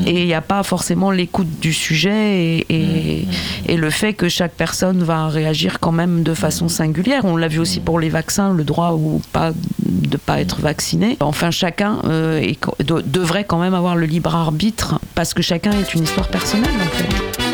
Et 0.06 0.22
il 0.22 0.26
n'y 0.26 0.34
a 0.34 0.42
pas 0.42 0.64
forcément 0.64 1.12
l'écoute 1.12 1.60
du 1.60 1.74
sujet 1.74 2.58
et, 2.60 2.66
et- 2.70 3.28
et 3.68 3.76
le 3.78 3.90
fait 3.90 4.14
que 4.14 4.30
chaque 4.30 4.54
personne 4.54 5.04
va 5.04 5.28
réagir 5.28 5.80
quand 5.80 5.92
même 5.92 6.24
de 6.24 6.34
façon 6.34 6.70
singulière. 6.70 7.26
On 7.26 7.36
l'a 7.38 7.48
vu 7.48 7.60
aussi 7.60 7.80
pour 7.80 8.00
les 8.00 8.10
vaccins, 8.10 8.54
le 8.54 8.64
droit 8.64 8.92
ou 8.94 9.22
pas 9.34 9.52
de 9.86 10.18
pas 10.18 10.40
être 10.40 10.62
vacciné. 10.62 11.18
Enfin, 11.20 11.52
chacun 11.52 12.00
euh, 12.06 12.40
est 12.40 12.56
co- 12.56 12.76
de- 12.84 13.02
devrait 13.06 13.44
quand 13.44 13.60
même 13.60 13.74
avoir 13.74 13.96
le 13.96 14.06
libre 14.06 14.34
arbitre 14.36 15.00
parce 15.16 15.34
que 15.34 15.42
chacun 15.42 15.72
est 15.72 15.94
une 15.94 16.04
histoire 16.04 16.28
personnelle 16.28 16.72
en 16.82 16.98
fait. 16.98 17.47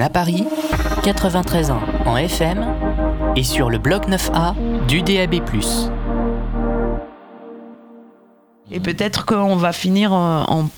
À 0.00 0.10
Paris, 0.10 0.44
93 1.04 1.70
ans 1.70 1.80
en 2.04 2.16
FM 2.16 2.64
et 3.34 3.42
sur 3.42 3.70
le 3.70 3.78
bloc 3.78 4.08
9A 4.08 4.54
du 4.86 5.02
DAB+. 5.02 5.36
Et 8.70 8.80
peut-être 8.80 9.24
qu'on 9.26 9.56
va 9.56 9.72
finir 9.72 10.12
en, 10.12 10.42
en 10.48 10.68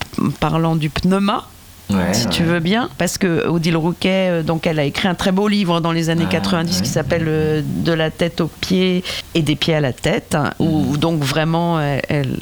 parlant 0.40 0.76
du 0.76 0.88
pneuma. 0.90 1.44
Ouais, 1.90 2.12
si 2.12 2.26
tu 2.28 2.42
veux 2.42 2.60
bien, 2.60 2.90
parce 2.98 3.16
que 3.16 3.46
Odile 3.48 3.76
Rouquet, 3.78 4.28
euh, 4.30 4.42
donc 4.42 4.66
elle 4.66 4.78
a 4.78 4.84
écrit 4.84 5.08
un 5.08 5.14
très 5.14 5.32
beau 5.32 5.48
livre 5.48 5.80
dans 5.80 5.90
les 5.92 6.10
années 6.10 6.26
Ah, 6.26 6.32
90 6.32 6.76
ouais. 6.76 6.82
qui 6.82 6.88
s'appelle 6.90 7.24
euh, 7.26 7.62
De 7.64 7.92
la 7.92 8.10
tête 8.10 8.42
aux 8.42 8.48
pieds 8.60 9.02
et 9.34 9.40
des 9.40 9.56
pieds 9.56 9.74
à 9.74 9.80
la 9.80 9.94
tête, 9.94 10.34
hein, 10.34 10.50
où 10.58 10.80
Mhm. 10.82 10.96
donc 10.98 11.20
vraiment 11.22 11.80
elle, 11.80 12.36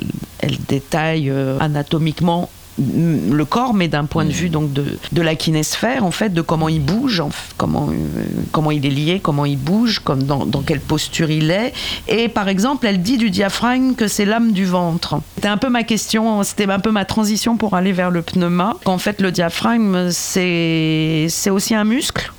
détaille 0.68 1.30
euh, 1.30 1.58
anatomiquement 1.60 2.42
mm, 2.42 2.55
le 2.78 3.44
corps, 3.44 3.74
mais 3.74 3.88
d'un 3.88 4.04
point 4.04 4.24
de 4.24 4.30
vue 4.30 4.48
donc 4.48 4.72
de, 4.72 4.84
de 5.12 5.22
la 5.22 5.34
kinésphère, 5.34 6.04
en 6.04 6.10
fait, 6.10 6.34
de 6.34 6.42
comment 6.42 6.68
il 6.68 6.82
bouge, 6.82 7.22
comment, 7.56 7.88
euh, 7.90 7.94
comment 8.52 8.70
il 8.70 8.84
est 8.84 8.90
lié, 8.90 9.20
comment 9.22 9.46
il 9.46 9.58
bouge, 9.58 10.00
comme 10.00 10.22
dans, 10.22 10.44
dans 10.44 10.60
quelle 10.60 10.80
posture 10.80 11.30
il 11.30 11.50
est. 11.50 11.72
Et 12.08 12.28
par 12.28 12.48
exemple, 12.48 12.86
elle 12.86 13.00
dit 13.00 13.16
du 13.16 13.30
diaphragme 13.30 13.94
que 13.94 14.08
c'est 14.08 14.24
l'âme 14.24 14.52
du 14.52 14.66
ventre. 14.66 15.20
C'était 15.36 15.48
un 15.48 15.56
peu 15.56 15.70
ma 15.70 15.84
question, 15.84 16.42
c'était 16.42 16.70
un 16.70 16.80
peu 16.80 16.90
ma 16.90 17.04
transition 17.04 17.56
pour 17.56 17.74
aller 17.74 17.92
vers 17.92 18.10
le 18.10 18.22
pneuma. 18.22 18.76
Qu'en 18.84 18.98
fait, 18.98 19.20
le 19.20 19.32
diaphragme, 19.32 20.10
c'est 20.10 21.26
c'est 21.28 21.50
aussi 21.50 21.74
un 21.74 21.84
muscle? 21.84 22.32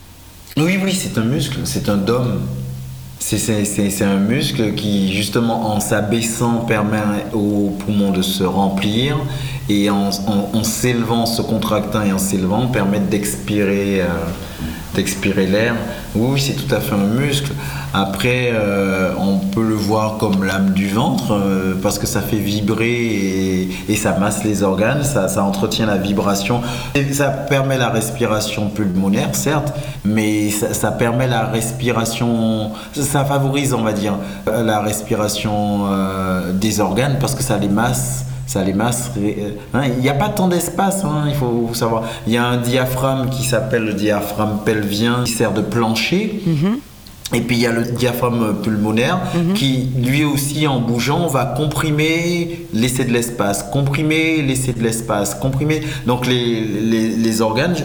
Oui, 0.57 0.77
oui, 0.83 0.93
c'est 0.93 1.17
un 1.19 1.25
muscle, 1.25 1.59
c'est 1.65 1.89
un 1.89 1.97
dôme. 1.97 2.41
C'est- 3.36 4.03
un 4.03 4.19
muscle 4.19 4.73
qui, 4.75 5.11
justement, 5.13 5.73
en 5.75 5.82
s'abaissant, 5.82 6.59
permet 6.65 6.99
aux 7.34 7.71
poumons 7.78 8.11
de 8.11 8.21
se 8.21 8.45
remplir 8.45 9.17
et 9.67 9.89
en 9.89 10.63
s'élevant, 10.63 11.25
se 11.25 11.41
contractant 11.41 12.03
et 12.03 12.13
en 12.13 12.19
s'élevant, 12.19 12.67
permet 12.67 13.01
d'expirer 13.01 13.99
euh, 13.99 14.05
d'expirer 14.97 15.45
l'air. 15.45 15.75
Oui, 16.15 16.41
c'est 16.41 16.53
tout 16.53 16.73
à 16.73 16.81
fait 16.81 16.95
un 16.95 17.05
muscle. 17.05 17.51
Après, 17.93 18.49
euh, 18.51 19.11
on 19.17 19.37
peut 19.37 19.63
le 19.63 19.75
voir 19.75 20.17
comme 20.17 20.43
l'âme 20.43 20.71
du 20.71 20.89
ventre 20.89 21.31
euh, 21.31 21.75
parce 21.81 21.99
que 21.99 22.07
ça 22.07 22.21
fait 22.21 22.37
vibrer 22.37 23.69
et, 23.87 23.95
ça 23.95 24.17
masse 24.19 24.43
les 24.43 24.63
organes, 24.63 25.03
ça, 25.03 25.43
entretient 25.43 25.85
la 25.85 25.97
vibration. 25.97 26.61
Ça 27.11 27.29
permet 27.29 27.77
la 27.77 27.89
respiration 27.89 28.69
pulmonaire, 28.69 29.33
certes, 29.33 29.73
mais 30.03 30.49
ça, 30.49 30.91
permet 30.91 31.27
la 31.27 31.45
respiration, 31.45 32.71
ça 32.93 33.23
favorise, 33.23 33.73
on 33.73 33.83
va 33.83 33.93
dire, 33.93 34.15
la 34.45 34.79
respiration 34.81 35.85
euh, 35.91 36.51
des 36.53 36.79
organes 36.79 37.17
parce 37.19 37.35
que 37.35 37.43
ça 37.43 37.57
les 37.57 37.69
masse 37.69 38.25
ça 38.47 38.63
les 38.63 38.73
masse. 38.73 39.11
hein, 39.73 39.81
Il 39.97 40.01
n'y 40.01 40.09
a 40.09 40.13
pas 40.15 40.29
tant 40.29 40.47
d'espace, 40.47 41.03
hein, 41.03 41.25
il 41.27 41.35
faut 41.35 41.69
savoir. 41.73 42.03
Il 42.25 42.33
y 42.33 42.37
a 42.37 42.45
un 42.45 42.57
diaphragme 42.57 43.29
qui 43.29 43.43
s'appelle 43.43 43.83
le 43.85 43.93
diaphragme 43.93 44.57
pelvien, 44.65 45.23
qui 45.25 45.33
sert 45.33 45.51
de 45.53 45.61
plancher. 45.61 46.41
Et 47.33 47.41
puis 47.41 47.57
il 47.57 47.61
y 47.61 47.67
a 47.67 47.73
le 47.73 47.83
diaphragme 47.83 48.53
pulmonaire 48.63 49.19
qui, 49.53 49.89
lui 50.01 50.23
aussi, 50.23 50.65
en 50.65 50.79
bougeant, 50.79 51.27
va 51.27 51.43
comprimer, 51.45 52.65
laisser 52.73 53.03
de 53.03 53.11
l'espace, 53.11 53.63
comprimer, 53.63 54.41
laisser 54.41 54.71
de 54.71 54.81
l'espace, 54.81 55.35
comprimer. 55.35 55.81
Donc 56.05 56.25
les, 56.25 56.61
les, 56.61 57.09
les 57.09 57.41
organes, 57.41 57.75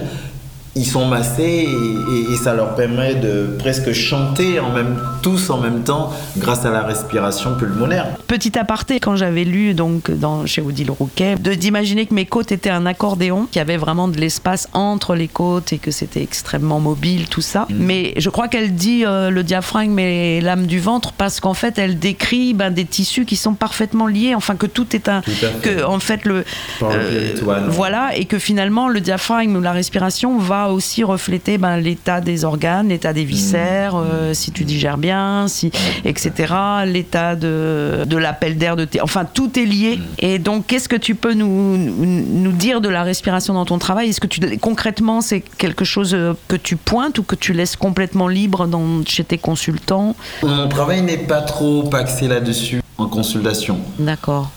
ils 0.75 0.87
sont 0.87 1.07
massés 1.07 1.43
et, 1.69 2.31
et- 2.31 2.33
et 2.33 2.37
ça 2.37 2.55
leur 2.55 2.75
permet 2.75 3.15
de 3.15 3.57
presque 3.59 3.93
chanter 3.93 4.59
en 4.59 4.71
même, 4.73 4.99
tous 5.23 5.51
en 5.51 5.59
même 5.59 5.83
temps 5.83 6.13
grâce 6.39 6.65
à 6.65 6.71
la 6.71 6.83
respiration 6.83 7.55
pulmonaire. 7.57 8.07
Petit 8.27 8.59
aparté, 8.59 8.99
quand 8.99 9.17
j'avais 9.17 9.45
lu 9.45 9.75
donc 9.75 10.11
dans, 10.11 10.47
chez 10.47 10.63
Odile 10.63 10.91
Rouquet, 10.91 11.37
de 11.37 11.53
d'imaginer 11.55 12.07
que 12.07 12.15
mes 12.15 12.25
côtes 12.27 12.53
étaient 12.53 12.71
un 12.71 12.87
accordéon, 12.87 13.47
qu'il 13.51 13.59
y 13.59 13.63
avait 13.63 13.77
vraiment 13.77 14.09
de 14.09 14.17
l'espace 14.19 14.69
entre 14.73 15.15
les 15.15 15.29
côtes 15.29 15.73
et 15.75 15.79
que 15.79 15.91
c'était 15.91 16.23
extrêmement 16.23 16.81
mobile, 16.81 17.29
tout 17.29 17.43
ça. 17.43 17.67
Mais 17.71 18.15
je 18.17 18.31
crois 18.31 18.49
qu'elle 18.49 18.75
dit 18.75 19.05
euh, 19.05 19.29
le 19.31 19.43
diaphragme 19.43 19.99
et 19.99 20.41
l'âme 20.41 20.67
du 20.67 20.81
ventre 20.81 21.13
parce 21.13 21.41
qu'en 21.41 21.55
fait 21.55 21.79
elle 21.79 21.99
décrit 21.99 22.55
ben, 22.55 22.71
des 22.71 22.85
tissus 22.87 23.27
qui 23.27 23.37
sont 23.37 23.55
parfaitement 23.55 24.07
liés, 24.07 24.35
enfin 24.35 24.57
que 24.57 24.67
tout 24.67 24.97
est 24.97 25.09
un, 25.09 25.21
Tout 25.21 25.31
que 25.63 25.85
en 25.85 25.99
fait 26.01 26.25
le 26.25 26.45
Par 26.81 26.91
le 26.93 26.97
euh, 26.99 27.65
voilà 27.69 28.17
et 28.17 28.25
que 28.25 28.39
finalement 28.39 28.89
le 28.89 29.01
diaphragme 29.01 29.57
ou 29.57 29.61
la 29.61 29.73
respiration 29.73 30.39
va 30.39 30.62
aussi 30.69 31.05
refléter 31.05 31.59
ben, 31.59 31.77
l'état 31.77 32.21
des 32.21 32.45
organes, 32.45 32.89
l'état 32.89 33.13
des 33.13 33.25
viscères, 33.25 33.95
euh, 33.97 34.35
si 34.35 34.53
tu 34.53 34.65
digères 34.65 34.99
bien, 34.99 35.47
si 35.49 35.71
etc. 36.05 36.55
L'état 36.87 37.37
de, 37.37 38.05
de 38.07 38.17
l'appel 38.17 38.59
d'air 38.59 38.77
de 38.77 38.85
tes, 38.85 39.01
enfin 39.01 39.25
tout 39.25 39.59
est 39.59 39.65
lié. 39.65 39.99
Et 40.19 40.39
donc 40.39 40.67
qu'est-ce 40.67 40.89
que 40.89 40.97
tu 40.97 41.15
peux 41.15 41.35
nous, 41.35 41.77
nous 41.77 42.25
nous 42.27 42.53
dire 42.53 42.81
de 42.81 42.89
la 42.89 43.03
respiration 43.03 43.55
dans 43.55 43.65
ton 43.65 43.79
travail? 43.79 44.11
Est-ce 44.11 44.21
que 44.21 44.27
tu 44.27 44.41
concrètement 44.59 45.21
c'est 45.21 45.41
quelque 45.41 45.85
chose 45.85 46.15
euh, 46.15 46.35
que 46.49 46.57
tu 46.57 46.77
pointes 46.77 47.19
ou 47.19 47.23
que 47.23 47.35
tu 47.35 47.53
laisses 47.53 47.77
complètement 47.77 48.29
libre 48.29 48.67
dans, 48.67 49.05
chez 49.07 49.25
tes 49.25 49.39
consultants? 49.39 50.15
Mon 50.43 50.69
travail 50.69 51.03
n'est 51.03 51.19
pas 51.19 51.43
trop 51.43 51.89
axé 51.95 52.29
là-dessus 52.29 52.83
en 52.99 53.07
consultation. 53.07 53.79
D'accord. 53.99 54.51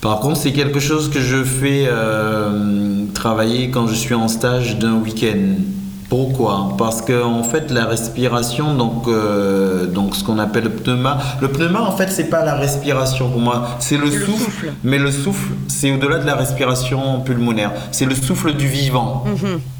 Par 0.00 0.20
contre, 0.20 0.36
c'est 0.36 0.52
quelque 0.52 0.78
chose 0.78 1.10
que 1.10 1.20
je 1.20 1.42
fais 1.42 1.86
euh, 1.88 3.04
travailler 3.14 3.70
quand 3.70 3.88
je 3.88 3.94
suis 3.94 4.14
en 4.14 4.28
stage 4.28 4.78
d'un 4.78 4.94
week-end. 4.94 5.56
Pourquoi? 6.08 6.74
Parce 6.78 7.02
que 7.02 7.22
en 7.22 7.42
fait, 7.42 7.70
la 7.70 7.84
respiration, 7.84 8.74
donc, 8.74 9.08
euh, 9.08 9.86
donc 9.86 10.14
ce 10.14 10.24
qu'on 10.24 10.38
appelle 10.38 10.64
le 10.64 10.70
pneuma, 10.70 11.18
le 11.42 11.48
pneuma, 11.48 11.82
en 11.82 11.92
fait, 11.92 12.08
c'est 12.10 12.30
pas 12.30 12.44
la 12.44 12.54
respiration 12.54 13.28
pour 13.28 13.40
moi, 13.40 13.76
c'est 13.78 13.98
le, 13.98 14.04
le 14.04 14.10
souffle, 14.12 14.44
souffle. 14.44 14.72
Mais 14.84 14.98
le 14.98 15.10
souffle, 15.10 15.50
c'est 15.66 15.92
au-delà 15.92 16.18
de 16.18 16.26
la 16.26 16.36
respiration 16.36 17.20
pulmonaire. 17.20 17.72
C'est 17.92 18.06
le 18.06 18.14
souffle 18.14 18.54
du 18.54 18.66
vivant. 18.68 19.24
C'est 19.26 19.77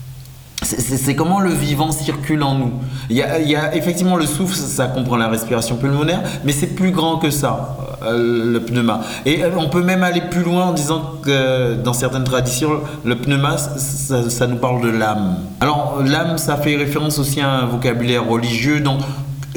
c'est 0.62 1.14
comment 1.14 1.40
le 1.40 1.50
vivant 1.50 1.92
circule 1.92 2.42
en 2.42 2.54
nous. 2.54 2.72
Il 3.11 3.16
y 3.16 3.22
a, 3.22 3.74
effectivement 3.74 4.16
le 4.16 4.26
souffle, 4.26 4.54
ça, 4.54 4.86
comprend 4.86 5.16
la 5.16 5.28
respiration 5.28 5.76
pulmonaire, 5.76 6.20
mais 6.44 6.52
c'est 6.52 6.74
plus 6.74 6.90
grand 6.90 7.18
que 7.18 7.30
ça, 7.30 7.76
euh, 8.02 8.52
le 8.52 8.61
pneuma. 8.61 9.00
Et 9.24 9.42
euh, 9.42 9.50
on 9.56 9.68
peut 9.68 9.82
même 9.82 10.02
aller 10.02 10.20
plus 10.20 10.42
loin 10.42 10.66
en 10.66 10.72
disant 10.72 11.14
que 11.22 11.74
dans 11.76 11.92
certaines 11.92 12.24
traditions, 12.24 12.80
le 13.04 13.16
pneuma, 13.16 13.56
ça, 13.56 14.28
ça 14.28 14.46
nous 14.46 14.56
parle 14.56 14.82
de 14.82 14.88
l'âme. 14.88 15.36
Alors 15.61 16.02
l'âme, 16.04 16.38
ça 16.38 16.56
fait 16.56 16.76
référence 16.76 17.18
aussi 17.18 17.40
à 17.40 17.50
un 17.50 17.66
vocabulaire 17.66 18.26
religieux, 18.28 18.80
donc 18.80 19.00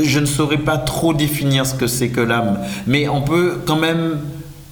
je 0.02 0.20
ne 0.20 0.26
saurais 0.26 0.58
pas 0.58 0.78
trop 0.78 1.14
définir 1.14 1.66
ce 1.66 1.74
que 1.74 1.88
c'est 1.88 2.10
que 2.10 2.22
l'âme, 2.22 2.60
mais 2.88 3.10
on 3.10 3.22
peut 3.22 3.60
quand 3.66 3.76
même 3.76 4.20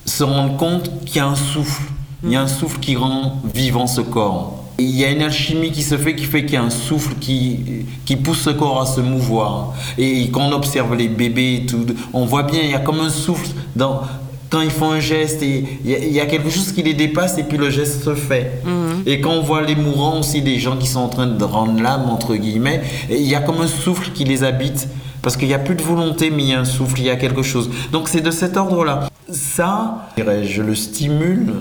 se 0.05 0.23
rendre 0.23 0.57
compte 0.57 1.05
qu'il 1.05 1.17
y 1.17 1.19
a 1.19 1.27
un 1.27 1.35
souffle. 1.35 1.83
Il 2.23 2.31
y 2.31 2.35
a 2.35 2.41
un 2.41 2.47
souffle 2.47 2.79
qui 2.79 2.95
rend 2.95 3.41
vivant 3.53 3.87
ce 3.87 4.01
corps. 4.01 4.58
Il 4.79 4.95
y 4.95 5.03
a 5.03 5.11
une 5.11 5.21
alchimie 5.21 5.71
qui 5.71 5.83
se 5.83 5.97
fait 5.97 6.15
qui 6.15 6.23
fait 6.23 6.45
qu'il 6.45 6.53
y 6.53 6.57
a 6.57 6.63
un 6.63 6.69
souffle 6.69 7.15
qui, 7.19 7.59
qui 8.05 8.15
pousse 8.15 8.41
ce 8.41 8.49
corps 8.49 8.81
à 8.81 8.85
se 8.85 9.01
mouvoir. 9.01 9.73
Et 9.97 10.29
quand 10.31 10.47
on 10.47 10.53
observe 10.53 10.95
les 10.95 11.09
bébés 11.09 11.61
et 11.63 11.65
tout, 11.65 11.85
on 12.13 12.25
voit 12.25 12.43
bien, 12.43 12.61
il 12.63 12.71
y 12.71 12.73
a 12.73 12.79
comme 12.79 13.01
un 13.01 13.09
souffle 13.09 13.49
dans, 13.75 14.01
quand 14.49 14.61
ils 14.61 14.71
font 14.71 14.91
un 14.91 15.01
geste 15.01 15.43
et 15.43 15.65
il 15.83 15.91
y, 15.91 15.95
a, 15.95 15.99
il 15.99 16.13
y 16.13 16.19
a 16.21 16.25
quelque 16.25 16.49
chose 16.49 16.71
qui 16.71 16.81
les 16.81 16.93
dépasse 16.93 17.37
et 17.37 17.43
puis 17.43 17.57
le 17.57 17.69
geste 17.69 18.03
se 18.03 18.15
fait. 18.15 18.61
Et 19.05 19.19
quand 19.19 19.31
on 19.31 19.41
voit 19.41 19.61
les 19.61 19.75
mourants 19.75 20.19
aussi, 20.19 20.41
des 20.41 20.59
gens 20.59 20.77
qui 20.77 20.87
sont 20.87 21.01
en 21.01 21.09
train 21.09 21.27
de 21.27 21.43
rendre 21.43 21.81
l'âme, 21.81 22.09
entre 22.09 22.35
guillemets, 22.35 22.81
et 23.09 23.17
il 23.17 23.27
y 23.27 23.35
a 23.35 23.41
comme 23.41 23.59
un 23.59 23.67
souffle 23.67 24.11
qui 24.13 24.23
les 24.23 24.43
habite. 24.43 24.87
Parce 25.21 25.35
qu'il 25.35 25.49
n'y 25.49 25.53
a 25.53 25.59
plus 25.59 25.75
de 25.75 25.81
volonté, 25.81 26.29
mais 26.29 26.43
il 26.43 26.49
y 26.49 26.53
a 26.53 26.61
un 26.61 26.65
souffle, 26.65 26.99
il 26.99 27.05
y 27.05 27.09
a 27.09 27.17
quelque 27.17 27.43
chose. 27.43 27.69
Donc 27.91 28.07
c'est 28.07 28.21
de 28.21 28.31
cet 28.31 28.55
ordre-là. 28.55 29.09
Ça, 29.29 30.07
je 30.17 30.61
le 30.61 30.75
stimule 30.75 31.55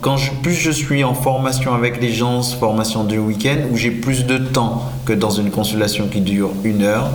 quand 0.00 0.16
plus 0.42 0.54
je 0.54 0.70
suis 0.70 1.04
en 1.04 1.14
formation 1.14 1.74
avec 1.74 2.00
les 2.00 2.12
gens, 2.12 2.42
formation 2.42 3.04
du 3.04 3.18
week-end, 3.18 3.56
où 3.72 3.76
j'ai 3.76 3.90
plus 3.90 4.24
de 4.26 4.38
temps 4.38 4.82
que 5.04 5.12
dans 5.12 5.30
une 5.30 5.50
consultation 5.50 6.06
qui 6.08 6.20
dure 6.20 6.50
une 6.64 6.82
heure, 6.82 7.10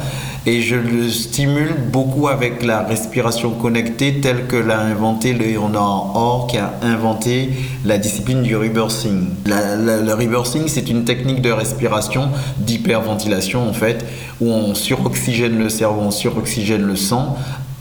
et 0.48 0.62
je 0.64 0.76
le 0.76 1.08
stimule 1.08 1.76
beaucoup 1.92 2.28
avec 2.28 2.64
la 2.66 2.82
respiration 2.82 3.52
connectée 3.52 4.22
telle 4.22 4.48
que 4.48 4.56
l'a 4.56 4.80
inventé 4.80 5.34
Léonard 5.34 6.16
Or, 6.16 6.48
qui 6.50 6.58
a 6.58 6.74
inventé 6.82 7.52
la 7.86 8.00
discipline 8.00 8.42
du 8.42 8.56
rebirthing. 8.56 9.26
La- 9.46 9.76
le 9.76 10.14
rebirthing, 10.14 10.64
c'est 10.68 10.90
une 10.90 11.04
technique 11.06 11.44
de 11.44 11.52
respiration, 11.52 12.30
d'hyperventilation 12.58 13.68
en 13.70 13.74
fait, 13.74 14.04
où 14.40 14.48
on 14.50 14.74
suroxygène 14.74 15.60
le 15.60 15.70
cerveau, 15.70 16.02
on 16.02 16.12
suroxygène 16.12 16.82
le 16.88 16.96
sang 16.96 17.36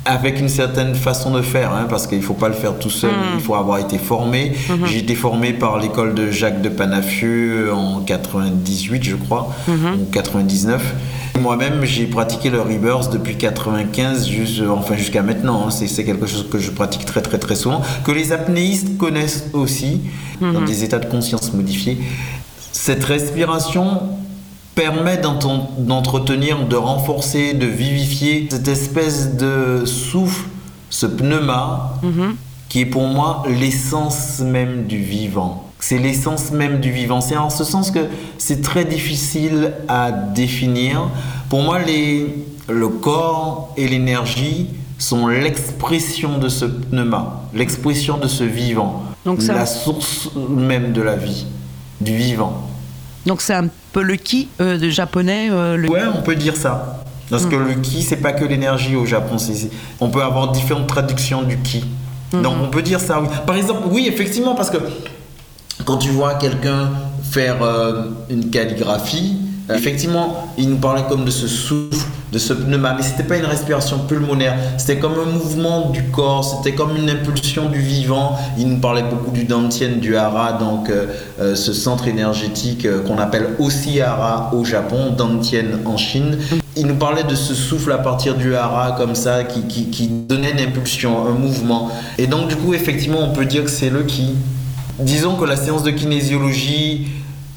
avec 0.06 0.40
une 0.40 0.48
certaine 0.48 0.94
façon 0.94 1.30
de 1.32 1.42
faire, 1.42 1.72
hein, 1.72 1.86
parce 1.88 2.06
qu'il 2.06 2.18
ne 2.18 2.22
faut 2.22 2.34
pas 2.34 2.48
le 2.48 2.54
faire 2.54 2.78
tout 2.78 2.90
seul, 2.90 3.10
il 3.34 3.40
faut 3.40 3.54
avoir 3.54 3.78
été 3.78 3.98
formé. 3.98 4.52
J'ai 4.86 4.98
été 4.98 5.14
formé 5.14 5.52
par 5.52 5.78
l'école 5.78 6.14
de 6.14 6.30
Jacques 6.30 6.62
de 6.62 6.68
Panafieux 6.70 7.72
en 7.72 8.00
98, 8.00 9.02
je 9.04 9.16
crois, 9.16 9.54
ou 9.68 10.04
99. 10.10 10.94
Moi-même, 11.40 11.84
j'ai 11.84 12.06
pratiqué 12.06 12.50
le 12.50 12.60
rebirth 12.60 13.12
depuis 13.12 13.36
95, 13.36 14.26
juste, 14.28 14.62
enfin 14.68 14.96
jusqu'à 14.96 15.22
maintenant. 15.22 15.66
hein. 15.66 15.70
C'est 15.70 15.86
c'est 15.86 16.04
quelque 16.04 16.26
chose 16.26 16.46
que 16.50 16.58
je 16.58 16.70
pratique 16.70 17.04
très 17.04 17.22
très 17.22 17.38
très 17.38 17.54
souvent, 17.54 17.82
que 18.04 18.10
les 18.12 18.32
apnéistes 18.32 18.96
connaissent 18.98 19.46
aussi, 19.52 20.00
dans 20.40 20.62
des 20.62 20.82
états 20.84 20.98
de 20.98 21.06
conscience 21.06 21.52
modifiés. 21.52 21.98
Cette 22.72 23.04
respiration 23.04 24.00
permet 24.80 25.18
d'entretenir, 25.18 26.66
de 26.66 26.76
renforcer, 26.76 27.52
de 27.52 27.66
vivifier 27.66 28.48
cette 28.50 28.66
espèce 28.68 29.36
de 29.36 29.84
souffle, 29.84 30.46
ce 30.88 31.04
pneuma, 31.06 31.98
qui 32.70 32.80
est 32.80 32.86
pour 32.86 33.02
moi 33.06 33.42
l'essence 33.46 34.38
même 34.40 34.86
du 34.86 34.98
vivant. 35.02 35.64
C'est 35.80 35.98
l'essence 35.98 36.50
même 36.50 36.80
du 36.80 36.90
vivant. 36.92 37.20
C'est 37.20 37.36
en 37.36 37.50
ce 37.50 37.62
sens 37.64 37.90
que 37.90 38.00
c'est 38.38 38.62
très 38.62 38.84
difficile 38.86 39.72
à 39.88 40.12
définir. 40.12 41.08
Pour 41.50 41.62
moi, 41.62 41.78
les, 41.78 42.34
le 42.68 42.88
corps 42.88 43.72
et 43.76 43.86
l'énergie 43.86 44.68
sont 44.98 45.26
l'expression 45.28 46.38
de 46.38 46.48
ce 46.48 46.64
pneuma, 46.64 47.42
l'expression 47.54 48.16
de 48.18 48.28
ce 48.28 48.44
vivant, 48.44 49.02
Donc 49.26 49.42
ça- 49.42 49.54
la 49.54 49.66
source 49.66 50.30
même 50.48 50.92
de 50.92 51.02
la 51.02 51.16
vie, 51.16 51.46
du 52.00 52.16
vivant. 52.16 52.54
Donc 53.26 53.40
c'est 53.42 53.54
un 53.54 53.68
le 53.96 54.14
ki 54.16 54.48
euh, 54.60 54.78
de 54.78 54.88
japonais. 54.88 55.48
euh, 55.50 55.76
le- 55.76 55.88
Ouais, 55.90 56.02
on 56.16 56.22
peut 56.22 56.36
dire 56.36 56.56
ça. 56.56 57.04
Parce 57.28 57.46
que 57.46 57.54
le 57.56 57.74
ki, 57.74 58.02
c'est 58.02 58.16
pas 58.16 58.32
que 58.32 58.44
l'énergie 58.44 58.96
au 58.96 59.06
Japon. 59.06 59.38
c'est- 59.38 59.70
on 60.00 60.08
peut 60.10 60.22
avoir 60.22 60.50
différentes 60.52 60.86
traductions 60.88 61.42
du 61.42 61.56
ki. 61.58 61.84
Donc 62.32 62.54
on 62.62 62.68
peut 62.68 62.82
dire 62.82 63.00
ça, 63.00 63.20
oui. 63.20 63.28
Par 63.46 63.56
exemple, 63.56 63.82
oui, 63.90 64.06
effectivement, 64.08 64.54
parce 64.54 64.70
que 64.70 64.78
quand 65.84 65.96
tu 65.98 66.10
vois 66.10 66.34
quelqu'un 66.34 66.90
faire 67.30 67.62
euh, 67.62 68.04
une 68.28 68.50
calligraphie, 68.50 69.36
effectivement, 69.68 70.52
il 70.58 70.70
nous 70.70 70.78
parlait 70.78 71.04
comme 71.08 71.24
de 71.24 71.30
ce 71.30 71.46
souffle, 71.46 72.06
de 72.32 72.38
ce 72.38 72.52
pneuma, 72.52 72.94
mais 72.96 73.02
c'était 73.02 73.24
pas 73.24 73.36
une 73.36 73.44
respiration 73.44 73.98
pulmonaire, 73.98 74.56
c'était 74.78 74.98
comme 74.98 75.14
un 75.14 75.30
mouvement 75.30 75.90
du 75.90 76.04
corps, 76.04 76.44
c'était 76.44 76.76
comme 76.76 76.96
une 76.96 77.10
impulsion 77.10 77.68
du 77.68 77.80
vivant. 77.80 78.38
Il 78.56 78.68
nous 78.68 78.78
parlait 78.78 79.02
beaucoup 79.02 79.32
du 79.32 79.44
Dantien, 79.44 79.96
du 79.96 80.16
Hara, 80.16 80.52
donc 80.52 80.90
euh, 80.90 81.06
euh, 81.40 81.54
ce 81.56 81.72
centre 81.72 82.06
énergétique 82.06 82.86
euh, 82.86 83.02
qu'on 83.02 83.18
appelle 83.18 83.48
aussi 83.58 84.00
Hara 84.00 84.52
au 84.54 84.64
Japon, 84.64 85.12
Dantien 85.16 85.64
en 85.84 85.96
Chine. 85.96 86.38
Il 86.76 86.86
nous 86.86 86.94
parlait 86.94 87.24
de 87.24 87.34
ce 87.34 87.52
souffle 87.52 87.90
à 87.92 87.98
partir 87.98 88.36
du 88.36 88.54
hara 88.54 88.92
comme 88.92 89.16
ça 89.16 89.42
qui, 89.42 89.62
qui, 89.62 89.90
qui 89.90 90.06
donnait 90.06 90.52
une 90.52 90.60
impulsion, 90.60 91.26
un 91.26 91.32
mouvement. 91.32 91.90
Et 92.16 92.28
donc 92.28 92.46
du 92.48 92.54
coup 92.54 92.74
effectivement 92.74 93.18
on 93.22 93.32
peut 93.32 93.44
dire 93.44 93.64
que 93.64 93.70
c'est 93.70 93.90
le 93.90 94.04
qui. 94.04 94.36
Disons 95.00 95.34
que 95.34 95.44
la 95.44 95.56
séance 95.56 95.82
de 95.82 95.90
kinésiologie, 95.90 97.08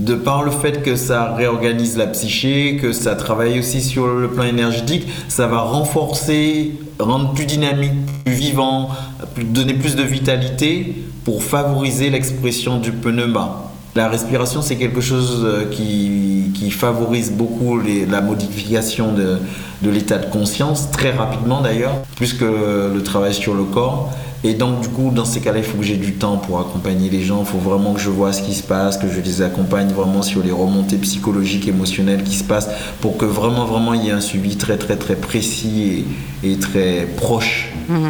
de 0.03 0.15
par 0.15 0.43
le 0.43 0.51
fait 0.51 0.83
que 0.83 0.95
ça 0.95 1.33
réorganise 1.33 1.97
la 1.97 2.07
psyché, 2.07 2.77
que 2.77 2.91
ça 2.91 3.15
travaille 3.15 3.59
aussi 3.59 3.81
sur 3.81 4.07
le 4.07 4.29
plan 4.29 4.43
énergétique, 4.43 5.07
ça 5.29 5.47
va 5.47 5.59
renforcer, 5.61 6.73
rendre 6.99 7.33
plus 7.33 7.45
dynamique, 7.45 7.93
plus 8.25 8.33
vivant, 8.33 8.89
donner 9.37 9.73
plus 9.73 9.95
de 9.95 10.03
vitalité 10.03 10.95
pour 11.23 11.41
favoriser 11.41 12.09
l'expression 12.09 12.79
du 12.79 12.91
pneuma. 12.91 13.71
La 13.95 14.09
respiration, 14.09 14.61
c'est 14.61 14.75
quelque 14.75 15.01
chose 15.01 15.43
euh, 15.45 15.65
qui, 15.69 16.51
qui 16.55 16.71
favorise 16.71 17.31
beaucoup 17.31 17.79
la 18.09 18.21
modification 18.21 19.13
de, 19.13 19.37
de 19.83 19.89
l'état 19.89 20.17
de 20.17 20.25
conscience, 20.25 20.89
très 20.91 21.11
rapidement 21.11 21.61
d'ailleurs, 21.61 21.95
plus 22.15 22.33
que 22.33 22.45
le 22.93 23.03
travail 23.03 23.33
sur 23.33 23.53
le 23.53 23.63
corps. 23.63 24.11
Et 24.45 24.55
donc, 24.55 24.81
du 24.81 24.89
coup, 24.89 25.09
dans 25.09 25.23
ces 25.23 25.39
cas-là, 25.39 25.59
il 25.59 25.63
faut 25.63 25.77
que 25.77 25.85
j'ai 25.85 25.95
du 25.95 26.15
temps 26.15 26.35
pour 26.35 26.59
accompagner 26.59 27.09
les 27.09 27.21
gens. 27.21 27.39
Il 27.39 27.45
faut 27.45 27.59
vraiment 27.59 27.93
que 27.93 28.01
je 28.01 28.09
vois 28.09 28.33
ce 28.33 28.41
qui 28.41 28.53
se 28.53 28.63
passe, 28.63 28.97
que 28.97 29.07
je 29.07 29.21
les 29.21 29.41
accompagne 29.41 29.87
vraiment 29.87 30.21
sur 30.21 30.43
les 30.43 30.51
remontées 30.51 30.97
psychologiques, 30.97 31.65
émotionnelles 31.69 32.23
qui 32.23 32.35
se 32.35 32.43
passent, 32.43 32.69
pour 32.99 33.15
que 33.15 33.23
vraiment, 33.23 33.63
vraiment, 33.63 33.93
il 33.93 34.03
y 34.03 34.09
ait 34.09 34.11
un 34.11 34.19
suivi 34.19 34.57
très, 34.57 34.75
très, 34.75 34.97
très 34.97 35.15
précis 35.15 36.05
et, 36.43 36.51
et 36.51 36.59
très 36.59 37.07
proche 37.15 37.69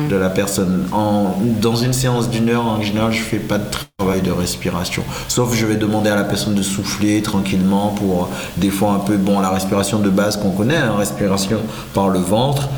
de 0.10 0.16
la 0.16 0.30
personne. 0.30 0.86
En, 0.92 1.36
dans 1.62 1.76
une 1.76 1.94
séance 1.94 2.30
d'une 2.30 2.50
heure, 2.50 2.66
en 2.66 2.82
général, 2.82 3.12
je 3.12 3.22
fais 3.22 3.38
pas 3.38 3.60
de 3.60 3.66
travail 3.98 4.22
de 4.22 4.32
respiration. 4.32 5.04
Sauf 5.28 5.56
je 5.56 5.66
vais 5.66 5.76
demander 5.76 6.10
à 6.10 6.16
la 6.16 6.24
personne 6.24 6.56
de 6.56 6.62
souffler 6.62 7.22
tranquillement 7.22 7.90
pour 7.90 8.30
des 8.58 8.70
fois 8.70 8.94
un 8.94 9.00
peu, 9.00 9.18
bon, 9.18 9.40
la 9.40 9.50
respiration 9.50 10.00
de 10.00 10.10
base 10.10 10.38
qu'on 10.38 10.52
connaît, 10.52 10.78
hein, 10.78 10.94
respiration 10.98 11.60
par 11.94 12.10
le 12.10 12.20
ventre 12.20 12.70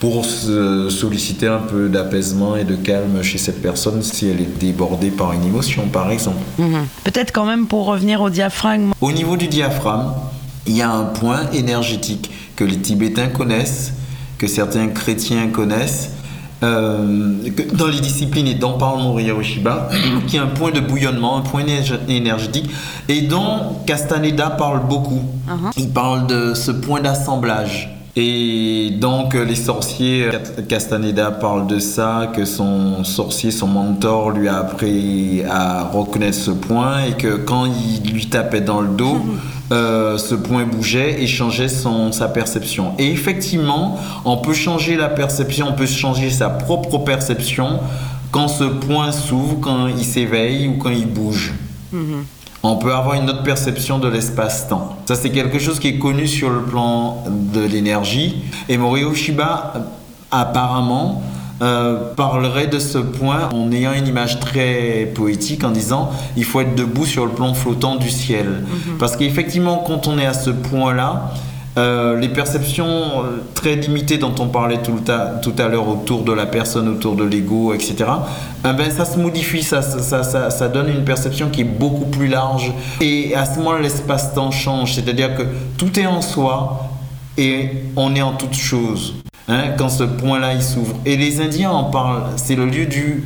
pour 0.00 0.24
solliciter 0.24 1.46
un 1.46 1.60
peu 1.60 1.88
d'apaisement 1.88 2.56
et 2.56 2.64
de 2.64 2.76
calme 2.76 3.22
chez 3.22 3.38
cette 3.38 3.62
personne 3.62 4.02
si 4.02 4.28
elle 4.28 4.40
est 4.40 4.58
débordée 4.58 5.10
par 5.10 5.32
une 5.32 5.44
émotion, 5.44 5.88
par 5.88 6.10
exemple. 6.10 6.42
Mhm. 6.58 6.86
Peut-être 7.04 7.32
quand 7.32 7.46
même 7.46 7.66
pour 7.66 7.86
revenir 7.86 8.20
au 8.20 8.28
diaphragme. 8.28 8.92
Au 9.00 9.12
niveau 9.12 9.38
du 9.38 9.48
diaphragme, 9.48 10.12
il 10.66 10.76
y 10.76 10.82
a 10.82 10.90
un 10.90 11.04
point 11.04 11.50
énergétique 11.52 12.30
que 12.56 12.64
les 12.64 12.76
Tibétains 12.76 13.28
connaissent, 13.28 13.94
que 14.36 14.46
certains 14.46 14.88
chrétiens 14.88 15.48
connaissent, 15.48 16.10
dans 17.74 17.86
les 17.86 18.00
disciplines 18.00 18.46
et 18.46 18.54
dont 18.54 18.78
parle 18.78 19.00
Mori 19.02 19.30
Shiba, 19.42 19.88
qui 20.26 20.36
est 20.36 20.40
un 20.40 20.46
point 20.46 20.70
de 20.70 20.80
bouillonnement, 20.80 21.36
un 21.38 21.42
point 21.42 21.62
énerg- 21.62 21.98
énergétique, 22.08 22.70
et 23.08 23.22
dont 23.22 23.78
Castaneda 23.86 24.50
parle 24.50 24.86
beaucoup. 24.88 25.22
Il 25.76 25.90
parle 25.90 26.26
de 26.26 26.54
ce 26.54 26.70
point 26.70 27.00
d'assemblage. 27.00 27.93
Et 28.16 28.90
donc 28.92 29.34
les 29.34 29.56
sorciers, 29.56 30.28
Castaneda 30.68 31.32
parle 31.32 31.66
de 31.66 31.80
ça, 31.80 32.30
que 32.34 32.44
son 32.44 33.02
sorcier, 33.02 33.50
son 33.50 33.66
mentor 33.66 34.30
lui 34.30 34.48
a 34.48 34.58
appris 34.58 35.42
à 35.50 35.82
reconnaître 35.82 36.38
ce 36.38 36.52
point 36.52 37.06
et 37.06 37.12
que 37.14 37.36
quand 37.36 37.66
il 37.66 38.12
lui 38.12 38.26
tapait 38.26 38.60
dans 38.60 38.80
le 38.80 38.88
dos, 38.88 39.16
euh, 39.72 40.16
ce 40.16 40.36
point 40.36 40.64
bougeait 40.64 41.22
et 41.22 41.26
changeait 41.26 41.68
son, 41.68 42.12
sa 42.12 42.28
perception. 42.28 42.92
Et 43.00 43.10
effectivement, 43.10 43.98
on 44.24 44.36
peut 44.36 44.54
changer 44.54 44.96
la 44.96 45.08
perception, 45.08 45.66
on 45.70 45.72
peut 45.72 45.86
changer 45.86 46.30
sa 46.30 46.50
propre 46.50 46.98
perception 46.98 47.80
quand 48.30 48.46
ce 48.46 48.64
point 48.64 49.10
s'ouvre, 49.10 49.58
quand 49.60 49.88
il 49.88 50.04
s'éveille 50.04 50.68
ou 50.68 50.74
quand 50.74 50.90
il 50.90 51.06
bouge 51.06 51.52
on 52.70 52.76
peut 52.76 52.94
avoir 52.94 53.14
une 53.14 53.28
autre 53.28 53.42
perception 53.42 53.98
de 53.98 54.08
l'espace-temps. 54.08 54.96
Ça, 55.06 55.14
c'est 55.14 55.30
quelque 55.30 55.58
chose 55.58 55.78
qui 55.78 55.88
est 55.88 55.98
connu 55.98 56.26
sur 56.26 56.48
le 56.50 56.62
plan 56.62 57.22
de 57.28 57.60
l'énergie. 57.60 58.42
Et 58.68 58.78
Morio 58.78 59.14
Shiba, 59.14 59.74
euh, 59.76 59.80
apparemment, 60.30 61.22
euh, 61.62 62.14
parlerait 62.14 62.66
de 62.66 62.78
ce 62.78 62.98
point 62.98 63.48
en 63.52 63.70
ayant 63.70 63.92
une 63.92 64.08
image 64.08 64.40
très 64.40 65.12
poétique 65.14 65.62
en 65.62 65.70
disant 65.70 66.10
il 66.36 66.44
faut 66.44 66.60
être 66.60 66.74
debout 66.74 67.06
sur 67.06 67.26
le 67.26 67.32
plan 67.32 67.54
flottant 67.54 67.96
du 67.96 68.10
ciel. 68.10 68.64
Parce 68.98 69.16
qu'effectivement, 69.16 69.84
quand 69.86 70.08
on 70.08 70.18
est 70.18 70.26
à 70.26 70.34
ce 70.34 70.50
point-là, 70.50 71.30
euh, 71.76 72.18
les 72.20 72.28
perceptions 72.28 72.86
euh, 72.86 73.42
très 73.54 73.76
limitées 73.76 74.18
dont 74.18 74.34
on 74.38 74.46
parlait 74.48 74.78
tout, 74.78 74.98
tout 75.42 75.52
à 75.58 75.68
l'heure 75.68 75.88
autour 75.88 76.22
de 76.22 76.32
la 76.32 76.46
personne, 76.46 76.88
autour 76.88 77.16
de 77.16 77.24
l'ego, 77.24 77.72
etc., 77.74 77.96
euh, 78.64 78.72
ben, 78.72 78.90
ça 78.90 79.04
se 79.04 79.18
modifie, 79.18 79.62
ça, 79.62 79.82
ça, 79.82 80.00
ça, 80.00 80.22
ça- 80.22 80.50
ça 80.50 80.68
donne 80.68 80.88
une 80.88 81.04
perception 81.04 81.48
qui 81.50 81.62
est 81.62 81.64
beaucoup 81.64 82.06
plus 82.06 82.28
large. 82.28 82.72
Et 83.00 83.34
à 83.34 83.44
ce 83.44 83.58
moment-là, 83.58 83.80
l'espace-temps 83.80 84.50
change, 84.52 84.94
c'est-à-dire 84.94 85.34
que 85.36 85.42
tout 85.76 85.98
est 85.98 86.06
en 86.06 86.20
soi 86.22 86.88
et 87.36 87.70
on 87.96 88.14
est 88.14 88.22
en 88.22 88.32
toute 88.34 88.54
chose. 88.54 89.14
hein, 89.48 89.72
quand 89.76 89.88
ce 89.90 90.04
point-là 90.04 90.54
il 90.54 90.62
s'ouvre. 90.62 90.94
Et 91.04 91.16
les 91.16 91.40
Indiens 91.42 91.70
en 91.70 91.84
parlent, 91.84 92.22
c'est 92.36 92.54
le 92.54 92.64
lieu 92.66 92.86
du 92.86 93.24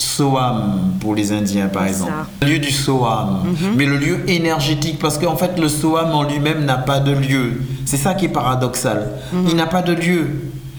Soham 0.00 0.92
pour 1.00 1.14
les 1.14 1.32
Indiens 1.32 1.68
par 1.68 1.86
exemple. 1.86 2.12
Le 2.42 2.48
lieu 2.48 2.58
du 2.58 2.70
Soham, 2.70 3.40
mais 3.76 3.86
le 3.86 3.96
lieu 3.96 4.18
énergétique 4.28 4.98
parce 4.98 5.18
qu'en 5.18 5.36
fait 5.36 5.58
le 5.58 5.68
Soham 5.68 6.10
en 6.12 6.22
lui-même 6.24 6.64
n'a 6.64 6.76
pas 6.78 7.00
de 7.00 7.12
lieu. 7.12 7.60
C'est 7.84 7.96
ça 7.96 8.14
qui 8.14 8.24
est 8.26 8.28
paradoxal. 8.28 9.10
Il 9.48 9.56
n'a 9.56 9.66
pas 9.66 9.82
de 9.82 9.92
lieu, 9.92 10.28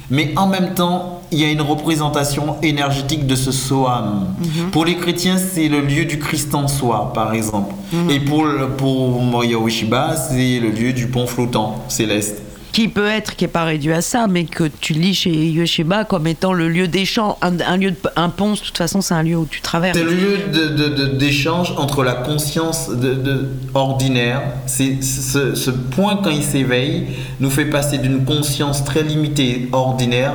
mais 0.09 0.33
en 0.35 0.47
même 0.47 0.73
temps 0.73 1.19
il 1.33 1.39
y 1.39 1.45
a 1.45 1.49
une 1.49 1.61
représentation 1.61 2.57
énergétique 2.61 3.25
de 3.25 3.35
ce 3.35 3.53
Soham. 3.53 4.27
Pour 4.73 4.83
les 4.83 4.95
chrétiens, 4.97 5.37
c'est 5.37 5.69
le 5.69 5.79
lieu 5.79 6.03
du 6.03 6.19
Christ 6.19 6.53
en 6.53 6.67
soi, 6.67 7.13
par 7.13 7.33
exemple. 7.33 7.73
Et 8.09 8.19
pour, 8.19 8.43
le- 8.43 8.67
pour 8.71 9.21
Moria 9.21 9.57
Ueshiba, 9.57 10.15
c'est 10.17 10.59
le 10.59 10.69
lieu 10.71 10.91
du 10.91 11.07
pont 11.07 11.27
flottant 11.27 11.85
céleste. 11.87 12.41
Qui 12.73 12.87
peut 12.87 13.07
être, 13.07 13.35
qui 13.35 13.43
n'est 13.43 13.49
pas 13.49 13.65
réduit 13.65 13.91
à 13.91 14.01
ça, 14.01 14.27
mais 14.27 14.45
que 14.45 14.63
tu 14.79 14.93
lis 14.93 15.13
chez 15.13 15.29
Yosheba 15.49 16.05
comme 16.05 16.25
étant 16.27 16.53
le 16.53 16.69
lieu 16.69 16.87
d'échange. 16.87 17.35
Un, 17.41 17.59
un 17.59 17.75
lieu 17.75 17.91
de, 17.91 17.97
un 18.15 18.29
pont, 18.29 18.53
de 18.53 18.59
toute 18.59 18.77
façon, 18.77 19.01
c'est 19.01 19.13
un 19.13 19.23
lieu 19.23 19.35
où 19.35 19.45
tu 19.49 19.59
traverses. 19.59 19.97
C'est 19.97 20.03
le 20.05 20.13
lieu 20.13 21.07
d'échange 21.17 21.73
entre 21.77 22.03
la 22.03 22.13
conscience 22.13 22.89
de, 22.89 23.13
de- 23.13 23.49
ordinaire. 23.73 24.41
C'est 24.67 25.03
ce, 25.03 25.53
ce 25.55 25.69
point 25.71 26.19
quand 26.23 26.29
il 26.29 26.43
s'éveille 26.43 27.07
nous 27.41 27.49
fait 27.49 27.65
passer 27.65 27.97
d'une 27.97 28.23
conscience 28.23 28.85
très 28.85 29.03
limitée, 29.03 29.67
ordinaire, 29.73 30.33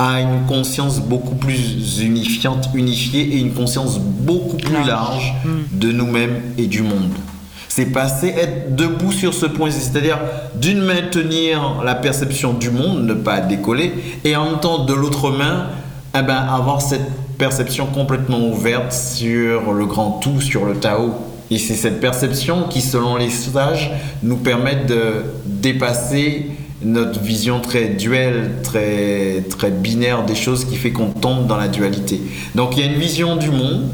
à 0.00 0.20
une 0.22 0.46
conscience 0.48 0.98
beaucoup 0.98 1.34
plus 1.34 2.00
unifiante, 2.00 2.70
unifiée 2.74 3.34
et 3.34 3.38
une 3.38 3.52
conscience 3.52 3.98
beaucoup 4.00 4.56
plus 4.56 4.82
large 4.86 5.34
de 5.72 5.92
nous-mêmes 5.92 6.40
et 6.58 6.66
du 6.66 6.82
monde. 6.82 7.12
Passer, 7.86 8.28
être 8.28 8.74
debout 8.74 9.12
sur 9.12 9.34
ce 9.34 9.46
point, 9.46 9.70
c'est-à-dire 9.70 10.18
d'une 10.54 10.80
main 10.80 11.02
tenir 11.10 11.82
la 11.84 11.94
perception 11.94 12.52
du 12.52 12.70
monde, 12.70 13.04
ne 13.04 13.14
pas 13.14 13.40
décoller, 13.40 13.92
et 14.24 14.36
en 14.36 14.44
même 14.44 14.60
temps 14.60 14.84
de 14.84 14.94
l'autre 14.94 15.30
main, 15.30 15.66
eh 16.18 16.22
ben, 16.22 16.34
avoir 16.36 16.82
cette 16.82 17.08
perception 17.38 17.86
complètement 17.86 18.40
ouverte 18.48 18.92
sur 18.92 19.72
le 19.72 19.86
grand 19.86 20.20
tout, 20.22 20.40
sur 20.40 20.64
le 20.64 20.74
Tao. 20.74 21.14
Et 21.50 21.58
c'est 21.58 21.74
cette 21.74 22.00
perception 22.00 22.64
qui, 22.68 22.80
selon 22.80 23.16
les 23.16 23.30
sages, 23.30 23.90
nous 24.22 24.36
permet 24.36 24.84
de 24.86 25.24
dépasser 25.46 26.46
notre 26.82 27.20
vision 27.20 27.60
très 27.60 27.88
duelle, 27.88 28.52
très, 28.62 29.44
très 29.48 29.70
binaire 29.70 30.24
des 30.24 30.34
choses 30.34 30.64
qui 30.64 30.76
fait 30.76 30.92
qu'on 30.92 31.10
tombe 31.10 31.46
dans 31.46 31.56
la 31.56 31.68
dualité. 31.68 32.20
Donc 32.54 32.76
il 32.76 32.84
y 32.84 32.88
a 32.88 32.92
une 32.92 32.98
vision 32.98 33.36
du 33.36 33.50
monde, 33.50 33.88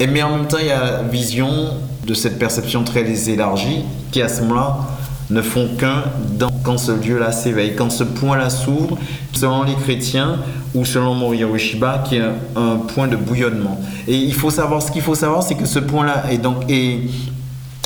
mais 0.00 0.22
en 0.22 0.36
même 0.36 0.48
temps, 0.48 0.58
il 0.60 0.66
y 0.66 0.70
a 0.70 1.02
vision 1.02 1.48
de 2.04 2.14
cette 2.14 2.38
perception 2.38 2.84
très 2.84 3.30
élargie 3.30 3.84
qui, 4.10 4.22
à 4.22 4.28
ce 4.28 4.42
moment-là, 4.42 4.78
ne 5.30 5.40
font 5.40 5.68
qu'un 5.78 6.04
quand 6.62 6.78
ce 6.78 6.92
lieu-là 6.92 7.32
s'éveille, 7.32 7.74
quand 7.76 7.90
ce 7.90 8.04
point-là 8.04 8.50
s'ouvre, 8.50 8.98
selon 9.32 9.62
les 9.64 9.74
chrétiens 9.74 10.38
ou 10.74 10.84
selon 10.84 11.14
Mori 11.14 11.42
Ueshiba, 11.42 12.02
qui 12.06 12.16
est 12.16 12.22
un, 12.56 12.76
point 12.76 13.08
de 13.08 13.16
bouillonnement. 13.16 13.80
Et 14.06 14.14
il 14.14 14.34
faut 14.34 14.50
savoir, 14.50 14.82
ce 14.82 14.90
qu'il 14.90 15.02
faut 15.02 15.14
savoir, 15.14 15.42
c'est 15.42 15.54
que 15.54 15.66
ce 15.66 15.78
point-là 15.78 16.24
est 16.30 16.38
donc 16.38 16.64
est 16.68 17.00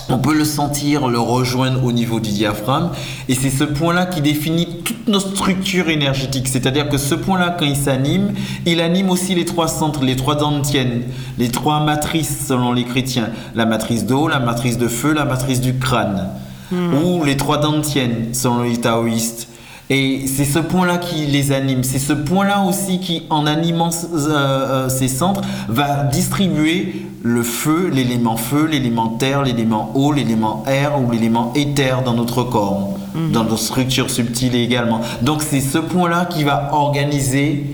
on 0.08 0.18
peut 0.18 0.34
le 0.34 0.44
sentir, 0.44 1.08
le 1.08 1.18
rejoindre 1.18 1.84
au 1.84 1.92
niveau 1.92 2.20
du 2.20 2.30
diaphragme. 2.30 2.90
Et 3.28 3.34
c'est 3.34 3.50
ce 3.50 3.64
point-là 3.64 4.06
qui 4.06 4.20
définit 4.20 4.68
toutes 4.84 5.08
nos 5.08 5.20
structures 5.20 5.88
énergétiques. 5.88 6.48
C'est-à-dire 6.48 6.88
que 6.88 6.98
ce 6.98 7.14
point-là, 7.14 7.56
quand 7.58 7.64
il 7.64 7.76
s'anime, 7.76 8.32
il 8.64 8.80
anime 8.80 9.10
aussi 9.10 9.34
les 9.34 9.44
trois 9.44 9.68
centres, 9.68 10.04
les 10.04 10.16
trois 10.16 10.36
dantiennes, 10.36 11.02
les 11.38 11.48
trois 11.48 11.80
matrices 11.80 12.46
selon 12.46 12.72
les 12.72 12.84
chrétiens. 12.84 13.30
La 13.54 13.66
matrice 13.66 14.06
d'eau, 14.06 14.28
la 14.28 14.38
matrice 14.38 14.78
de 14.78 14.88
feu, 14.88 15.12
la 15.12 15.24
matrice 15.24 15.60
du 15.60 15.78
crâne. 15.78 16.28
Hmm. 16.70 16.94
Ou 16.94 17.24
les 17.24 17.36
trois 17.36 17.58
dantiennes 17.58 18.32
selon 18.32 18.62
les 18.62 18.76
taoïstes. 18.76 19.48
Et 19.88 20.24
c'est 20.26 20.44
ce 20.44 20.58
point-là 20.58 20.98
qui 20.98 21.26
les 21.26 21.52
anime. 21.52 21.84
C'est 21.84 22.00
ce 22.00 22.12
point-là 22.12 22.62
aussi 22.62 22.98
qui, 22.98 23.22
en 23.30 23.46
animant 23.46 23.90
euh, 23.90 24.28
euh, 24.28 24.88
ces 24.88 25.06
centres, 25.06 25.42
va 25.68 26.02
distribuer 26.02 27.06
le 27.26 27.42
feu, 27.42 27.90
l'élément 27.92 28.36
feu, 28.36 28.66
l'élément 28.66 29.08
terre, 29.08 29.42
l'élément 29.42 29.90
eau, 29.96 30.12
l'élément 30.12 30.62
air 30.68 31.00
ou 31.00 31.10
l'élément 31.10 31.52
éther 31.56 32.02
dans 32.04 32.14
notre 32.14 32.44
corps, 32.44 32.90
mhm. 33.16 33.32
dans 33.32 33.42
nos 33.42 33.56
structures 33.56 34.10
subtiles 34.10 34.54
également. 34.54 35.00
Donc 35.22 35.42
c'est 35.42 35.60
ce 35.60 35.78
point-là 35.78 36.26
qui 36.26 36.44
va 36.44 36.70
organiser 36.72 37.66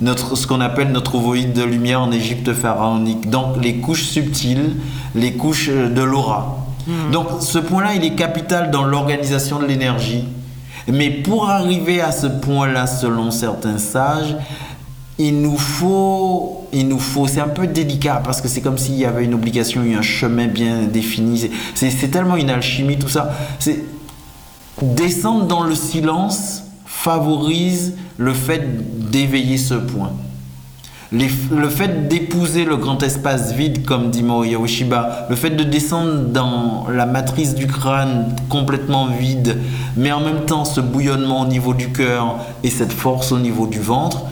notre, 0.00 0.36
ce 0.36 0.46
qu'on 0.46 0.60
appelle 0.60 0.92
notre 0.92 1.16
ovoïde 1.16 1.52
de 1.52 1.64
lumière 1.64 2.02
en 2.02 2.12
Égypte 2.12 2.52
pharaonique. 2.52 3.28
Donc 3.28 3.60
les 3.60 3.78
couches 3.78 4.04
subtiles, 4.04 4.76
les 5.16 5.32
couches 5.32 5.70
euh, 5.70 5.88
de 5.88 6.02
l'aura. 6.02 6.58
Mhm. 6.86 7.10
Donc 7.10 7.26
ce 7.40 7.58
point-là, 7.58 7.96
il 7.96 8.04
est 8.04 8.14
capital 8.14 8.70
dans 8.70 8.84
l'organisation 8.84 9.58
de 9.58 9.66
l'énergie 9.66 10.24
mais 10.88 11.10
pour 11.10 11.50
arriver 11.50 12.00
à 12.00 12.12
ce 12.12 12.26
point-là, 12.26 12.86
selon 12.86 13.30
certains 13.30 13.78
sages, 13.78 14.36
il 15.28 15.40
nous 15.40 15.58
faut, 15.58 16.66
il 16.72 16.88
nous 16.88 16.98
faut, 16.98 17.26
c'est 17.26 17.40
un 17.40 17.48
peu 17.48 17.66
délicat 17.66 18.22
parce 18.24 18.40
que 18.40 18.48
c'est 18.48 18.60
comme 18.60 18.78
s'il 18.78 18.94
y 18.94 19.04
avait 19.04 19.24
une 19.24 19.34
obligation, 19.34 19.82
un 19.82 20.02
chemin 20.02 20.46
bien 20.46 20.82
défini. 20.84 21.50
C'est 21.74 22.10
tellement 22.10 22.36
une 22.36 22.50
alchimie 22.50 22.98
tout 22.98 23.08
ça. 23.08 23.32
C'est 23.58 23.84
descendre 24.80 25.46
dans 25.46 25.62
le 25.62 25.74
silence 25.74 26.64
favorise 26.86 27.94
le 28.16 28.32
fait 28.34 29.10
d'éveiller 29.10 29.58
ce 29.58 29.74
point 29.74 30.12
le 31.12 31.68
fait 31.68 32.08
d'épouser 32.08 32.64
le 32.64 32.76
grand 32.76 33.02
espace 33.02 33.52
vide, 33.52 33.84
comme 33.84 34.10
dit 34.10 34.22
Mori 34.22 34.50
Yoshiba, 34.50 35.26
le 35.28 35.34
fait 35.34 35.50
de 35.50 35.64
descendre 35.64 36.26
dans 36.26 36.86
la 36.88 37.04
matrice 37.04 37.54
du 37.56 37.66
crâne 37.66 38.36
complètement 38.48 39.06
vide, 39.06 39.58
mais 39.96 40.12
en 40.12 40.20
même 40.20 40.44
temps 40.46 40.64
ce 40.64 40.80
bouillonnement 40.80 41.40
au 41.40 41.46
niveau 41.46 41.74
du 41.74 41.88
cœur 41.90 42.36
et 42.62 42.70
cette 42.70 42.92
force 42.92 43.32
au 43.32 43.38
niveau 43.38 43.66
du 43.66 43.80
ventre, 43.80 44.22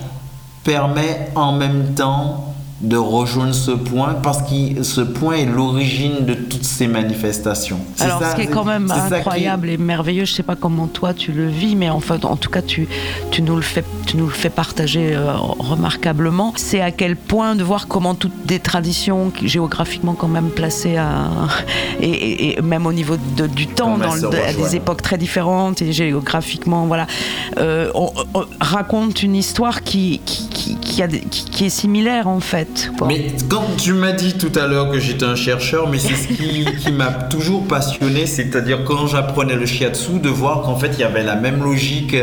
permet 0.68 1.30
en 1.34 1.52
même 1.52 1.94
temps 1.94 2.47
de 2.80 2.96
rejoindre 2.96 3.54
ce 3.54 3.72
point 3.72 4.14
parce 4.22 4.42
que 4.42 4.82
ce 4.84 5.00
point 5.00 5.34
est 5.36 5.46
l'origine 5.46 6.24
de 6.24 6.34
toutes 6.34 6.64
ces 6.64 6.86
manifestations. 6.86 7.80
Alors, 7.98 8.22
ce 8.22 8.36
qui 8.36 8.42
est 8.42 8.46
quand 8.46 8.64
même 8.64 8.88
incroyable 8.90 9.68
et 9.68 9.76
merveilleux, 9.76 10.24
je 10.24 10.32
sais 10.32 10.44
pas 10.44 10.54
comment 10.54 10.86
toi 10.86 11.12
tu 11.12 11.32
le 11.32 11.48
vis, 11.48 11.74
mais 11.74 11.90
en 11.90 11.98
fait, 11.98 12.24
en 12.24 12.36
tout 12.36 12.50
cas, 12.50 12.62
tu, 12.62 12.86
tu 13.32 13.42
nous 13.42 13.56
le 13.56 13.62
fais, 13.62 13.82
tu 14.06 14.16
nous 14.16 14.26
le 14.26 14.32
fais 14.32 14.50
partager 14.50 15.16
euh, 15.16 15.32
remarquablement. 15.36 16.52
C'est 16.56 16.80
à 16.80 16.92
quel 16.92 17.16
point 17.16 17.56
de 17.56 17.64
voir 17.64 17.88
comment 17.88 18.14
toutes 18.14 18.46
des 18.46 18.60
traditions 18.60 19.32
géographiquement 19.42 20.14
quand 20.14 20.28
même 20.28 20.50
placées 20.50 20.96
à, 20.96 21.30
et, 22.00 22.60
même 22.62 22.86
au 22.86 22.92
niveau 22.92 23.16
de, 23.36 23.48
du 23.48 23.66
temps, 23.66 23.98
dans 23.98 24.12
à 24.12 24.52
des 24.52 24.76
époques 24.76 25.02
très 25.02 25.18
différentes 25.18 25.82
et 25.82 25.92
géographiquement, 25.92 26.86
voilà, 26.86 27.08
euh, 27.58 27.90
on, 27.94 28.12
raconte 28.60 29.24
une 29.24 29.34
histoire 29.34 29.82
qui, 29.82 30.20
qui, 30.24 30.48
qui, 30.48 30.76
qui, 30.76 31.02
a, 31.02 31.08
qui 31.08 31.64
est 31.66 31.70
similaire 31.70 32.28
en 32.28 32.40
fait 32.40 32.67
mais 33.06 33.32
quand 33.48 33.64
tu 33.76 33.92
m'as 33.92 34.12
dit 34.12 34.34
tout 34.34 34.52
à 34.58 34.66
l'heure 34.66 34.90
que 34.90 34.98
j'étais 34.98 35.24
un 35.24 35.34
chercheur, 35.34 35.88
mais 35.88 35.98
c'est 35.98 36.14
ce 36.14 36.28
qui, 36.82 36.92
m'a 36.92 37.06
toujours 37.06 37.66
passionné, 37.66 38.26
c'est-à-dire 38.26 38.84
quand 38.84 39.06
j'apprenais 39.06 39.56
le 39.56 39.66
shiatsu, 39.66 40.18
de 40.20 40.28
voir 40.28 40.62
qu'en 40.62 40.76
fait 40.76 40.90
il 40.94 41.00
y 41.00 41.04
avait 41.04 41.22
la 41.22 41.36
même 41.36 41.62
logique 41.62 42.16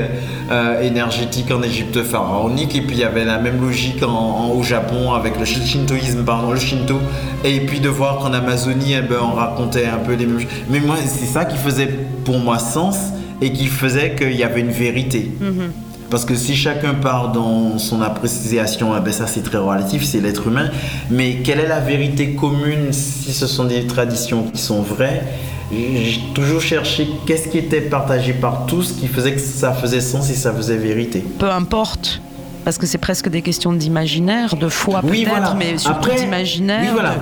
euh, 0.51 0.81
énergétique 0.81 1.51
en 1.51 1.61
Égypte 1.63 2.01
pharaonique, 2.03 2.75
et 2.75 2.81
puis 2.81 2.95
il 2.95 2.99
y 2.99 3.03
avait 3.03 3.25
la 3.25 3.37
même 3.37 3.61
logique 3.61 4.03
en, 4.03 4.49
au 4.49 4.63
Japon 4.63 5.13
avec 5.13 5.39
le 5.39 5.45
shintoïsme, 5.45 6.23
pardon, 6.23 6.51
le 6.51 6.59
shinto, 6.59 6.99
et 7.43 7.59
puis 7.61 7.79
de 7.79 7.89
voir 7.89 8.19
qu'en 8.19 8.33
Amazonie, 8.33 8.93
eh 8.97 9.01
ben, 9.01 9.17
on 9.21 9.33
racontait 9.33 9.85
un 9.85 9.97
peu 9.97 10.13
les 10.13 10.25
mêmes 10.25 10.39
choses. 10.39 10.49
Mais 10.69 10.79
moi, 10.79 10.95
c'est 11.05 11.25
ça 11.25 11.45
qui 11.45 11.57
faisait 11.57 11.89
pour 12.23 12.39
moi 12.39 12.59
sens 12.59 12.97
et 13.41 13.51
qui 13.51 13.67
faisait 13.67 14.15
qu'il 14.15 14.35
y 14.35 14.43
avait 14.43 14.61
une 14.61 14.71
vérité. 14.71 15.31
Mm-hmm. 15.41 15.94
Parce 16.15 16.23
que 16.23 16.35
si 16.35 16.55
chacun 16.55 16.93
part 16.93 17.33
dans 17.33 17.77
son 17.77 18.01
appréciation, 18.01 18.95
eh 18.97 19.01
ben 19.01 19.11
ça 19.11 19.27
c'est 19.27 19.43
très 19.43 19.57
relatif, 19.57 20.05
c'est 20.05 20.21
l'être 20.21 20.47
humain. 20.47 20.69
Mais 21.11 21.41
quelle 21.43 21.59
est 21.59 21.67
la 21.67 21.81
vérité 21.81 22.35
commune 22.35 22.93
si 22.93 23.33
ce 23.33 23.47
sont 23.47 23.65
des 23.65 23.85
traditions 23.85 24.43
qui 24.43 24.61
sont 24.61 24.81
vraies? 24.81 25.23
J'ai 25.73 26.21
toujours 26.33 26.61
cherché 26.61 27.09
qu'est-ce 27.25 27.49
qui 27.49 27.57
était 27.57 27.81
partagé 27.81 28.31
par 28.31 28.65
tous 28.65 28.93
qui 28.93 29.09
faisait 29.09 29.33
que 29.33 29.41
ça 29.41 29.73
faisait 29.73 29.99
sens 29.99 30.29
et 30.29 30.35
ça 30.35 30.53
faisait 30.53 30.77
vérité. 30.77 31.21
Peu 31.37 31.49
importe 31.49 32.21
parce 32.65 32.77
que 32.77 32.85
c'est 32.87 32.97
presque 32.97 33.29
des 33.29 33.41
questions 33.41 33.71
d'imaginaire, 33.71 34.55
de 34.55 34.67
foi 34.67 35.01
peut-être, 35.01 35.55
mais 35.55 35.77
surtout 35.77 36.09
d'imaginaire, 36.11 36.81
oui, 36.81 36.89
voilà. 36.91 37.15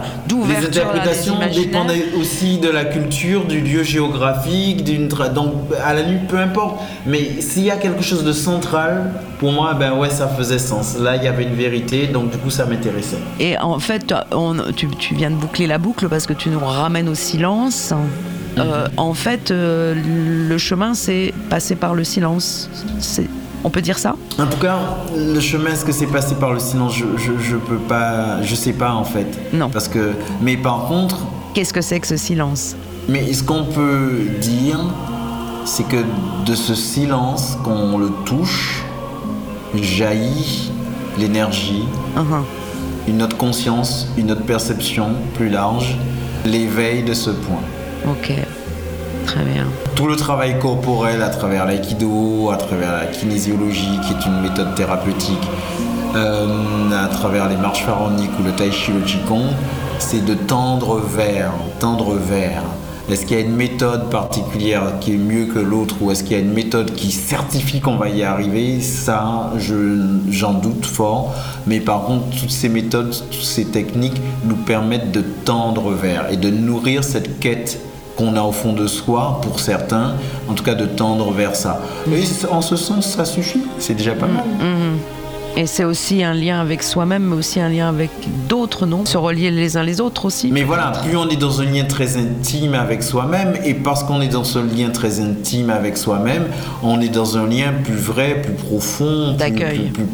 Les 0.48 0.66
interprétations 0.66 1.36
dépendaient 1.54 2.06
aussi 2.20 2.58
de 2.58 2.70
la 2.70 2.86
culture, 2.86 3.46
du 3.46 3.60
lieu 3.60 3.84
géographique, 3.84 4.84
d'une 4.84 5.08
donc 5.08 5.54
à 5.84 5.94
la 5.94 6.04
nuit, 6.04 6.20
peu 6.28 6.38
importe. 6.38 6.82
Mais 7.06 7.42
s'il 7.42 7.64
y 7.64 7.72
a 7.72 7.76
quelque 7.76 8.02
chose 8.02 8.24
de 8.24 8.32
central, 8.32 9.12
pour 9.40 9.52
moi, 9.52 9.74
ben 9.74 9.94
ouais, 9.94 10.10
ça 10.10 10.28
faisait 10.28 10.60
sens. 10.60 10.98
Là, 10.98 11.18
il 11.18 11.24
y 11.24 11.28
avait 11.28 11.44
une 11.44 11.56
vérité, 11.56 12.08
donc 12.08 12.32
du 12.32 12.38
coup, 12.38 12.50
ça 12.50 12.66
m'intéressait. 12.66 13.18
Et 13.40 13.58
en 13.58 13.80
fait, 13.80 14.14
on, 14.32 14.56
tu, 14.76 14.88
tu, 14.98 15.14
viens 15.14 15.30
de 15.30 15.36
boucler 15.36 15.68
la 15.68 15.78
boucle 15.78 16.08
parce 16.08 16.26
que 16.26 16.34
tu 16.34 16.50
nous 16.50 16.60
ramènes 16.60 17.10
au 17.10 17.16
silence. 17.16 17.94
Euh, 18.58 18.86
mhm. 18.86 18.92
en 18.98 19.14
fait, 19.14 19.52
euh, 19.52 19.96
le 20.48 20.58
chemin, 20.58 20.94
c'est 20.94 21.34
passer 21.50 21.76
par 21.76 21.96
le 21.96 22.04
silence. 22.04 22.70
On 23.64 23.70
peut 23.70 23.82
dire 23.82 23.98
ça 23.98 24.16
En 24.38 24.46
tout 24.48 24.58
cas, 24.58 24.78
le 25.16 25.40
chemin, 25.40 25.72
est-ce 25.72 25.86
que 25.86 25.92
c'est 25.92 26.08
passé 26.08 26.36
par 26.36 26.52
le 26.54 26.60
silence 26.60 26.94
je, 26.96 27.06
je, 27.40 27.56
peux 27.56 27.78
pas, 27.78 28.42
je 28.42 28.56
sais 28.56 28.74
pas 28.74 28.94
en 28.94 29.06
fait. 29.06 29.28
Non. 29.54 29.70
Parce 29.70 29.88
que, 29.88 30.14
mais 30.42 30.58
par 30.58 30.86
contre. 30.88 31.18
Qu'est-ce 31.54 31.74
que 31.74 31.82
c'est 31.82 32.00
que 32.00 32.08
ce 32.08 32.18
silence 32.18 32.76
Mais 33.08 33.32
ce 33.32 33.44
qu'on 33.44 33.66
peut 33.66 34.24
dire, 34.42 34.80
c'est 35.66 35.88
que 35.88 36.04
de 36.46 36.56
ce 36.56 36.76
silence, 36.76 37.58
qu'on 37.64 37.98
le 37.98 38.10
touche, 38.26 38.84
jaillit 39.76 40.72
l'énergie, 41.18 41.86
uh-huh. 42.18 42.44
une 43.08 43.22
autre 43.22 43.38
conscience, 43.38 44.08
une 44.18 44.32
autre 44.32 44.44
perception 44.44 45.10
plus 45.36 45.50
large, 45.50 45.98
l'éveil 46.46 47.04
de 47.04 47.14
ce 47.14 47.30
point. 47.30 47.62
Ok. 48.08 48.34
Tout 49.96 50.08
le 50.08 50.16
travail 50.16 50.60
corporel 50.60 51.22
à 51.22 51.30
travers 51.30 51.66
l'aïkido, 51.66 52.50
à 52.52 52.58
travers 52.58 52.92
la 52.92 53.06
kinésiologie, 53.06 54.00
qui 54.06 54.14
est 54.14 54.26
une 54.28 54.42
méthode 54.42 54.76
thérapeutique, 54.76 55.48
euh, 56.16 56.92
à 56.92 57.08
travers 57.08 57.50
les 57.50 57.56
marches 57.56 57.84
pharaoniques 57.84 58.32
ou 58.40 58.44
le 58.44 58.52
tai 58.52 58.72
chi, 58.72 58.92
le 58.92 59.00
qigong, 59.02 59.50
c'est 60.00 60.24
de 60.24 60.36
tendre 60.36 61.00
vers, 61.00 61.52
tendre 61.80 62.14
vers. 62.14 62.62
Est-ce 63.10 63.26
qu'il 63.26 63.38
y 63.38 63.42
a 63.42 63.44
une 63.44 63.56
méthode 63.56 64.10
particulière 64.10 65.00
qui 65.02 65.14
est 65.14 65.18
mieux 65.18 65.46
que 65.46 65.60
l'autre 65.60 65.96
ou 66.02 66.12
est-ce 66.12 66.24
qu'il 66.24 66.38
y 66.38 66.40
a 66.40 66.44
une 66.44 66.54
méthode 66.54 66.94
qui 66.94 67.12
certifie 67.12 67.82
qu'on 67.82 67.98
va 67.98 68.08
y 68.10 68.24
arriver? 68.24 68.80
Ça, 68.80 69.52
j'en 70.30 70.54
doute 70.54 70.86
fort. 70.86 71.34
Mais 71.68 71.82
par 71.82 72.04
contre, 72.06 72.30
toutes 72.40 72.52
ces 72.52 72.70
méthodes, 72.70 73.14
toutes 73.30 73.42
ces 73.42 73.66
techniques 73.66 74.22
nous 74.46 74.56
permettent 74.56 75.12
de 75.12 75.22
tendre 75.22 75.92
vers 75.92 76.32
et 76.32 76.38
de 76.38 76.50
nourrir 76.50 77.04
cette 77.04 77.40
quête 77.40 77.80
qu'on 78.16 78.36
a 78.36 78.42
au 78.42 78.52
fond 78.52 78.74
de 78.74 78.88
soi, 78.88 79.40
pour 79.42 79.60
certains, 79.60 80.16
en 80.48 80.54
tout 80.54 80.64
cas 80.64 80.76
de 80.76 80.86
tendre 80.86 81.32
vers 81.32 81.56
ça. 81.56 81.82
Et 82.12 82.24
en 82.52 82.62
ce 82.62 82.76
sens, 82.76 83.08
ça 83.08 83.26
suffit, 83.26 83.62
c'est 83.80 83.96
déjà 83.96 84.14
pas 84.14 84.28
mal. 84.28 84.46
Mhm. 84.60 84.98
Et 85.56 85.68
c'est 85.68 85.84
aussi 85.84 86.24
un 86.24 86.34
lien 86.34 86.60
avec 86.60 86.82
soi-même, 86.82 87.24
mais 87.24 87.36
aussi 87.36 87.60
un 87.60 87.70
lien 87.70 87.88
avec 87.88 88.10
d'autres, 88.50 88.88
non 88.88 89.06
Se 89.06 89.18
relier 89.18 89.52
les 89.52 89.78
uns 89.78 89.84
les 89.84 90.02
autres 90.02 90.26
aussi. 90.26 90.50
Mais 90.52 90.64
voilà, 90.64 90.94
plus 91.04 91.16
on 91.16 91.30
est 91.30 91.36
dans 91.36 91.62
un 91.62 91.66
lien 91.66 91.84
très 91.84 92.18
intime 92.18 92.74
avec 92.74 93.04
soi-même, 93.04 93.54
et 93.64 93.76
parce 93.76 94.04
qu'on 94.04 94.22
est 94.22 94.30
dans 94.30 94.44
ce 94.44 94.58
lien 94.58 94.90
très 94.90 95.20
intime 95.20 95.70
avec 95.70 95.98
soi-même, 95.98 96.48
on 96.82 97.00
est 97.02 97.10
dans 97.10 97.38
un 97.38 97.48
lien 97.48 97.72
plus 97.84 97.94
vrai, 97.94 98.42
plus 98.42 98.54
profond, 98.54 99.36
plus, 99.38 99.52
plus, 99.52 100.08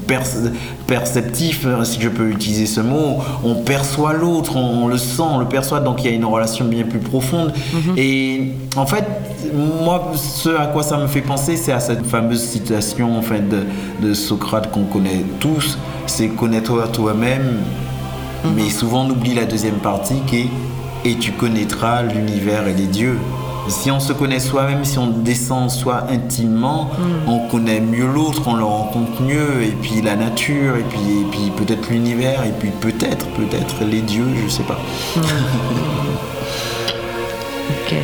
perceptif, 0.88 1.66
hein, 1.66 1.86
si 1.86 2.02
je 2.02 2.10
peux 2.10 2.30
utiliser 2.30 2.66
ce 2.66 2.82
mot. 2.82 3.20
On 3.44 3.56
perçoit 3.56 4.14
l'autre, 4.14 4.58
on, 4.58 4.88
le 4.88 4.98
sent, 4.98 5.22
on 5.22 5.40
le 5.40 5.48
perçoit, 5.48 5.80
donc 5.80 6.04
il 6.04 6.10
y 6.10 6.14
a 6.14 6.16
une 6.16 6.26
relation 6.26 6.66
bien 6.66 6.84
plus 6.84 7.00
profonde. 7.00 7.54
Mhm. 7.74 7.94
Et 7.96 8.52
en 8.76 8.86
fait, 8.86 9.06
moi, 9.54 10.12
ce 10.16 10.50
à 10.50 10.68
quoi 10.68 10.84
ça 10.84 10.98
me 10.98 11.08
fait 11.08 11.22
penser, 11.22 11.56
c'est 11.56 11.72
à 11.72 11.80
cette 11.80 12.06
fameuse 12.06 12.44
citation 12.44 13.18
en 13.18 13.22
fait, 13.22 13.48
de, 13.48 13.64
de 14.02 14.14
Socrate 14.14 14.72
qu'on 14.72 14.84
connaît 14.84 15.24
tous, 15.40 15.78
c'est 16.08 16.30
connais-toi 16.30 16.88
toi-même, 16.90 17.60
mais 18.56 18.70
souvent 18.70 19.06
on 19.06 19.10
oublie 19.12 19.34
la 19.36 19.46
deuxième 19.46 19.76
partie 19.80 20.22
qui 20.28 20.38
est 20.42 20.50
et 21.06 21.16
tu 21.16 21.32
connaîtras 21.32 22.02
l'univers 22.04 22.68
et 22.68 22.74
les 22.74 22.88
dieux. 22.88 23.18
Si 23.70 23.92
on 23.92 24.00
se 24.00 24.12
connaît 24.14 24.40
soi-même, 24.40 24.84
si 24.84 24.98
on 24.98 25.08
descend 25.08 25.70
soi 25.70 26.04
intimement, 26.10 26.90
Mm. 26.98 27.30
on 27.30 27.48
connaît 27.48 27.80
mieux 27.80 28.08
l'autre, 28.08 28.42
on 28.48 28.56
le 28.56 28.64
rencontre 28.64 29.22
mieux, 29.22 29.62
et 29.64 29.76
puis 29.82 30.02
la 30.02 30.16
nature, 30.16 30.76
et 30.78 30.84
puis, 30.84 31.00
et 31.22 31.26
puis 31.32 31.52
peut-être 31.56 31.88
l'univers, 31.90 32.44
et 32.44 32.52
puis 32.60 32.72
peut-être, 32.72 33.28
peut-être 33.28 33.84
les 33.90 34.02
dieux, 34.02 34.26
je 34.44 34.50
sais 34.52 34.64
pas. 34.64 34.80
Ok. 37.70 37.96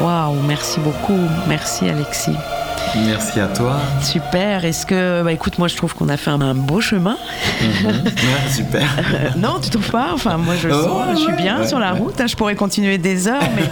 Waouh, 0.00 0.36
merci 0.46 0.80
beaucoup. 0.80 1.18
Merci 1.48 1.88
Alexis. 1.88 2.36
Merci 3.06 3.40
à 3.40 3.46
toi. 3.48 3.76
Super. 4.00 4.64
Est-ce 4.64 4.86
que, 4.86 5.22
bah 5.22 5.32
écoute, 5.32 5.58
moi 5.58 5.66
je 5.68 5.76
trouve 5.76 5.94
qu'on 5.94 6.08
a 6.08 6.16
fait 6.16 6.30
un, 6.30 6.40
un 6.40 6.54
beau 6.54 6.80
chemin. 6.80 7.16
Ouais, 7.84 8.50
super. 8.50 8.82
Euh, 8.98 9.28
non, 9.36 9.58
tu 9.62 9.70
trouves 9.70 9.90
pas? 9.90 10.08
Enfin, 10.12 10.36
moi 10.36 10.54
je, 10.60 10.68
Oh, 10.68 10.72
sens, 10.84 11.06
je 11.12 11.16
suis 11.18 11.26
ouais, 11.28 11.36
bien 11.36 11.60
ouais, 11.60 11.68
sur 11.68 11.78
la 11.78 11.92
route. 11.92 12.20
hein, 12.20 12.26
je 12.26 12.36
pourrais 12.36 12.54
continuer 12.54 12.98
des 12.98 13.26
heures, 13.28 13.42
mais 13.56 13.62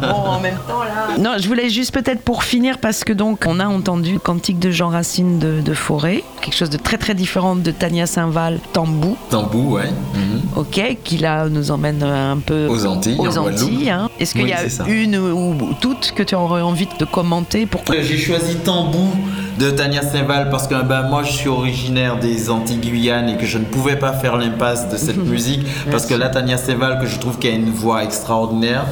bon, 0.00 0.08
en 0.14 0.40
même 0.40 0.56
temps 0.68 0.82
là. 0.82 1.16
Non, 1.18 1.36
je 1.40 1.46
voulais 1.48 1.70
juste 1.70 1.92
peut-être 1.92 2.20
pour 2.22 2.44
finir 2.44 2.78
parce 2.78 3.04
que 3.04 3.12
donc 3.12 3.44
on 3.46 3.58
a 3.60 3.66
entendu 3.66 4.12
le 4.14 4.18
cantique 4.18 4.58
de 4.58 4.70
Jean 4.70 4.88
Racine 4.88 5.38
de, 5.38 5.60
de 5.60 5.74
Forêt, 5.74 6.22
quelque 6.40 6.54
chose 6.56 6.70
de 6.70 6.76
très 6.76 6.96
très 6.98 7.14
différent 7.14 7.56
de 7.56 7.70
Tania 7.70 8.06
Saint-Val, 8.06 8.58
Tambou. 8.72 9.16
Tambou, 9.30 9.74
ouais. 9.76 9.90
Mhm. 10.14 10.40
Ok, 10.56 10.96
qui 11.04 11.18
là 11.18 11.48
nous 11.48 11.70
emmène 11.70 12.02
un 12.02 12.38
peu 12.38 12.66
Aux 12.68 12.86
Antilles, 12.86 13.16
Aux. 13.18 13.38
Antilles, 13.38 13.90
hein. 13.90 14.08
Est-ce 14.18 14.32
qu'il 14.32 14.42
Oui, 14.44 14.50
y 14.50 14.52
a 14.52 14.88
une 14.88 15.16
ou, 15.16 15.52
ou 15.52 15.74
toutes 15.80 16.12
que 16.14 16.22
tu 16.22 16.34
aurais 16.34 16.62
envie 16.62 16.88
de 16.98 17.04
commenter 17.04 17.66
pour 17.66 17.82
J'ai 17.92 18.18
choisi 18.18 18.56
Tambou 18.56 19.10
de 19.58 19.70
Tania 19.70 20.02
Saint-Val 20.02 20.50
parce 20.50 20.68
que 20.68 20.80
ben, 20.84 21.02
moi 21.08 21.22
je 21.24 21.32
suis 21.32 21.48
originaire 21.48 22.18
des 22.18 22.48
Antilles 22.48 22.78
Guyane 22.78 23.28
et 23.28 23.36
que 23.36 23.46
je 23.46 23.58
ne 23.58 23.64
pouvais 23.64 23.96
pas 23.96 24.12
faire 24.12 24.36
l'impasse 24.36 24.88
de 24.88 24.96
cette 24.96 25.16
musique 25.16 25.66
parce 25.90 26.06
que 26.06 26.14
là 26.14 26.28
Tania 26.28 26.56
Saint-Val 26.56 27.00
que 27.00 27.06
je 27.06 27.18
trouve 27.18 27.38
qui 27.38 27.48
a 27.48 27.50
une 27.50 27.70
voix 27.70 28.04
extraordinaire 28.04 28.86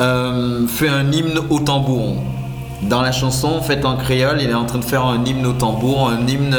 euh, 0.00 0.66
fait 0.68 0.88
un 0.88 1.10
hymne 1.10 1.40
au 1.50 1.58
tambouron. 1.58 2.18
Dans 2.82 3.00
la 3.00 3.12
chanson 3.12 3.60
faite 3.62 3.84
en 3.84 3.96
créole, 3.96 4.40
il 4.42 4.50
est 4.50 4.54
en 4.54 4.64
train 4.64 4.78
de 4.78 4.84
faire 4.84 5.04
un 5.06 5.24
hymne 5.24 5.46
au 5.46 5.52
tambour, 5.52 6.10
un 6.10 6.26
hymne, 6.26 6.56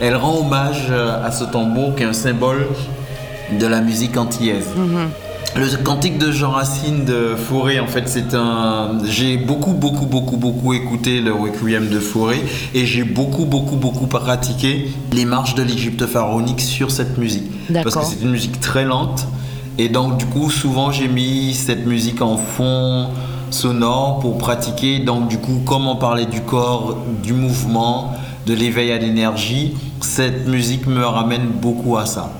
elle, 0.00 0.16
rend 0.16 0.38
hommage 0.40 0.88
euh, 0.90 1.24
à 1.24 1.30
ce 1.30 1.44
tambour 1.44 1.94
qui 1.94 2.02
est 2.02 2.06
un 2.06 2.12
symbole 2.12 2.66
de 3.58 3.66
la 3.66 3.80
musique 3.80 4.16
antillaise. 4.16 4.68
Le 5.56 5.82
cantique 5.82 6.18
de 6.18 6.30
Jean 6.30 6.50
Racine 6.50 7.04
de 7.04 7.34
Fauré, 7.34 7.80
en 7.80 7.86
fait, 7.88 8.08
c'est 8.08 8.34
un. 8.34 8.98
J'ai 9.04 9.36
beaucoup, 9.36 9.72
beaucoup, 9.72 10.06
beaucoup, 10.06 10.36
beaucoup 10.36 10.74
écouté 10.74 11.20
le 11.20 11.32
requiem 11.32 11.88
de 11.88 11.98
Fauré 11.98 12.40
et 12.72 12.86
j'ai 12.86 13.02
beaucoup, 13.02 13.46
beaucoup, 13.46 13.74
beaucoup 13.76 14.06
pratiqué 14.06 14.92
les 15.12 15.24
marches 15.24 15.56
de 15.56 15.62
l'Égypte 15.62 16.06
pharaonique 16.06 16.60
sur 16.60 16.92
cette 16.92 17.18
musique. 17.18 17.50
Parce 17.72 17.86
D'accord. 17.86 18.02
que 18.02 18.08
c'est 18.08 18.22
une 18.22 18.30
musique 18.30 18.60
très 18.60 18.84
lente 18.84 19.26
et 19.80 19.88
donc, 19.88 20.18
du 20.18 20.26
coup, 20.26 20.50
souvent 20.50 20.92
j'ai 20.92 21.08
mis 21.08 21.54
cette 21.54 21.86
musique 21.86 22.20
en 22.20 22.36
fond 22.36 23.08
sonore 23.54 24.20
pour 24.20 24.38
pratiquer. 24.38 25.00
Donc, 25.00 25.28
du 25.28 25.38
coup, 25.38 25.60
comme 25.66 25.86
on 25.86 25.96
parlait 25.96 26.26
du 26.26 26.40
corps, 26.40 26.96
du 27.22 27.32
mouvement, 27.32 28.12
de 28.46 28.54
l'éveil 28.54 28.92
à 28.92 28.98
l'énergie, 28.98 29.76
cette 30.00 30.46
musique 30.46 30.86
me 30.86 31.04
ramène 31.04 31.46
beaucoup 31.48 31.96
à 31.96 32.06
ça. 32.06 32.32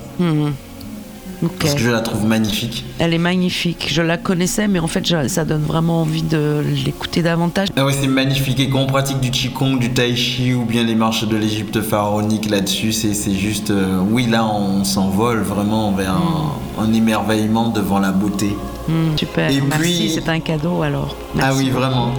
Parce 1.59 1.73
que 1.73 1.79
je 1.81 1.89
la 1.89 2.01
trouve 2.01 2.25
magnifique. 2.25 2.85
Elle 2.99 3.13
est 3.13 3.17
magnifique. 3.17 3.87
Je 3.91 4.01
la 4.01 4.17
connaissais, 4.17 4.67
mais 4.67 4.79
en 4.79 4.87
fait, 4.87 5.05
je- 5.07 5.27
ça 5.27 5.43
donne 5.45 5.63
vraiment 5.63 6.01
envie 6.01 6.21
de 6.23 6.63
l'écouter 6.85 7.21
davantage. 7.21 7.69
Ah 7.75 7.85
ouais, 7.85 7.93
c'est 7.93 8.07
magnifique. 8.07 8.59
Et 8.59 8.69
quand 8.69 8.79
on 8.79 8.85
pratique 8.87 9.19
du 9.19 9.31
Qigong, 9.31 9.77
du 9.79 9.91
Tai 9.91 10.15
Chi 10.15 10.53
ou 10.53 10.65
bien 10.65 10.83
les 10.83 10.95
marches 10.95 11.27
de 11.27 11.35
l'Égypte 11.37 11.81
pharaonique 11.81 12.49
là-dessus, 12.49 12.91
c'est 12.91 13.33
juste. 13.33 13.71
euh, 13.71 13.99
oui, 14.09 14.27
là, 14.27 14.45
on 14.45 14.83
s'envole 14.83 15.39
vraiment 15.41 15.91
vers 15.91 16.11
un, 16.15 16.83
un 16.83 16.93
émerveillement 16.93 17.69
devant 17.69 17.99
la 17.99 18.11
beauté. 18.11 18.55
Hmm, 18.87 19.15
super. 19.17 19.49
Et 19.51 19.61
Merci, 19.61 19.81
puis- 19.83 20.11
c'est 20.13 20.29
un 20.29 20.39
cadeau 20.39 20.81
alors. 20.81 21.15
Ah 21.39 21.51
oui, 21.55 21.69
vraiment. 21.69 22.11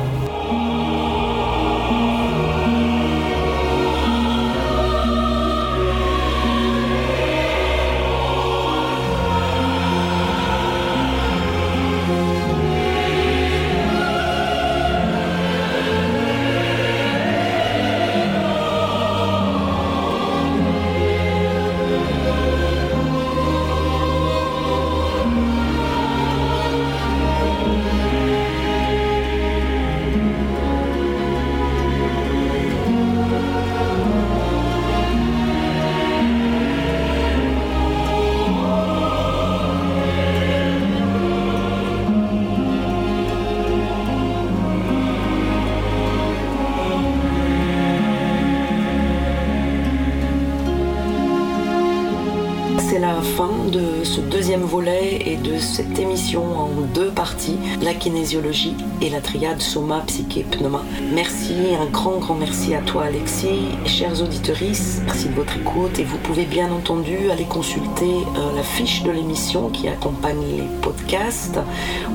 Kinésiologie 58.03 58.74
et 59.00 59.11
la 59.11 59.20
triade 59.20 59.62
soma, 59.62 60.03
psyché, 60.09 60.44
pneuma. 60.50 60.82
Merci, 61.14 61.55
un 61.80 61.86
grand, 61.86 62.18
grand 62.18 62.34
merci 62.34 62.74
à 62.74 62.80
toi 62.80 63.05
Alexis. 63.05 63.68
Chers 63.86 64.20
auditeurs, 64.20 64.57
merci 64.61 65.28
de 65.28 65.34
votre 65.34 65.57
écoute 65.57 66.00
et 66.00 66.03
vous 66.03 66.18
pouvez 66.18 66.44
bien 66.44 66.72
entendu 66.72 67.30
aller 67.30 67.44
consulter 67.44 68.11
euh, 68.36 68.57
la 68.57 68.64
fiche 68.64 69.05
de 69.05 69.12
l'émission 69.12 69.68
qui 69.68 69.86
accompagne 69.86 70.40
les 70.57 70.64
podcasts 70.80 71.61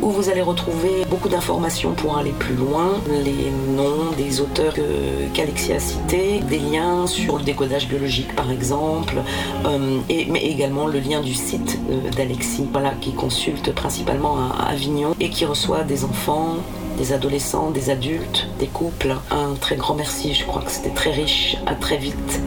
où 0.02 0.10
vous 0.10 0.30
allez 0.30 0.42
retrouver 0.42 1.06
beaucoup 1.10 1.30
d'informations 1.30 1.94
pour 1.94 2.18
aller 2.18 2.34
plus 2.38 2.56
loin, 2.56 3.00
les 3.10 3.52
noms 3.74 4.12
des 4.18 4.42
auteurs 4.42 4.74
qu'Alexis 5.34 5.72
a 5.72 5.80
cités, 5.80 6.42
des 6.50 6.60
liens 6.60 7.08
sur 7.08 7.38
le 7.38 7.44
décodage 7.44 7.88
biologique 7.88 8.36
par 8.36 8.52
exemple, 8.52 9.16
euh, 9.66 10.00
et, 10.10 10.26
mais 10.30 10.44
également 10.44 10.88
le 10.88 11.00
lien 11.00 11.22
du 11.22 11.34
site 11.34 11.80
euh, 11.90 12.10
d'Alexis, 12.12 12.68
voilà, 12.74 12.92
qui 13.00 13.14
consulte 13.14 13.72
principalement 13.72 14.38
à 14.38 14.70
Avignon 14.72 15.16
et 15.22 15.30
qui 15.30 15.46
reçoit 15.46 15.77
des 15.84 16.04
enfants, 16.04 16.58
des 16.98 17.14
adolescents, 17.14 17.72
des 17.72 17.90
adultes, 17.90 18.48
des 18.60 18.68
couples. 18.68 19.16
Un 19.32 19.56
très 19.56 19.76
grand 19.76 19.96
merci, 19.96 20.34
je 20.34 20.46
crois 20.46 20.62
que 20.62 20.72
c'était 20.72 20.94
très 20.94 21.12
riche. 21.12 21.58
À 21.66 21.76
très 21.76 21.98
vite. 21.98 22.42